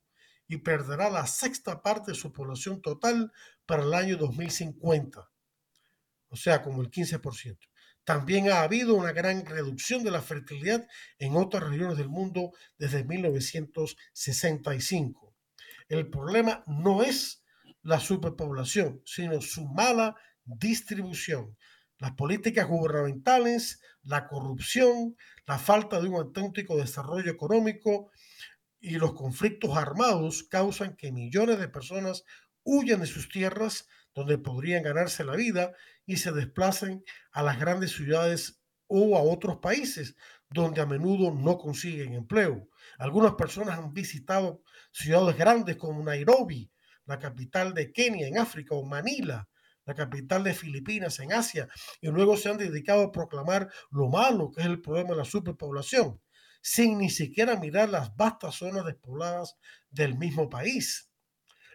y 0.48 0.56
perderá 0.56 1.10
la 1.10 1.26
sexta 1.26 1.82
parte 1.82 2.12
de 2.12 2.16
su 2.16 2.32
población 2.32 2.80
total 2.80 3.30
para 3.66 3.82
el 3.82 3.92
año 3.92 4.16
2050, 4.16 5.28
o 6.28 6.36
sea, 6.36 6.62
como 6.62 6.82
el 6.82 6.90
15%. 6.90 7.58
También 8.04 8.50
ha 8.50 8.62
habido 8.62 8.94
una 8.94 9.12
gran 9.12 9.44
reducción 9.44 10.04
de 10.04 10.12
la 10.12 10.22
fertilidad 10.22 10.86
en 11.18 11.36
otras 11.36 11.64
regiones 11.64 11.98
del 11.98 12.08
mundo 12.08 12.52
desde 12.78 13.02
1965. 13.02 15.34
El 15.88 16.08
problema 16.08 16.62
no 16.66 17.02
es 17.02 17.42
la 17.82 17.98
superpoblación, 17.98 19.02
sino 19.04 19.40
su 19.40 19.66
mala 19.66 20.14
distribución. 20.44 21.56
Las 21.98 22.12
políticas 22.12 22.68
gubernamentales, 22.68 23.80
la 24.02 24.28
corrupción, 24.28 25.16
la 25.46 25.58
falta 25.58 26.00
de 26.00 26.08
un 26.08 26.16
auténtico 26.16 26.76
desarrollo 26.76 27.30
económico 27.30 28.10
y 28.78 28.96
los 28.96 29.14
conflictos 29.14 29.76
armados 29.76 30.44
causan 30.44 30.96
que 30.96 31.10
millones 31.10 31.58
de 31.58 31.68
personas 31.68 32.24
huyan 32.62 33.00
de 33.00 33.06
sus 33.06 33.28
tierras 33.28 33.88
donde 34.16 34.38
podrían 34.38 34.82
ganarse 34.82 35.22
la 35.22 35.36
vida 35.36 35.72
y 36.06 36.16
se 36.16 36.32
desplacen 36.32 37.04
a 37.32 37.42
las 37.42 37.60
grandes 37.60 37.92
ciudades 37.92 38.60
o 38.88 39.16
a 39.16 39.22
otros 39.22 39.58
países 39.58 40.16
donde 40.48 40.80
a 40.80 40.86
menudo 40.86 41.32
no 41.32 41.58
consiguen 41.58 42.14
empleo. 42.14 42.68
Algunas 42.98 43.34
personas 43.34 43.78
han 43.78 43.92
visitado 43.92 44.62
ciudades 44.90 45.36
grandes 45.36 45.76
como 45.76 46.02
Nairobi, 46.02 46.70
la 47.04 47.18
capital 47.18 47.74
de 47.74 47.92
Kenia 47.92 48.26
en 48.26 48.38
África, 48.38 48.74
o 48.74 48.84
Manila, 48.84 49.48
la 49.84 49.94
capital 49.94 50.44
de 50.44 50.54
Filipinas 50.54 51.20
en 51.20 51.32
Asia, 51.32 51.68
y 52.00 52.08
luego 52.08 52.36
se 52.36 52.48
han 52.48 52.56
dedicado 52.56 53.02
a 53.02 53.12
proclamar 53.12 53.68
lo 53.90 54.08
malo 54.08 54.50
que 54.50 54.62
es 54.62 54.66
el 54.66 54.80
problema 54.80 55.10
de 55.10 55.16
la 55.16 55.24
superpoblación, 55.24 56.20
sin 56.62 56.98
ni 56.98 57.10
siquiera 57.10 57.60
mirar 57.60 57.90
las 57.90 58.16
vastas 58.16 58.56
zonas 58.56 58.86
despobladas 58.86 59.56
del 59.90 60.16
mismo 60.16 60.48
país. 60.48 61.05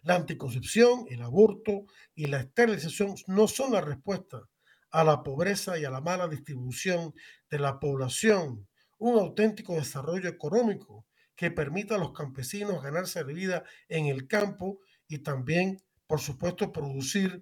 La 0.03 0.15
anticoncepción, 0.15 1.05
el 1.09 1.21
aborto 1.21 1.85
y 2.15 2.25
la 2.25 2.39
esterilización 2.39 3.15
no 3.27 3.47
son 3.47 3.73
la 3.73 3.81
respuesta 3.81 4.49
a 4.89 5.03
la 5.03 5.23
pobreza 5.23 5.77
y 5.77 5.85
a 5.85 5.89
la 5.89 6.01
mala 6.01 6.27
distribución 6.27 7.13
de 7.49 7.59
la 7.59 7.79
población. 7.79 8.67
Un 8.97 9.19
auténtico 9.19 9.75
desarrollo 9.75 10.29
económico 10.29 11.05
que 11.35 11.51
permita 11.51 11.95
a 11.95 11.97
los 11.97 12.13
campesinos 12.13 12.83
ganarse 12.83 13.23
la 13.23 13.33
vida 13.33 13.63
en 13.89 14.07
el 14.07 14.27
campo 14.27 14.79
y 15.07 15.19
también, 15.19 15.81
por 16.07 16.19
supuesto, 16.19 16.71
producir 16.71 17.41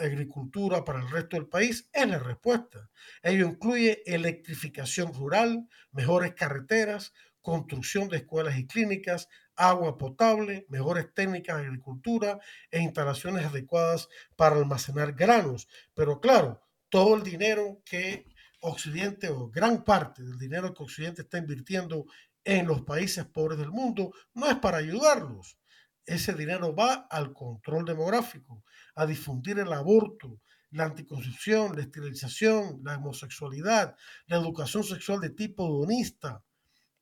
agricultura 0.00 0.84
para 0.84 1.00
el 1.00 1.10
resto 1.10 1.36
del 1.36 1.48
país 1.48 1.88
es 1.92 2.08
la 2.08 2.18
respuesta. 2.18 2.90
Ello 3.22 3.46
incluye 3.46 4.02
electrificación 4.06 5.12
rural, 5.12 5.68
mejores 5.92 6.34
carreteras, 6.34 7.12
construcción 7.40 8.08
de 8.08 8.18
escuelas 8.18 8.58
y 8.58 8.66
clínicas, 8.66 9.28
agua 9.56 9.98
potable, 9.98 10.66
mejores 10.68 11.12
técnicas 11.14 11.58
de 11.58 11.66
agricultura 11.66 12.38
e 12.70 12.80
instalaciones 12.80 13.46
adecuadas 13.46 14.08
para 14.36 14.56
almacenar 14.56 15.12
granos. 15.12 15.68
Pero 15.94 16.20
claro, 16.20 16.62
todo 16.88 17.16
el 17.16 17.22
dinero 17.22 17.82
que 17.84 18.26
Occidente 18.60 19.28
o 19.28 19.48
gran 19.48 19.84
parte 19.84 20.22
del 20.22 20.38
dinero 20.38 20.74
que 20.74 20.82
Occidente 20.82 21.22
está 21.22 21.38
invirtiendo 21.38 22.06
en 22.44 22.66
los 22.66 22.82
países 22.82 23.24
pobres 23.26 23.58
del 23.58 23.70
mundo 23.70 24.12
no 24.34 24.46
es 24.46 24.56
para 24.56 24.78
ayudarlos. 24.78 25.58
Ese 26.04 26.32
dinero 26.32 26.74
va 26.74 27.06
al 27.10 27.32
control 27.32 27.84
demográfico, 27.84 28.62
a 28.94 29.04
difundir 29.06 29.58
el 29.58 29.72
aborto, 29.72 30.40
la 30.70 30.84
anticoncepción, 30.84 31.74
la 31.74 31.82
esterilización, 31.82 32.80
la 32.84 32.96
homosexualidad, 32.96 33.96
la 34.26 34.36
educación 34.36 34.84
sexual 34.84 35.20
de 35.20 35.30
tipo 35.30 35.66
hedonista, 35.66 36.44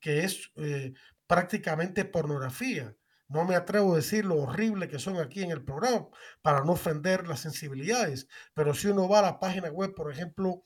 que 0.00 0.24
es 0.24 0.50
eh, 0.56 0.92
prácticamente 1.26 2.04
pornografía. 2.04 2.96
No 3.28 3.44
me 3.44 3.56
atrevo 3.56 3.94
a 3.94 3.96
decir 3.96 4.24
lo 4.24 4.36
horrible 4.36 4.88
que 4.88 4.98
son 4.98 5.18
aquí 5.18 5.42
en 5.42 5.50
el 5.50 5.64
programa 5.64 6.08
para 6.42 6.62
no 6.64 6.72
ofender 6.72 7.26
las 7.26 7.40
sensibilidades, 7.40 8.28
pero 8.52 8.74
si 8.74 8.88
uno 8.88 9.08
va 9.08 9.20
a 9.20 9.22
la 9.22 9.40
página 9.40 9.70
web, 9.70 9.94
por 9.94 10.12
ejemplo, 10.12 10.64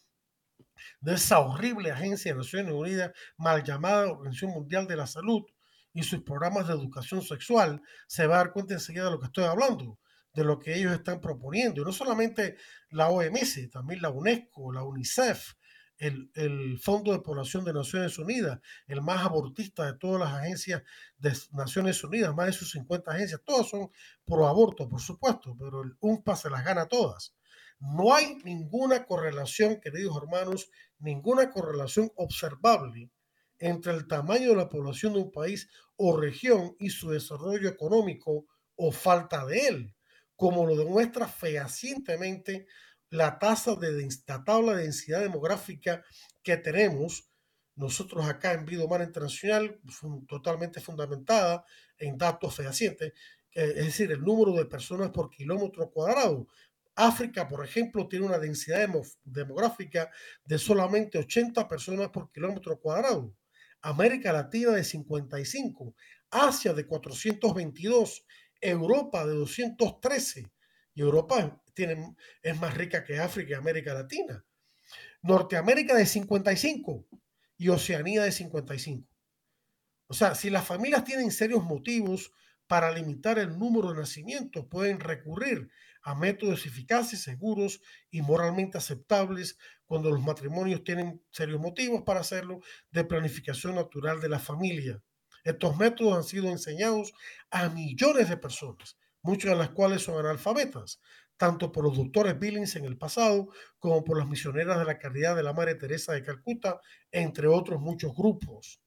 de 1.01 1.15
esa 1.15 1.41
horrible 1.41 1.91
agencia 1.91 2.33
de 2.33 2.39
Naciones 2.39 2.73
Unidas, 2.73 3.13
mal 3.37 3.63
llamada 3.63 4.11
Organización 4.11 4.53
Mundial 4.53 4.87
de 4.87 4.97
la 4.97 5.07
Salud, 5.07 5.45
y 5.93 6.03
sus 6.03 6.23
programas 6.23 6.69
de 6.69 6.75
educación 6.75 7.23
sexual, 7.23 7.83
se 8.07 8.27
va 8.27 8.37
a 8.37 8.39
dar 8.39 8.53
cuenta 8.53 8.75
enseguida 8.75 9.07
de 9.07 9.11
lo 9.13 9.19
que 9.19 9.27
estoy 9.27 9.45
hablando, 9.45 9.99
de 10.33 10.45
lo 10.45 10.59
que 10.59 10.77
ellos 10.77 10.93
están 10.93 11.21
proponiendo. 11.21 11.81
Y 11.81 11.85
no 11.85 11.93
solamente 11.93 12.57
la 12.91 13.09
OMS, 13.09 13.71
también 13.71 14.03
la 14.03 14.11
UNESCO, 14.11 14.73
la 14.73 14.83
UNICEF, 14.83 15.55
el, 15.99 16.79
Fondo 16.81 17.13
de 17.13 17.21
Población 17.21 17.65
de 17.65 17.73
Naciones 17.73 18.19
Unidas, 18.19 18.61
el 18.87 19.03
más 19.03 19.25
abortista 19.25 19.87
de 19.87 19.99
todas 19.99 20.21
las 20.21 20.33
agencias 20.33 20.83
de 21.19 21.33
Naciones 21.53 22.03
Unidas, 22.05 22.35
más 22.35 22.47
de 22.47 22.53
sus 22.53 22.71
50 22.73 23.11
agencias, 23.11 23.41
todas 23.45 23.69
son 23.69 23.91
pro 24.25 24.47
aborto, 24.47 24.89
por 24.89 25.01
supuesto, 25.01 25.57
pero 25.59 25.83
el 25.83 25.97
UNPA 26.01 26.37
se 26.37 26.51
las 26.51 26.65
gana 26.65 26.87
todas. 26.87 27.35
No 27.81 28.15
hay 28.15 28.37
ninguna 28.45 29.05
correlación, 29.05 29.81
queridos 29.81 30.17
hermanos, 30.17 30.71
ninguna 30.99 31.51
correlación 31.51 32.11
observable 32.17 33.11
entre 33.59 33.93
el 33.93 34.07
tamaño 34.07 34.51
de 34.51 34.57
la 34.57 34.69
población 34.69 35.15
de 35.15 35.21
un 35.21 35.33
país 35.33 35.69
o 35.97 36.17
región 36.17 36.77
y 36.79 36.91
su 36.91 37.11
desarrollo 37.11 37.69
económico 37.69 38.47
o 38.77 38.93
falta 38.93 39.45
de 39.47 39.67
él, 39.67 39.97
como 40.37 40.67
lo 40.67 40.77
demuestra 40.77 41.27
fehacientemente 41.27 42.67
la 43.11 43.39
tasa 43.39 43.75
de 43.75 44.09
la 44.27 44.45
tabla 44.45 44.75
de 44.75 44.83
densidad 44.83 45.21
demográfica 45.21 46.05
que 46.43 46.57
tenemos 46.57 47.31
nosotros 47.75 48.27
acá 48.27 48.53
en 48.53 48.65
Vida 48.65 48.85
Internacional, 49.05 49.81
totalmente 50.27 50.81
fundamentada 50.81 51.65
en 51.97 52.19
datos 52.19 52.57
fehacientes, 52.57 53.13
es 53.53 53.75
decir, 53.75 54.11
el 54.11 54.21
número 54.21 54.53
de 54.53 54.67
personas 54.67 55.11
por 55.11 55.31
kilómetro 55.31 55.91
cuadrado. 55.91 56.47
África, 56.97 57.47
por 57.47 57.65
ejemplo, 57.65 58.09
tiene 58.09 58.27
una 58.27 58.39
densidad 58.39 58.89
demográfica 59.23 60.11
de 60.45 60.59
solamente 60.59 61.19
80 61.19 61.69
personas 61.69 62.09
por 62.09 62.33
kilómetro 62.33 62.81
cuadrado. 62.81 63.33
América 63.81 64.33
Latina 64.33 64.73
de 64.73 64.83
55, 64.83 65.95
Asia 66.31 66.75
de 66.75 66.85
422, 66.85 68.27
Europa 68.61 69.25
de 69.25 69.35
213. 69.35 70.51
Europa 71.01 71.63
tiene, 71.75 72.15
es 72.43 72.61
más 72.61 72.75
rica 72.75 73.05
que 73.05 73.19
África 73.19 73.53
y 73.53 73.55
América 73.55 73.95
Latina. 73.95 74.45
Norteamérica 75.23 75.95
de 75.95 76.07
55 76.07 77.07
y 77.57 77.69
Oceanía 77.69 78.23
de 78.23 78.33
55. 78.33 79.09
O 80.07 80.15
sea, 80.15 80.35
si 80.35 80.49
las 80.49 80.67
familias 80.67 81.05
tienen 81.05 81.31
serios 81.31 81.63
motivos 81.65 82.33
para 82.67 82.93
limitar 82.93 83.39
el 83.39 83.59
número 83.59 83.93
de 83.93 84.01
nacimientos, 84.01 84.67
pueden 84.67 85.01
recurrir 85.01 85.71
a 86.03 86.15
métodos 86.15 86.67
eficaces, 86.67 87.23
seguros 87.23 87.81
y 88.11 88.23
moralmente 88.23 88.79
aceptables 88.79 89.59
cuando 89.85 90.11
los 90.11 90.23
matrimonios 90.23 90.85
tienen 90.85 91.23
serios 91.31 91.61
motivos 91.61 92.03
para 92.03 92.21
hacerlo 92.21 92.61
de 92.91 93.05
planificación 93.05 93.75
natural 93.75 94.21
de 94.21 94.29
la 94.29 94.39
familia. 94.39 95.03
Estos 95.45 95.77
métodos 95.77 96.17
han 96.17 96.25
sido 96.25 96.49
enseñados 96.49 97.13
a 97.51 97.69
millones 97.69 98.29
de 98.29 98.37
personas, 98.37 98.99
muchas 99.29 99.53
de 99.53 99.59
las 99.59 99.71
cuales 99.71 100.03
son 100.03 100.19
analfabetas, 100.19 101.01
tanto 101.37 101.71
por 101.71 101.85
los 101.85 101.97
doctores 101.97 102.39
Billings 102.39 102.77
en 102.77 102.85
el 102.85 102.97
pasado 102.97 103.49
como 103.79 104.03
por 104.03 104.19
las 104.19 104.27
misioneras 104.27 104.79
de 104.79 104.85
la 104.85 104.99
caridad 104.99 105.37
de 105.37 105.43
la 105.43 105.53
Madre 105.53 105.75
Teresa 105.75 106.13
de 106.13 106.23
Calcuta, 106.23 106.81
entre 107.13 107.47
otros 107.47 107.81
muchos 107.81 108.15
grupos. 108.15 108.81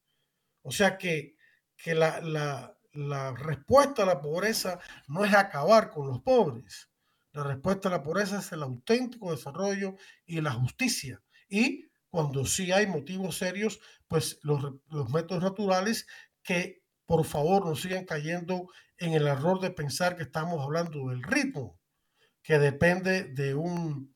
O 0.64 0.72
sea 0.72 0.98
que, 0.98 1.36
que 1.78 1.96
la, 1.96 2.20
la, 2.22 2.78
la 2.94 3.34
respuesta 3.34 4.04
a 4.04 4.06
la 4.06 4.20
pobreza 4.20 4.80
no 5.08 5.24
es 5.24 5.34
acabar 5.34 5.90
con 5.90 6.08
los 6.08 6.22
pobres, 6.22 6.92
la 7.34 7.44
respuesta 7.44 7.88
a 7.88 7.92
la 7.92 8.04
pobreza 8.04 8.40
es 8.40 8.52
el 8.52 8.64
auténtico 8.64 9.32
desarrollo 9.32 9.96
y 10.26 10.42
la 10.42 10.52
justicia. 10.52 11.22
Y 11.48 11.90
cuando 12.10 12.46
sí 12.46 12.72
hay 12.72 12.88
motivos 12.88 13.38
serios, 13.38 13.80
pues 14.08 14.40
los, 14.44 14.62
métodos 15.12 15.42
naturales 15.42 16.08
que 16.44 16.81
por 17.12 17.26
favor 17.26 17.66
no 17.66 17.76
sigan 17.76 18.06
cayendo 18.06 18.70
en 18.98 19.12
el 19.12 19.28
error 19.28 19.60
de 19.60 19.70
pensar 19.70 20.16
que 20.16 20.24
estamos 20.24 20.64
hablando 20.64 21.10
del 21.10 21.22
ritmo, 21.22 21.78
que 22.42 22.58
depende 22.58 23.26
de 23.26 23.54
un, 23.54 24.16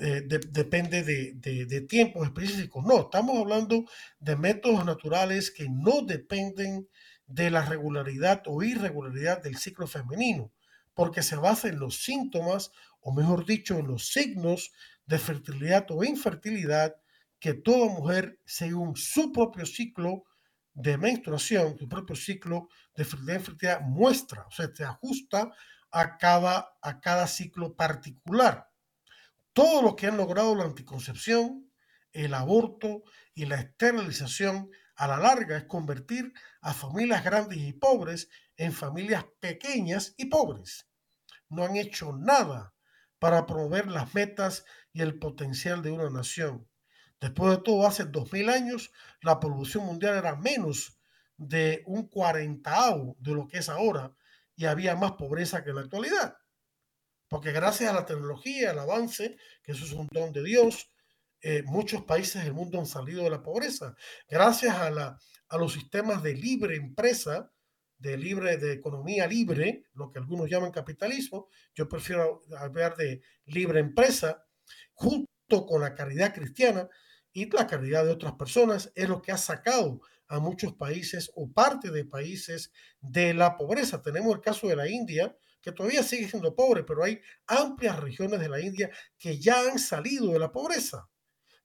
eh, 0.00 0.22
depende 0.26 1.04
de, 1.04 1.34
de, 1.36 1.80
tiempos 1.82 2.26
específicos. 2.26 2.84
No, 2.84 3.02
estamos 3.02 3.38
hablando 3.38 3.84
de 4.18 4.34
métodos 4.34 4.84
naturales 4.84 5.52
que 5.52 5.68
no 5.68 6.02
dependen 6.04 6.88
de 7.24 7.50
la 7.52 7.64
regularidad 7.64 8.42
o 8.46 8.64
irregularidad 8.64 9.40
del 9.40 9.56
ciclo 9.56 9.86
femenino 9.86 10.50
porque 10.92 11.22
se 11.22 11.36
basa 11.36 11.68
en 11.68 11.78
los 11.78 12.02
síntomas, 12.02 12.72
o 13.00 13.12
mejor 13.12 13.46
dicho, 13.46 13.78
en 13.78 13.86
los 13.86 14.08
signos 14.08 14.72
de 15.06 15.20
fertilidad 15.20 15.86
o 15.90 16.02
infertilidad 16.02 16.96
que 17.38 17.54
toda 17.54 17.94
mujer, 17.94 18.40
según 18.44 18.96
su 18.96 19.30
propio 19.30 19.66
ciclo 19.66 20.24
de 20.74 20.98
menstruación, 20.98 21.78
su 21.78 21.88
propio 21.88 22.16
ciclo 22.16 22.68
de 22.96 23.04
fertilidad 23.04 23.80
muestra, 23.80 24.44
o 24.46 24.50
sea, 24.50 24.68
se 24.74 24.84
ajusta 24.84 25.52
a 25.90 26.18
cada, 26.18 26.76
a 26.82 27.00
cada 27.00 27.26
ciclo 27.28 27.76
particular. 27.76 28.68
Todo 29.52 29.82
lo 29.82 29.94
que 29.94 30.08
han 30.08 30.16
logrado 30.16 30.54
la 30.56 30.64
anticoncepción, 30.64 31.70
el 32.12 32.34
aborto 32.34 33.04
y 33.34 33.46
la 33.46 33.56
esterilización 33.56 34.70
a 34.96 35.06
la 35.06 35.18
larga 35.18 35.56
es 35.56 35.64
convertir 35.64 36.32
a 36.60 36.74
familias 36.74 37.24
grandes 37.24 37.58
y 37.58 37.72
pobres 37.72 38.28
en 38.56 38.72
familias 38.72 39.24
pequeñas 39.40 40.14
y 40.16 40.26
pobres. 40.26 40.88
No 41.48 41.64
han 41.64 41.76
hecho 41.76 42.12
nada 42.12 42.74
para 43.18 43.46
promover 43.46 43.86
las 43.88 44.14
metas 44.14 44.64
y 44.92 45.02
el 45.02 45.18
potencial 45.18 45.82
de 45.82 45.90
una 45.92 46.10
nación. 46.10 46.68
Después 47.24 47.56
de 47.56 47.62
todo, 47.62 47.86
hace 47.86 48.04
dos 48.04 48.30
mil 48.34 48.50
años 48.50 48.92
la 49.22 49.40
población 49.40 49.86
mundial 49.86 50.18
era 50.18 50.36
menos 50.36 51.00
de 51.38 51.82
un 51.86 52.06
cuarentavo 52.06 53.16
de 53.18 53.32
lo 53.32 53.48
que 53.48 53.60
es 53.60 53.70
ahora 53.70 54.14
y 54.54 54.66
había 54.66 54.94
más 54.94 55.12
pobreza 55.12 55.64
que 55.64 55.70
en 55.70 55.76
la 55.76 55.80
actualidad. 55.80 56.36
Porque 57.26 57.50
gracias 57.50 57.90
a 57.90 57.94
la 57.94 58.04
tecnología, 58.04 58.72
al 58.72 58.78
avance, 58.78 59.38
que 59.62 59.72
eso 59.72 59.86
es 59.86 59.92
un 59.92 60.06
don 60.12 60.34
de 60.34 60.42
Dios, 60.42 60.92
eh, 61.40 61.62
muchos 61.64 62.02
países 62.02 62.44
del 62.44 62.52
mundo 62.52 62.78
han 62.78 62.84
salido 62.84 63.24
de 63.24 63.30
la 63.30 63.42
pobreza. 63.42 63.96
Gracias 64.28 64.76
a, 64.76 64.90
la, 64.90 65.18
a 65.48 65.56
los 65.56 65.72
sistemas 65.72 66.22
de 66.22 66.34
libre 66.34 66.76
empresa, 66.76 67.50
de 67.96 68.18
libre, 68.18 68.58
de 68.58 68.74
economía 68.74 69.26
libre, 69.26 69.86
lo 69.94 70.10
que 70.10 70.18
algunos 70.18 70.50
llaman 70.50 70.72
capitalismo, 70.72 71.48
yo 71.74 71.88
prefiero 71.88 72.42
hablar 72.58 72.96
de 72.96 73.22
libre 73.46 73.80
empresa, 73.80 74.44
junto 74.92 75.64
con 75.66 75.80
la 75.80 75.94
caridad 75.94 76.34
cristiana 76.34 76.86
y 77.34 77.50
la 77.50 77.66
caridad 77.66 78.06
de 78.06 78.12
otras 78.12 78.32
personas, 78.34 78.90
es 78.94 79.08
lo 79.08 79.20
que 79.20 79.32
ha 79.32 79.36
sacado 79.36 80.00
a 80.28 80.38
muchos 80.38 80.72
países 80.72 81.30
o 81.34 81.52
parte 81.52 81.90
de 81.90 82.06
países 82.06 82.72
de 83.00 83.34
la 83.34 83.56
pobreza. 83.56 84.00
Tenemos 84.00 84.34
el 84.34 84.40
caso 84.40 84.66
de 84.68 84.76
la 84.76 84.88
India, 84.88 85.36
que 85.60 85.72
todavía 85.72 86.02
sigue 86.02 86.28
siendo 86.28 86.54
pobre, 86.54 86.84
pero 86.84 87.04
hay 87.04 87.20
amplias 87.46 88.00
regiones 88.00 88.40
de 88.40 88.48
la 88.48 88.60
India 88.60 88.90
que 89.18 89.38
ya 89.38 89.60
han 89.60 89.78
salido 89.78 90.32
de 90.32 90.38
la 90.38 90.50
pobreza 90.50 91.10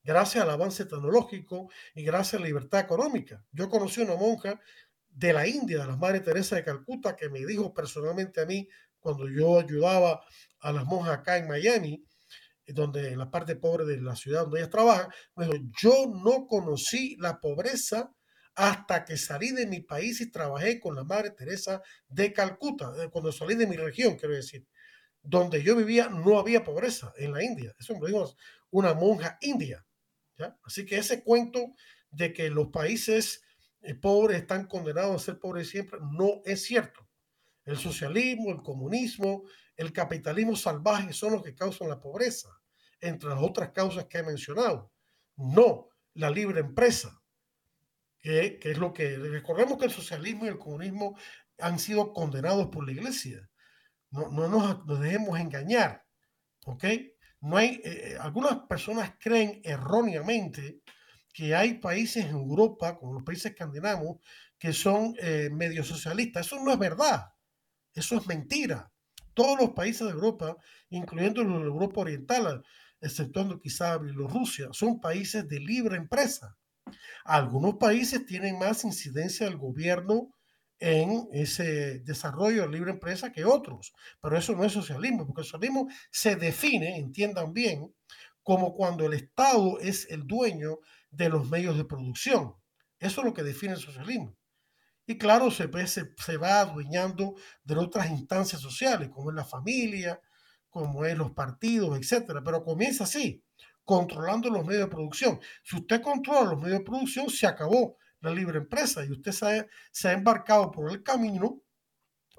gracias 0.04 0.44
al 0.44 0.50
avance 0.50 0.86
tecnológico 0.86 1.70
y 1.94 2.04
gracias 2.04 2.36
a 2.36 2.40
la 2.40 2.48
libertad 2.48 2.80
económica. 2.80 3.44
Yo 3.52 3.70
conocí 3.70 4.02
una 4.02 4.16
monja 4.16 4.60
de 5.08 5.34
la 5.34 5.48
India, 5.48 5.80
de 5.80 5.88
la 5.88 5.98
Madre 5.98 6.22
Teresa 6.22 6.56
de 6.56 6.64
Calcuta, 6.64 7.16
que 7.16 7.30
me 7.30 7.46
dijo 7.46 7.74
personalmente 7.74 8.42
a 8.42 8.46
mí 8.46 8.68
cuando 9.00 9.28
yo 9.30 9.60
ayudaba 9.60 10.22
a 10.62 10.72
las 10.72 10.86
monjas 10.86 11.20
acá 11.20 11.38
en 11.38 11.48
Miami, 11.48 12.04
donde 12.74 13.16
la 13.16 13.30
parte 13.30 13.56
pobre 13.56 13.86
de 13.86 14.02
la 14.02 14.16
ciudad 14.16 14.42
donde 14.42 14.60
ellas 14.60 14.70
trabajan, 14.70 15.10
me 15.36 15.50
yo 15.82 16.06
no 16.24 16.46
conocí 16.48 17.16
la 17.20 17.40
pobreza 17.40 18.14
hasta 18.56 19.06
que 19.06 19.18
salí 19.18 19.52
de 19.52 19.68
mi 19.68 19.82
país 19.82 20.20
y 20.22 20.32
trabajé 20.32 20.80
con 20.80 20.96
la 20.96 21.04
Madre 21.04 21.32
Teresa 21.32 21.82
de 22.08 22.34
Calcuta, 22.34 22.92
cuando 23.12 23.32
salí 23.32 23.56
de 23.56 23.68
mi 23.68 23.78
región, 23.78 24.18
quiero 24.18 24.36
decir, 24.36 24.68
donde 25.22 25.64
yo 25.64 25.76
vivía 25.76 26.10
no 26.10 26.40
había 26.40 26.64
pobreza 26.64 27.14
en 27.18 27.34
la 27.34 27.44
India. 27.44 27.74
Eso 27.80 27.98
me 27.98 28.08
dijo 28.08 28.36
una 28.72 28.94
monja 28.94 29.38
india. 29.42 29.86
Así 30.64 30.86
que 30.86 30.98
ese 30.98 31.24
cuento 31.24 31.74
de 32.12 32.34
que 32.34 32.50
los 32.50 32.70
países 32.70 33.44
eh, 33.82 33.96
pobres 33.96 34.42
están 34.42 34.68
condenados 34.68 35.16
a 35.16 35.26
ser 35.26 35.40
pobres 35.40 35.70
siempre, 35.70 36.00
no 36.02 36.42
es 36.46 36.64
cierto. 36.64 37.08
El 37.66 37.78
socialismo, 37.78 38.52
el 38.52 38.62
comunismo, 38.62 39.44
el 39.76 39.94
capitalismo 39.94 40.56
salvaje 40.56 41.14
son 41.14 41.34
los 41.34 41.44
que 41.44 41.56
causan 41.56 41.90
la 41.90 42.00
pobreza. 42.00 42.50
Entre 43.02 43.30
las 43.30 43.40
otras 43.42 43.72
causas 43.72 44.06
que 44.06 44.20
he 44.20 44.24
mencionado. 44.24 44.92
No 45.36 45.90
la 46.14 46.30
libre 46.30 46.60
empresa, 46.60 47.22
que, 48.20 48.60
es 48.62 48.78
lo 48.78 48.94
que 48.94 49.18
recordemos 49.18 49.78
que 49.78 49.86
el 49.86 49.92
socialismo 49.92 50.46
y 50.46 50.50
el 50.50 50.58
comunismo 50.58 51.18
han 51.60 51.80
sido 51.80 52.14
condenados 52.14 52.68
por 52.68 52.86
la 52.86 52.92
iglesia. 52.92 53.50
No, 54.12 54.30
no 54.30 54.48
nos, 54.48 55.00
dejemos 55.00 55.40
engañar, 55.40 56.06
¿ok? 56.66 56.86
No 57.42 57.58
hay, 57.58 57.82
eh, 57.84 58.18
algunas 58.20 58.60
personas 58.68 59.14
creen 59.20 59.62
erróneamente 59.64 60.82
que 61.34 61.56
hay 61.56 61.76
países 61.76 62.26
en 62.26 62.32
Europa, 62.32 62.98
como 62.98 63.14
los 63.14 63.24
países 63.24 63.52
escandinavos, 63.52 64.18
que 64.58 64.74
son 64.74 65.16
eh, 65.20 65.50
medio 65.52 65.84
socialistas. 65.84 66.48
Eso 66.48 66.62
no 66.62 66.72
es 66.72 66.80
verdad. 66.80 67.30
Eso 67.94 68.18
es 68.18 68.28
mentira. 68.28 68.92
Todos 69.34 69.58
los 69.58 69.70
países 69.70 70.06
de 70.06 70.14
Europa, 70.14 70.58
incluyendo 70.90 71.44
la 71.44 71.56
Europa 71.56 72.02
Oriental, 72.02 72.64
exceptuando 73.02 73.60
quizá 73.60 73.98
Bielorrusia, 73.98 74.70
son 74.72 75.00
países 75.00 75.48
de 75.48 75.60
libre 75.60 75.98
empresa. 75.98 76.58
Algunos 77.24 77.76
países 77.76 78.26
tienen 78.26 78.58
más 78.58 78.84
incidencia 78.84 79.46
del 79.46 79.58
gobierno 79.58 80.34
en 80.80 81.28
ese 81.34 82.00
desarrollo 82.00 82.64
de 82.64 82.70
libre 82.70 82.92
empresa 82.92 83.32
que 83.32 83.46
otros, 83.46 83.94
pero 84.22 84.38
eso 84.38 84.56
no 84.56 84.64
es 84.64 84.72
socialismo, 84.72 85.26
porque 85.26 85.42
el 85.42 85.48
socialismo 85.48 85.88
se 86.10 86.36
define, 86.36 86.98
entiendan 86.98 87.54
bien, 87.54 87.94
como 88.42 88.74
cuando 88.74 89.06
el 89.06 89.14
Estado 89.14 89.80
es 89.80 90.10
el 90.10 90.26
dueño 90.26 90.80
de 91.12 91.30
los 91.30 91.50
medios 91.50 91.78
de 91.78 91.86
producción. 91.86 92.56
Eso 93.00 93.22
es 93.22 93.26
lo 93.26 93.34
que 93.34 93.44
define 93.44 93.74
el 93.74 93.80
socialismo. 93.80 94.36
Y 95.06 95.18
claro, 95.18 95.50
se, 95.50 95.70
se, 95.88 96.38
va 96.38 96.62
adueñando 96.62 97.36
de 97.64 97.76
otras 97.76 98.12
instancias 98.12 98.62
sociales, 98.62 99.10
como 99.10 99.32
es 99.32 99.36
la 99.36 99.44
familia, 99.44 100.22
como 100.70 101.06
es 101.06 101.18
los 101.18 101.32
partidos, 101.32 101.98
etcétera. 101.98 102.42
Pero 102.44 102.64
comienza 102.64 103.04
así, 103.04 103.44
controlando 103.84 104.50
los 104.50 104.66
medios 104.66 104.84
de 104.84 104.96
producción. 104.96 105.40
Si 105.64 105.78
usted 105.78 106.02
controla 106.02 106.52
los 106.52 106.62
medios 106.62 106.80
de 106.80 106.86
producción, 106.86 107.30
se 107.30 107.48
acabó 107.48 107.98
la 108.22 108.32
libre 108.32 108.58
empresa 108.60 109.06
y 109.06 109.12
usted 109.12 109.32
se 109.32 110.08
ha, 110.08 110.12
embarcado 110.12 110.72
por 110.72 110.92
el 110.92 111.04
camino 111.04 111.62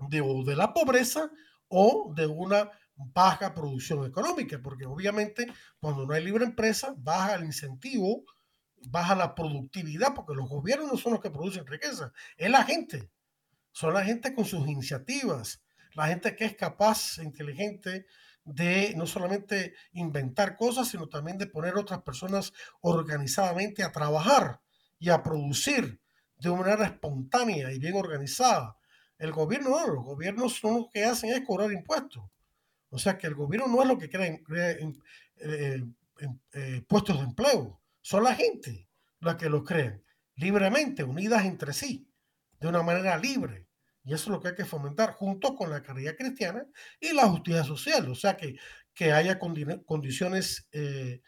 de, 0.09 0.22
de 0.47 0.57
la 0.57 0.72
pobreza 0.72 1.31
o 1.68 2.12
de 2.14 2.26
una 2.26 2.70
baja 2.95 3.55
producción 3.55 4.05
económica, 4.05 4.61
porque 4.62 4.85
obviamente 4.85 5.47
cuando 5.78 6.05
no 6.05 6.12
hay 6.12 6.22
libre 6.22 6.45
empresa, 6.45 6.95
baja 6.99 7.37
el 7.37 7.45
incentivo 7.45 8.24
baja 8.89 9.14
la 9.14 9.35
productividad, 9.35 10.14
porque 10.14 10.35
los 10.35 10.49
gobiernos 10.49 10.91
no 10.91 10.99
son 10.99 11.12
los 11.12 11.20
que 11.20 11.31
producen 11.31 11.66
riqueza, 11.66 12.12
es 12.37 12.51
la 12.51 12.64
gente. 12.64 13.11
Son 13.72 13.95
la 13.95 14.05
gente 14.05 14.35
con 14.35 14.45
sus 14.45 14.66
iniciativas, 14.66 15.62
la 15.95 16.09
gente 16.09 16.36
que 16.36 16.45
es 16.45 16.57
capaz, 16.57 17.18
inteligente, 17.18 18.07
de 18.45 18.95
no 18.97 19.07
solamente 19.07 19.74
inventar 19.93 20.57
cosas, 20.57 20.88
sino 20.88 21.09
también 21.09 21.38
de 21.38 21.47
poner 21.47 21.76
otras 21.76 22.03
personas 22.03 22.53
organizadamente 22.80 23.82
a 23.82 23.93
trabajar 23.93 24.61
y 24.99 25.11
a 25.11 25.22
producir 25.22 26.01
de 26.38 26.51
una 26.51 26.62
manera 26.62 26.86
espontánea 26.86 27.72
y 27.72 27.78
bien 27.78 27.97
organizada. 27.97 28.76
El 29.18 29.32
gobierno 29.32 29.70
no, 29.70 29.86
los 29.86 30.05
gobiernos 30.05 30.55
son 30.55 30.76
lo 30.78 30.91
que 30.91 31.05
hacen 31.05 31.30
es 31.30 31.43
cobrar 31.47 31.70
impuestos. 31.72 32.24
O 32.88 32.99
sea 32.99 33.18
que 33.18 33.26
el 33.26 33.34
gobierno 33.34 33.68
no 33.68 33.82
es 33.82 33.88
lo 33.88 33.99
que 33.99 34.09
crea, 34.09 34.38
eh, 35.36 35.84
eh, 36.53 36.82
puestos 36.88 37.18
de 37.18 37.24
empleo 37.24 37.80
son 38.01 38.24
la 38.24 38.34
gente 38.34 38.88
las 39.20 39.36
que 39.36 39.49
los 39.49 39.62
crean, 39.62 40.03
libremente, 40.36 41.05
unidas 41.05 41.45
entre 41.45 41.72
sí, 41.72 42.11
de 42.59 42.68
una 42.68 42.82
manera 42.82 43.18
libre. 43.18 43.66
Y 44.05 44.14
eso 44.14 44.24
es 44.24 44.28
lo 44.28 44.40
que 44.40 44.48
hay 44.48 44.55
que 44.55 44.64
fomentar 44.64 45.12
junto 45.12 45.55
con 45.55 45.70
la 45.70 45.82
caridad 45.82 46.16
cristiana 46.16 46.64
y 47.01 47.12
la 47.12 47.28
justicia 47.28 47.64
social. 47.64 48.09
O 48.09 48.14
sea, 48.14 48.36
que, 48.36 48.57
que 48.94 49.12
haya 49.12 49.38
condiciones 49.38 50.68
eh, 50.72 51.20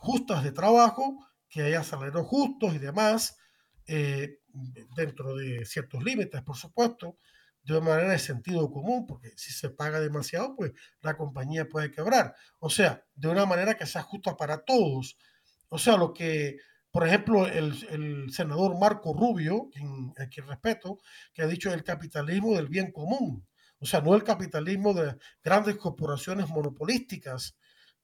justas 0.00 0.44
de 0.44 0.52
trabajo, 0.52 1.26
que 1.48 1.62
haya 1.62 1.82
salarios 1.82 2.26
justos 2.26 2.74
y 2.74 2.78
demás, 2.78 3.36
eh, 3.86 4.40
dentro 4.96 5.34
de 5.36 5.64
ciertos 5.64 6.02
límites, 6.04 6.42
por 6.42 6.56
supuesto, 6.56 7.16
de 7.62 7.76
una 7.76 7.90
manera 7.90 8.12
de 8.12 8.18
sentido 8.18 8.70
común, 8.70 9.06
porque 9.06 9.30
si 9.36 9.52
se 9.52 9.70
paga 9.70 10.00
demasiado, 10.00 10.54
pues 10.56 10.72
la 11.00 11.16
compañía 11.16 11.68
puede 11.68 11.90
quebrar. 11.90 12.34
O 12.58 12.70
sea, 12.70 13.04
de 13.14 13.28
una 13.28 13.46
manera 13.46 13.74
que 13.74 13.86
sea 13.86 14.02
justa 14.02 14.36
para 14.36 14.64
todos 14.64 15.16
o 15.68 15.78
sea, 15.78 15.96
lo 15.96 16.12
que, 16.12 16.58
por 16.98 17.06
ejemplo, 17.06 17.46
el, 17.46 18.26
senador 18.32 18.76
Marco 18.76 19.14
Rubio, 19.14 19.70
quien, 19.70 20.12
respeto, 20.48 20.98
que 21.32 21.42
ha 21.42 21.46
dicho 21.46 21.72
el 21.72 21.84
capitalismo 21.84 22.56
del 22.56 22.66
bien 22.66 22.90
común. 22.90 23.46
O 23.78 23.86
sea, 23.86 24.00
no 24.00 24.16
el 24.16 24.24
capitalismo 24.24 24.92
de 24.92 25.16
grandes 25.40 25.76
corporaciones 25.76 26.48
monopolísticas 26.48 27.56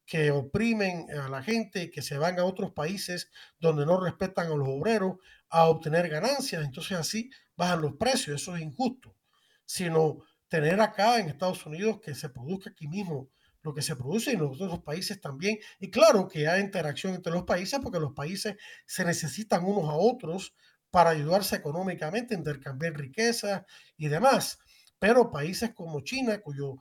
que 0.06 0.30
oprimen 0.30 1.10
a 1.10 1.28
la 1.28 1.42
gente, 1.42 1.90
que 1.90 2.02
se 2.02 2.18
van 2.18 2.38
a 2.38 2.44
otros 2.44 2.70
países 2.70 3.32
donde 3.58 3.84
no 3.84 3.98
respetan 3.98 4.46
a 4.46 4.54
los 4.54 4.68
obreros 4.68 5.16
a 5.48 5.64
obtener 5.64 6.08
ganancias. 6.08 6.64
Entonces 6.64 6.96
así 6.96 7.30
bajan 7.56 7.82
los 7.82 7.94
precios. 7.94 8.40
Eso 8.40 8.54
es 8.54 8.62
injusto. 8.62 9.16
Sino 9.64 10.18
tener 10.46 10.80
acá 10.80 11.18
en 11.18 11.30
Estados 11.30 11.66
Unidos 11.66 11.98
que 12.00 12.14
se 12.14 12.28
produzca 12.28 12.70
aquí 12.70 12.86
mismo 12.86 13.28
lo 13.64 13.74
que 13.74 13.82
se 13.82 13.96
produce 13.96 14.32
en 14.32 14.40
los 14.40 14.60
otros 14.60 14.82
países 14.82 15.20
también. 15.20 15.58
Y 15.80 15.90
claro 15.90 16.28
que 16.28 16.46
hay 16.46 16.60
interacción 16.60 17.14
entre 17.14 17.32
los 17.32 17.44
países 17.44 17.80
porque 17.82 17.98
los 17.98 18.12
países 18.12 18.56
se 18.86 19.04
necesitan 19.04 19.64
unos 19.64 19.88
a 19.88 19.94
otros 19.94 20.54
para 20.90 21.10
ayudarse 21.10 21.56
económicamente, 21.56 22.34
intercambiar 22.34 22.92
riquezas 22.94 23.62
y 23.96 24.08
demás. 24.08 24.58
Pero 24.98 25.30
países 25.30 25.72
como 25.74 26.02
China, 26.02 26.38
cuyo 26.40 26.76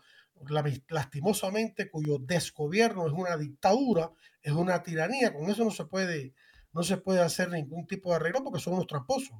lastimosamente 0.89 1.89
cuyo 1.89 2.17
desgobierno 2.19 3.07
es 3.07 3.13
una 3.13 3.37
dictadura, 3.37 4.11
es 4.41 4.51
una 4.51 4.83
tiranía, 4.83 5.33
con 5.33 5.49
eso 5.49 5.63
no 5.63 5.71
se 5.71 5.85
puede, 5.85 6.33
no 6.73 6.83
se 6.83 6.97
puede 6.97 7.21
hacer 7.21 7.49
ningún 7.49 7.87
tipo 7.87 8.09
de 8.09 8.17
arreglo 8.17 8.43
porque 8.43 8.59
son 8.59 8.73
unos 8.73 8.87
tramposos. 8.87 9.37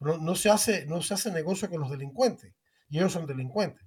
No, 0.00 0.18
no, 0.18 0.34
se 0.34 0.50
hace, 0.50 0.84
no 0.86 1.00
se 1.00 1.14
hace 1.14 1.30
negocio 1.30 1.70
con 1.70 1.80
los 1.80 1.90
delincuentes 1.90 2.52
y 2.92 2.98
ellos 2.98 3.14
son 3.14 3.26
delincuentes. 3.26 3.82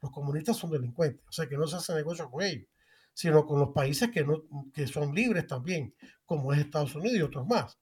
los 0.00 0.10
comunistas 0.12 0.56
son 0.56 0.70
delincuentes, 0.70 1.26
o 1.28 1.32
sea 1.32 1.48
que 1.48 1.56
no 1.56 1.66
se 1.66 1.76
hace 1.76 1.92
negocio 1.94 2.30
con 2.30 2.44
ellos, 2.44 2.68
sino 3.12 3.44
con 3.44 3.58
los 3.58 3.70
países 3.70 4.08
que, 4.12 4.24
no, 4.24 4.44
que 4.72 4.86
son 4.86 5.12
libres 5.12 5.48
también, 5.48 5.92
como 6.24 6.52
es 6.52 6.60
Estados 6.60 6.94
Unidos 6.94 7.18
y 7.18 7.22
otros 7.22 7.44
más. 7.44 7.76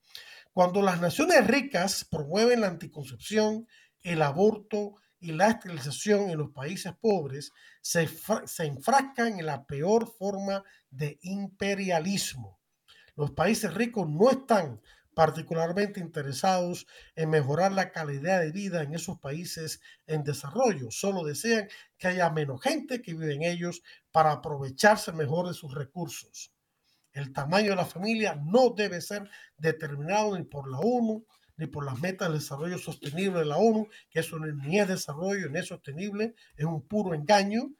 Cuando 0.54 0.80
las 0.80 1.02
naciones 1.02 1.46
ricas 1.46 2.06
promueven 2.10 2.62
la 2.62 2.68
anticoncepción, 2.68 3.68
el 4.00 4.22
aborto 4.22 4.94
y 5.20 5.32
la 5.32 5.48
esterilización 5.48 6.30
en 6.30 6.38
los 6.38 6.50
países 6.52 6.94
pobres, 6.98 7.52
se, 7.82 8.08
se 8.08 8.64
enfrascan 8.64 9.38
en 9.38 9.44
la 9.44 9.66
peor 9.66 10.10
forma 10.16 10.64
de 10.88 11.18
imperialismo. 11.20 12.58
Los 13.16 13.32
países 13.32 13.74
ricos 13.74 14.08
no 14.08 14.30
están 14.30 14.80
particularmente 15.14 16.00
interesados 16.00 16.86
en 17.14 17.30
mejorar 17.30 17.72
la 17.72 17.90
calidad 17.92 18.40
de 18.40 18.52
vida 18.52 18.82
en 18.82 18.94
esos 18.94 19.18
países 19.18 19.80
en 20.06 20.24
desarrollo. 20.24 20.90
Solo 20.90 21.24
desean 21.24 21.68
que 21.98 22.08
haya 22.08 22.30
menos 22.30 22.60
gente 22.62 23.00
que 23.00 23.14
vive 23.14 23.34
en 23.34 23.42
ellos 23.42 23.82
para 24.10 24.32
aprovecharse 24.32 25.12
mejor 25.12 25.48
de 25.48 25.54
sus 25.54 25.74
recursos. 25.74 26.52
El 27.12 27.32
tamaño 27.32 27.70
de 27.70 27.76
la 27.76 27.86
familia 27.86 28.34
no 28.34 28.70
debe 28.70 29.00
ser 29.00 29.28
determinado 29.56 30.36
ni 30.36 30.44
por 30.44 30.70
la 30.70 30.78
ONU 30.78 31.24
ni 31.56 31.66
por 31.66 31.84
las 31.84 32.00
metas 32.00 32.28
de 32.28 32.34
desarrollo 32.34 32.78
sostenible 32.78 33.38
de 33.38 33.44
la 33.44 33.58
ONU, 33.58 33.86
que 34.10 34.20
eso 34.20 34.38
ni 34.38 34.80
es 34.80 34.88
desarrollo 34.88 35.48
ni 35.48 35.60
es 35.60 35.68
sostenible, 35.68 36.34
es 36.56 36.64
un 36.64 36.82
puro 36.82 37.14
engaño 37.14 37.70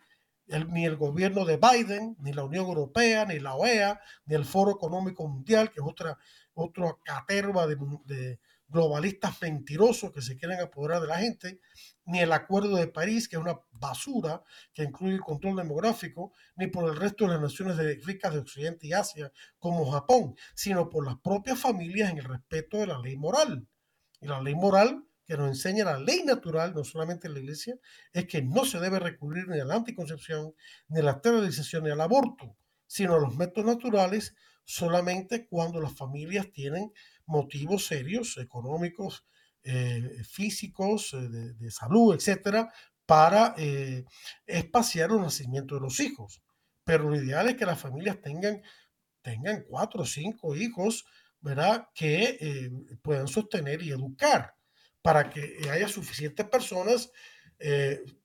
ni 0.46 0.84
el 0.84 0.96
gobierno 0.96 1.44
de 1.44 1.56
Biden, 1.56 2.16
ni 2.20 2.32
la 2.32 2.44
Unión 2.44 2.66
Europea, 2.66 3.24
ni 3.24 3.38
la 3.38 3.54
OEA, 3.54 4.00
ni 4.26 4.34
el 4.34 4.44
Foro 4.44 4.72
Económico 4.72 5.26
Mundial, 5.26 5.70
que 5.70 5.80
es 5.80 5.86
otra, 5.86 6.18
otra 6.54 6.96
caterva 7.04 7.66
de, 7.66 8.38
globalistas 8.66 9.40
mentirosos 9.40 10.10
que 10.10 10.22
se 10.22 10.36
quieren 10.36 10.58
apoderar 10.58 11.00
de 11.00 11.06
la 11.06 11.18
gente, 11.18 11.60
ni 12.06 12.20
el 12.20 12.32
Acuerdo 12.32 12.76
de 12.76 12.88
París, 12.88 13.28
que 13.28 13.36
es 13.36 13.42
una 13.42 13.60
basura 13.70 14.42
que 14.72 14.82
incluye 14.82 15.14
el 15.14 15.20
control 15.20 15.56
demográfico, 15.56 16.32
ni 16.56 16.66
por 16.66 16.88
el 16.88 16.96
resto 16.96 17.24
de 17.24 17.34
las 17.34 17.40
naciones 17.40 17.76
ricas 18.04 18.32
de 18.32 18.40
Occidente 18.40 18.86
y 18.86 18.92
Asia, 18.92 19.30
como 19.58 19.90
Japón, 19.90 20.34
sino 20.54 20.88
por 20.88 21.06
las 21.06 21.16
propias 21.20 21.60
familias 21.60 22.10
en 22.10 22.18
el 22.18 22.24
respeto 22.24 22.78
de 22.78 22.88
la 22.88 22.98
ley 22.98 23.16
moral. 23.16 23.68
Y 24.20 24.26
la 24.26 24.40
ley 24.40 24.54
moral 24.54 25.04
que 25.26 25.36
nos 25.36 25.48
enseña 25.48 25.84
la 25.84 25.98
ley 25.98 26.22
natural, 26.24 26.74
no 26.74 26.84
solamente 26.84 27.28
en 27.28 27.34
la 27.34 27.40
iglesia, 27.40 27.76
es 28.12 28.26
que 28.26 28.42
no 28.42 28.64
se 28.64 28.78
debe 28.78 28.98
recurrir 28.98 29.48
ni 29.48 29.58
a 29.58 29.64
la 29.64 29.74
anticoncepción, 29.74 30.54
ni 30.88 31.00
a 31.00 31.02
la 31.02 31.10
esterilización, 31.12 31.84
ni 31.84 31.90
al 31.90 32.00
aborto, 32.00 32.56
sino 32.86 33.14
a 33.14 33.20
los 33.20 33.36
métodos 33.36 33.66
naturales 33.66 34.34
solamente 34.64 35.46
cuando 35.46 35.80
las 35.80 35.94
familias 35.94 36.50
tienen 36.52 36.92
motivos 37.26 37.86
serios, 37.86 38.36
económicos, 38.38 39.24
eh, 39.66 40.22
físicos, 40.28 41.14
eh, 41.14 41.28
de, 41.58 41.70
salud, 41.70 42.14
etcétera, 42.14 42.70
para 43.06 43.54
eh, 43.56 44.04
espaciar 44.46 45.10
el 45.10 45.22
nacimiento 45.22 45.76
de 45.76 45.80
los 45.80 46.00
hijos. 46.00 46.42
Pero 46.84 47.08
lo 47.08 47.16
ideal 47.16 47.48
es 47.48 47.56
que 47.56 47.64
las 47.64 47.80
familias 47.80 48.20
tengan, 48.20 48.60
tengan 49.22 49.64
cuatro 49.66 50.02
o 50.02 50.06
cinco 50.06 50.54
hijos, 50.54 51.06
¿verdad?, 51.40 51.88
que 51.94 52.70
puedan 53.02 53.26
sostener 53.26 53.82
y 53.82 53.90
educar 53.90 54.54
para 55.00 55.30
que 55.30 55.58
haya 55.70 55.88
suficientes 55.88 56.46
personas 56.46 57.10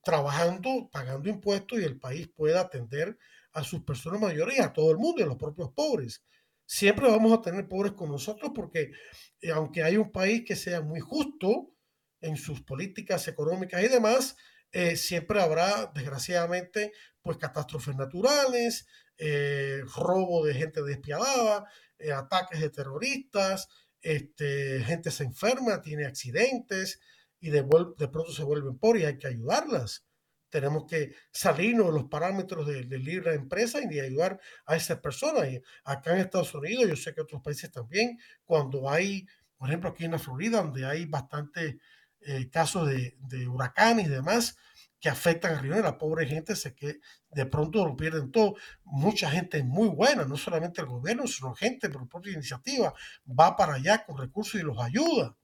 trabajando, 0.02 0.90
pagando 0.92 1.30
impuestos 1.30 1.80
y 1.80 1.84
el 1.84 1.98
país 1.98 2.28
pueda 2.28 2.60
atender 2.60 3.16
a 3.52 3.64
sus 3.64 3.82
personas 3.82 4.20
mayores 4.20 4.58
y 4.58 4.60
a 4.60 4.72
todo 4.72 4.90
el 4.90 4.98
mundo 4.98 5.20
y 5.20 5.24
a 5.24 5.26
los 5.26 5.36
propios 5.36 5.70
pobres. 5.72 6.22
Siempre 6.66 7.08
vamos 7.08 7.36
a 7.36 7.42
tener 7.42 7.66
pobres 7.68 7.92
con 7.92 8.10
nosotros 8.10 8.52
porque 8.54 8.92
eh, 9.40 9.50
aunque 9.50 9.82
hay 9.82 9.96
un 9.96 10.12
país 10.12 10.44
que 10.46 10.56
sea 10.56 10.80
muy 10.80 11.00
justo 11.00 11.74
en 12.20 12.36
sus 12.36 12.62
políticas 12.62 13.26
económicas 13.28 13.82
y 13.82 13.88
demás, 13.88 14.36
eh, 14.72 14.96
siempre 14.96 15.40
habrá, 15.40 15.90
desgraciadamente, 15.94 16.92
pues 17.22 17.38
catástrofes 17.38 17.96
naturales, 17.96 18.86
eh, 19.18 19.82
robo 19.96 20.44
de 20.44 20.54
gente 20.54 20.82
despiadada, 20.82 21.66
ataques 22.14 22.60
de 22.60 22.70
terroristas, 22.70 23.68
este, 24.00 24.82
gente 24.84 25.10
se 25.10 25.24
enferma, 25.24 25.82
tiene 25.82 26.06
accidentes 26.06 27.00
y 27.40 27.50
de, 27.50 27.62
de 27.98 28.08
pronto 28.08 28.32
se 28.32 28.44
vuelven 28.44 28.78
pobres 28.78 29.02
y 29.02 29.06
hay 29.06 29.18
que 29.18 29.26
ayudarlas 29.26 30.06
tenemos 30.50 30.84
que 30.86 31.14
salirnos 31.32 31.86
de 31.86 31.92
los 31.92 32.04
parámetros 32.04 32.66
de, 32.66 32.84
libre 32.98 33.34
empresa 33.34 33.80
y 33.82 34.00
ayudar 34.00 34.38
a 34.66 34.76
esas 34.76 34.98
personas. 34.98 35.48
Y 35.48 35.62
acá 35.84 36.12
en 36.12 36.18
Estados 36.18 36.54
Unidos, 36.54 36.88
yo 36.88 36.96
sé 36.96 37.14
que 37.14 37.22
otros 37.22 37.40
países 37.40 37.70
también, 37.70 38.18
cuando 38.44 38.90
hay, 38.90 39.26
por 39.56 39.68
ejemplo, 39.68 39.90
aquí 39.90 40.04
en 40.04 40.12
la 40.12 40.18
Florida, 40.18 40.62
donde 40.62 40.84
hay 40.84 41.06
bastantes 41.06 41.76
eh, 42.20 42.50
casos 42.50 42.88
de, 42.88 43.16
de, 43.20 43.48
huracanes 43.48 44.06
y 44.06 44.10
demás 44.10 44.56
que 45.00 45.08
afectan 45.08 45.54
a 45.54 45.60
Río, 45.60 45.80
la 45.80 45.96
pobre 45.96 46.26
gente 46.26 46.54
se 46.54 46.74
que 46.74 47.00
de 47.30 47.46
pronto 47.46 47.86
lo 47.86 47.96
pierden 47.96 48.30
todo. 48.30 48.56
Mucha 48.84 49.30
gente 49.30 49.62
muy 49.64 49.88
buena, 49.88 50.26
no 50.26 50.36
solamente 50.36 50.82
el 50.82 50.88
gobierno, 50.88 51.26
sino 51.26 51.54
gente 51.54 51.88
por 51.88 52.06
propia 52.06 52.34
iniciativa, 52.34 52.92
va 53.26 53.56
para 53.56 53.74
allá 53.74 54.04
con 54.04 54.18
recursos 54.18 54.60
y 54.60 54.64
los 54.64 54.78
ayuda. 54.78 55.34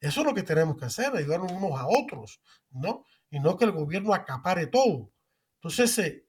Eso 0.00 0.20
es 0.20 0.26
lo 0.26 0.34
que 0.34 0.42
tenemos 0.42 0.76
que 0.76 0.86
hacer, 0.86 1.14
ayudarnos 1.14 1.52
unos 1.52 1.78
a 1.78 1.86
otros, 1.86 2.40
¿no? 2.70 3.04
Y 3.30 3.40
no 3.40 3.56
que 3.56 3.64
el 3.64 3.72
gobierno 3.72 4.14
acapare 4.14 4.66
todo. 4.66 5.12
Entonces, 5.56 5.98
eh, 5.98 6.28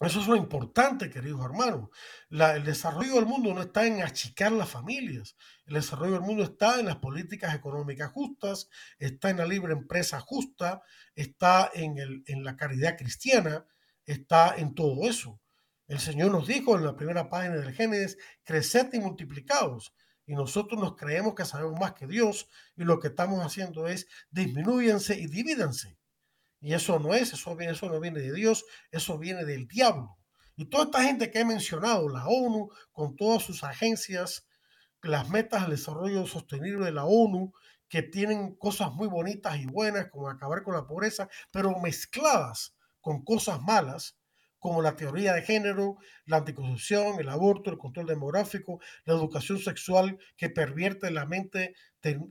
eso 0.00 0.20
es 0.20 0.26
lo 0.26 0.36
importante, 0.36 1.08
queridos 1.08 1.44
hermanos. 1.44 1.88
el 2.28 2.64
desarrollo 2.64 3.14
del 3.14 3.26
mundo 3.26 3.54
no 3.54 3.62
está 3.62 3.86
en 3.86 4.02
achicar 4.02 4.52
las 4.52 4.68
familias. 4.68 5.36
El 5.66 5.74
desarrollo 5.74 6.14
del 6.14 6.22
mundo 6.22 6.42
está 6.42 6.78
en 6.80 6.86
las 6.86 6.96
políticas 6.96 7.54
económicas 7.54 8.10
justas, 8.10 8.68
está 8.98 9.30
en 9.30 9.38
la 9.38 9.46
libre 9.46 9.72
empresa 9.72 10.20
justa, 10.20 10.82
está 11.14 11.70
en, 11.72 11.98
el, 11.98 12.22
en 12.26 12.44
la 12.44 12.56
caridad 12.56 12.98
cristiana, 12.98 13.66
está 14.04 14.54
en 14.56 14.74
todo 14.74 15.08
eso. 15.08 15.40
El 15.86 16.00
Señor 16.00 16.32
nos 16.32 16.48
dijo 16.48 16.76
en 16.76 16.84
la 16.84 16.96
primera 16.96 17.30
página 17.30 17.56
del 17.56 17.72
Génesis, 17.72 18.18
creced 18.42 18.92
y 18.92 18.98
multiplicados. 18.98 19.94
Y 20.26 20.34
nosotros 20.34 20.80
nos 20.80 20.96
creemos 20.96 21.34
que 21.34 21.44
sabemos 21.44 21.78
más 21.78 21.92
que 21.92 22.06
Dios 22.06 22.48
y 22.76 22.84
lo 22.84 22.98
que 22.98 23.08
estamos 23.08 23.44
haciendo 23.44 23.86
es 23.86 24.06
disminuyanse 24.30 25.18
y 25.18 25.26
divídanse. 25.26 25.98
Y 26.64 26.72
eso 26.72 26.98
no 26.98 27.12
es, 27.12 27.34
eso, 27.34 27.60
eso 27.60 27.88
no 27.90 28.00
viene 28.00 28.20
de 28.20 28.32
Dios, 28.32 28.64
eso 28.90 29.18
viene 29.18 29.44
del 29.44 29.68
diablo. 29.68 30.16
Y 30.56 30.64
toda 30.70 30.84
esta 30.84 31.02
gente 31.02 31.30
que 31.30 31.40
he 31.40 31.44
mencionado, 31.44 32.08
la 32.08 32.26
ONU, 32.26 32.70
con 32.90 33.16
todas 33.16 33.42
sus 33.42 33.62
agencias, 33.64 34.48
las 35.02 35.28
metas 35.28 35.60
del 35.60 35.72
desarrollo 35.72 36.26
sostenible 36.26 36.86
de 36.86 36.92
la 36.92 37.04
ONU, 37.04 37.52
que 37.86 38.00
tienen 38.00 38.54
cosas 38.56 38.94
muy 38.94 39.08
bonitas 39.08 39.58
y 39.58 39.66
buenas, 39.66 40.08
como 40.08 40.30
acabar 40.30 40.62
con 40.62 40.72
la 40.72 40.86
pobreza, 40.86 41.28
pero 41.50 41.78
mezcladas 41.80 42.74
con 43.02 43.22
cosas 43.24 43.60
malas, 43.60 44.16
como 44.58 44.80
la 44.80 44.96
teoría 44.96 45.34
de 45.34 45.42
género, 45.42 45.98
la 46.24 46.38
anticoncepción, 46.38 47.20
el 47.20 47.28
aborto, 47.28 47.70
el 47.70 47.76
control 47.76 48.06
demográfico, 48.06 48.80
la 49.04 49.12
educación 49.12 49.58
sexual 49.58 50.16
que 50.38 50.48
pervierte 50.48 51.10
la 51.10 51.26
mente 51.26 51.74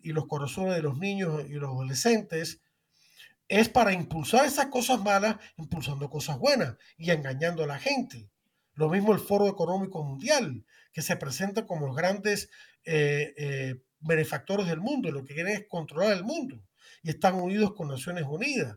y 0.01 0.11
los 0.11 0.25
corazones 0.25 0.73
de 0.73 0.81
los 0.81 0.97
niños 0.97 1.43
y 1.47 1.53
los 1.53 1.69
adolescentes, 1.69 2.63
es 3.59 3.69
para 3.69 3.93
impulsar 3.93 4.45
esas 4.45 4.65
cosas 4.67 4.99
malas, 5.03 5.35
impulsando 5.57 6.09
cosas 6.09 6.39
buenas 6.39 6.75
y 6.97 7.11
engañando 7.11 7.63
a 7.63 7.67
la 7.67 7.77
gente. 7.77 8.31
Lo 8.73 8.89
mismo 8.89 9.13
el 9.13 9.19
Foro 9.19 9.47
Económico 9.47 10.03
Mundial, 10.03 10.65
que 10.91 11.03
se 11.03 11.17
presenta 11.17 11.67
como 11.67 11.85
los 11.85 11.95
grandes 11.95 12.49
eh, 12.83 13.31
eh, 13.37 13.75
benefactores 13.99 14.65
del 14.65 14.81
mundo, 14.81 15.11
lo 15.11 15.23
que 15.23 15.35
quieren 15.35 15.53
es 15.53 15.67
controlar 15.67 16.13
el 16.13 16.23
mundo 16.23 16.63
y 17.03 17.11
están 17.11 17.35
unidos 17.35 17.75
con 17.75 17.89
Naciones 17.89 18.23
Unidas. 18.27 18.75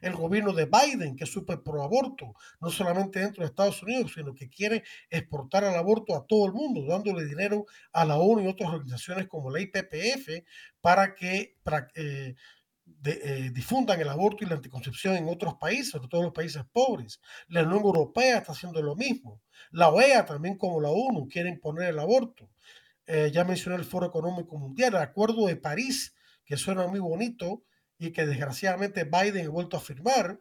El 0.00 0.14
gobierno 0.14 0.54
de 0.54 0.66
Biden, 0.66 1.16
que 1.16 1.24
es 1.24 1.30
súper 1.30 1.62
pro 1.62 1.82
aborto, 1.82 2.34
no 2.62 2.70
solamente 2.70 3.20
dentro 3.20 3.42
de 3.42 3.48
Estados 3.48 3.82
Unidos, 3.82 4.12
sino 4.14 4.34
que 4.34 4.48
quiere 4.48 4.84
exportar 5.10 5.64
el 5.64 5.74
aborto 5.74 6.16
a 6.16 6.26
todo 6.26 6.46
el 6.46 6.52
mundo, 6.54 6.86
dándole 6.86 7.26
dinero 7.26 7.66
a 7.92 8.06
la 8.06 8.16
ONU 8.16 8.42
y 8.42 8.48
otras 8.48 8.70
organizaciones 8.70 9.28
como 9.28 9.50
la 9.50 9.60
IPPF 9.60 10.44
para 10.80 11.14
que 11.14 11.58
eh, 11.94 12.34
eh, 13.04 13.50
difundan 13.52 14.00
el 14.00 14.08
aborto 14.08 14.44
y 14.44 14.48
la 14.48 14.56
anticoncepción 14.56 15.16
en 15.16 15.28
otros 15.28 15.54
países, 15.54 15.90
sobre 15.90 16.08
todo 16.08 16.22
los 16.22 16.32
países 16.32 16.62
pobres. 16.72 17.20
La 17.48 17.62
Unión 17.62 17.82
Europea 17.82 18.38
está 18.38 18.52
haciendo 18.52 18.82
lo 18.82 18.96
mismo. 18.96 19.42
La 19.70 19.90
OEA, 19.90 20.24
también 20.24 20.56
como 20.56 20.80
la 20.80 20.90
ONU, 20.90 21.28
quiere 21.28 21.50
imponer 21.50 21.90
el 21.90 21.98
aborto. 21.98 22.50
Eh, 23.06 23.30
ya 23.32 23.44
mencioné 23.44 23.76
el 23.76 23.84
Foro 23.84 24.06
Económico 24.06 24.56
Mundial, 24.58 24.94
el 24.94 25.02
Acuerdo 25.02 25.46
de 25.46 25.56
París, 25.56 26.14
que 26.44 26.56
suena 26.56 26.86
muy 26.86 27.00
bonito 27.00 27.64
y 27.98 28.10
que 28.12 28.26
desgraciadamente 28.26 29.04
Biden 29.04 29.46
ha 29.46 29.50
vuelto 29.50 29.76
a 29.76 29.80
firmar, 29.80 30.38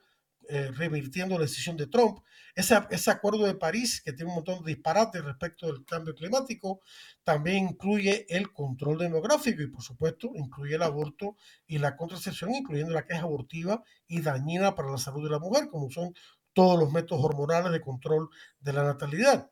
eh, 0.53 0.69
revirtiendo 0.71 1.35
la 1.35 1.45
decisión 1.45 1.75
de 1.75 1.87
Trump. 1.87 2.19
Ese, 2.53 2.79
ese 2.91 3.09
acuerdo 3.09 3.43
de 3.47 3.55
París, 3.55 4.03
que 4.05 4.13
tiene 4.13 4.29
un 4.29 4.35
montón 4.35 4.63
de 4.63 4.75
disparates 4.75 5.25
respecto 5.25 5.65
del 5.65 5.83
cambio 5.83 6.13
climático, 6.13 6.81
también 7.23 7.69
incluye 7.69 8.27
el 8.29 8.51
control 8.51 8.99
demográfico 8.99 9.63
y, 9.63 9.67
por 9.67 9.81
supuesto, 9.81 10.29
incluye 10.35 10.75
el 10.75 10.83
aborto 10.83 11.37
y 11.65 11.79
la 11.79 11.95
contracepción, 11.95 12.53
incluyendo 12.53 12.93
la 12.93 13.03
que 13.03 13.15
es 13.15 13.19
abortiva 13.19 13.81
y 14.05 14.21
dañina 14.21 14.75
para 14.75 14.91
la 14.91 14.99
salud 14.99 15.23
de 15.23 15.31
la 15.31 15.39
mujer, 15.39 15.69
como 15.69 15.89
son 15.89 16.13
todos 16.53 16.77
los 16.77 16.91
métodos 16.91 17.25
hormonales 17.25 17.71
de 17.71 17.81
control 17.81 18.29
de 18.59 18.73
la 18.73 18.83
natalidad. 18.83 19.49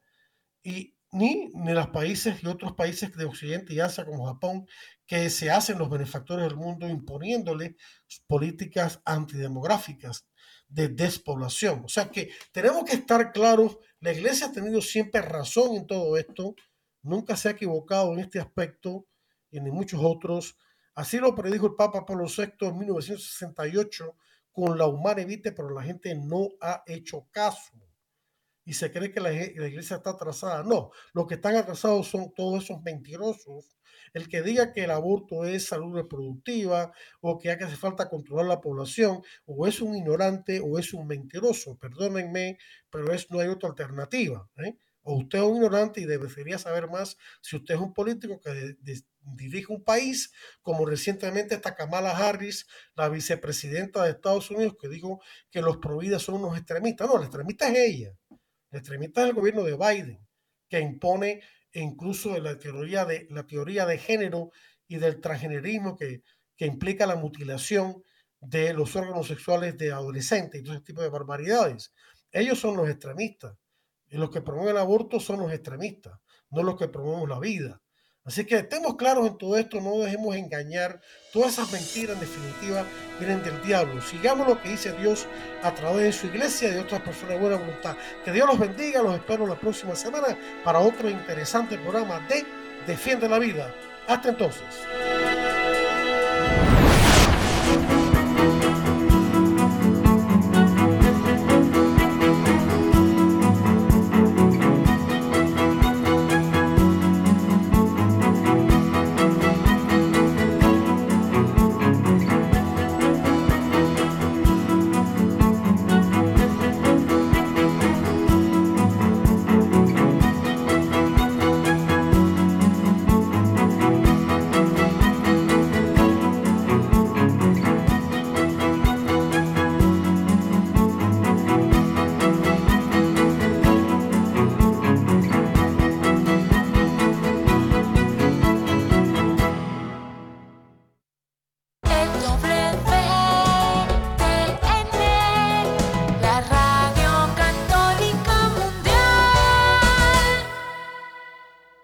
Y 0.61 0.93
ni, 1.11 1.49
ni 1.55 1.73
los 1.73 1.87
países 1.87 2.43
y 2.43 2.47
otros 2.47 2.73
países 2.73 3.11
de 3.17 3.25
Occidente 3.25 3.73
y 3.73 3.79
Asia 3.79 4.05
como 4.05 4.27
Japón, 4.27 4.67
que 5.07 5.31
se 5.31 5.49
hacen 5.49 5.79
los 5.79 5.89
benefactores 5.89 6.45
del 6.45 6.57
mundo 6.57 6.87
imponiéndole 6.87 7.75
políticas 8.27 9.01
antidemográficas 9.03 10.27
de 10.71 10.87
despoblación. 10.87 11.83
O 11.85 11.89
sea 11.89 12.09
que 12.09 12.31
tenemos 12.51 12.85
que 12.85 12.95
estar 12.95 13.31
claros, 13.31 13.77
la 13.99 14.13
iglesia 14.13 14.47
ha 14.47 14.51
tenido 14.51 14.81
siempre 14.81 15.21
razón 15.21 15.75
en 15.75 15.85
todo 15.85 16.17
esto, 16.17 16.55
nunca 17.03 17.35
se 17.35 17.49
ha 17.49 17.51
equivocado 17.51 18.13
en 18.13 18.19
este 18.19 18.39
aspecto 18.39 19.05
y 19.49 19.57
en 19.57 19.69
muchos 19.71 19.99
otros. 20.03 20.57
Así 20.95 21.17
lo 21.17 21.35
predijo 21.35 21.67
el 21.67 21.75
Papa 21.75 22.05
Pablo 22.05 22.25
VI 22.25 22.67
en 22.67 22.77
1968 22.77 24.15
con 24.51 24.77
la 24.77 24.87
humana 24.87 25.21
evite, 25.21 25.51
pero 25.51 25.69
la 25.69 25.83
gente 25.83 26.15
no 26.15 26.49
ha 26.61 26.83
hecho 26.87 27.27
caso 27.31 27.71
y 28.63 28.73
se 28.73 28.91
cree 28.91 29.11
que 29.11 29.19
la, 29.19 29.33
iglesia 29.33 29.97
está 29.97 30.11
atrasada. 30.11 30.63
No, 30.63 30.91
los 31.13 31.27
que 31.27 31.35
están 31.35 31.55
atrasados 31.55 32.07
son 32.07 32.33
todos 32.33 32.63
esos 32.63 32.81
mentirosos. 32.81 33.77
El 34.13 34.27
que 34.27 34.41
diga 34.41 34.73
que 34.73 34.83
el 34.83 34.91
aborto 34.91 35.45
es 35.45 35.65
salud 35.67 35.95
reproductiva 35.95 36.91
o 37.21 37.39
que 37.39 37.51
hace 37.51 37.75
falta 37.75 38.09
controlar 38.09 38.45
la 38.45 38.61
población, 38.61 39.21
o 39.45 39.67
es 39.67 39.81
un 39.81 39.95
ignorante 39.95 40.59
o 40.59 40.77
es 40.77 40.93
un 40.93 41.07
mentiroso. 41.07 41.77
Perdónenme, 41.77 42.57
pero 42.89 43.13
es, 43.13 43.29
no 43.31 43.39
hay 43.39 43.47
otra 43.47 43.69
alternativa. 43.69 44.49
¿eh? 44.57 44.75
O 45.03 45.15
usted 45.15 45.39
es 45.39 45.45
un 45.45 45.55
ignorante 45.55 46.01
y 46.01 46.05
debería 46.05 46.59
saber 46.59 46.87
más 46.87 47.17
si 47.41 47.55
usted 47.55 47.75
es 47.75 47.81
un 47.81 47.93
político 47.93 48.39
que 48.39 48.75
dirige 49.35 49.73
un 49.73 49.83
país, 49.83 50.31
como 50.61 50.85
recientemente 50.85 51.55
está 51.55 51.75
Kamala 51.75 52.15
Harris, 52.15 52.67
la 52.95 53.09
vicepresidenta 53.09 54.03
de 54.03 54.11
Estados 54.11 54.51
Unidos, 54.51 54.75
que 54.79 54.89
dijo 54.89 55.21
que 55.49 55.61
los 55.61 55.77
prohibidos 55.77 56.23
son 56.23 56.35
unos 56.35 56.57
extremistas. 56.57 57.07
No, 57.07 57.17
la 57.17 57.25
extremista 57.25 57.69
es 57.69 57.77
ella. 57.77 58.17
La 58.69 58.79
extremista 58.79 59.21
es 59.21 59.29
el 59.29 59.35
gobierno 59.35 59.63
de 59.63 59.75
Biden, 59.75 60.27
que 60.69 60.79
impone 60.79 61.41
incluso 61.73 62.37
la 62.39 62.57
teoría 62.57 63.05
de, 63.05 63.27
la 63.29 63.45
teoría 63.45 63.85
de 63.85 63.97
género 63.97 64.51
y 64.87 64.97
del 64.97 65.21
transgenerismo 65.21 65.95
que, 65.95 66.21
que 66.57 66.65
implica 66.65 67.05
la 67.07 67.15
mutilación 67.15 68.03
de 68.39 68.73
los 68.73 68.95
órganos 68.95 69.27
sexuales 69.27 69.77
de 69.77 69.91
adolescentes 69.91 70.59
y 70.59 70.63
todo 70.63 70.75
ese 70.75 70.83
tipo 70.83 71.01
de 71.01 71.09
barbaridades. 71.09 71.93
Ellos 72.31 72.59
son 72.59 72.75
los 72.75 72.89
extremistas. 72.89 73.55
Y 74.07 74.17
los 74.17 74.29
que 74.29 74.41
promueven 74.41 74.75
el 74.75 74.81
aborto 74.81 75.19
son 75.19 75.39
los 75.39 75.53
extremistas, 75.53 76.19
no 76.49 76.63
los 76.63 76.77
que 76.77 76.89
promueven 76.89 77.29
la 77.29 77.39
vida. 77.39 77.80
Así 78.23 78.45
que 78.45 78.57
estemos 78.57 78.95
claros 78.97 79.27
en 79.27 79.37
todo 79.37 79.57
esto, 79.57 79.81
no 79.81 79.97
dejemos 79.97 80.35
engañar. 80.35 81.01
Todas 81.33 81.53
esas 81.53 81.71
mentiras 81.71 82.15
en 82.15 82.19
definitiva 82.19 82.85
vienen 83.19 83.41
del 83.41 83.59
diablo. 83.63 83.99
Sigamos 84.01 84.47
lo 84.47 84.61
que 84.61 84.69
dice 84.69 84.91
Dios 84.93 85.27
a 85.63 85.73
través 85.73 86.03
de 86.03 86.11
su 86.11 86.27
iglesia 86.27 86.69
y 86.69 86.73
de 86.73 86.79
otras 86.81 87.01
personas 87.01 87.35
de 87.35 87.39
buena 87.39 87.57
voluntad. 87.57 87.97
Que 88.23 88.31
Dios 88.31 88.47
los 88.47 88.59
bendiga, 88.59 89.01
los 89.01 89.15
espero 89.15 89.47
la 89.47 89.59
próxima 89.59 89.95
semana 89.95 90.37
para 90.63 90.79
otro 90.79 91.09
interesante 91.09 91.77
programa 91.79 92.19
de 92.27 92.45
Defiende 92.85 93.27
la 93.27 93.39
Vida. 93.39 93.73
Hasta 94.07 94.29
entonces. 94.29 95.20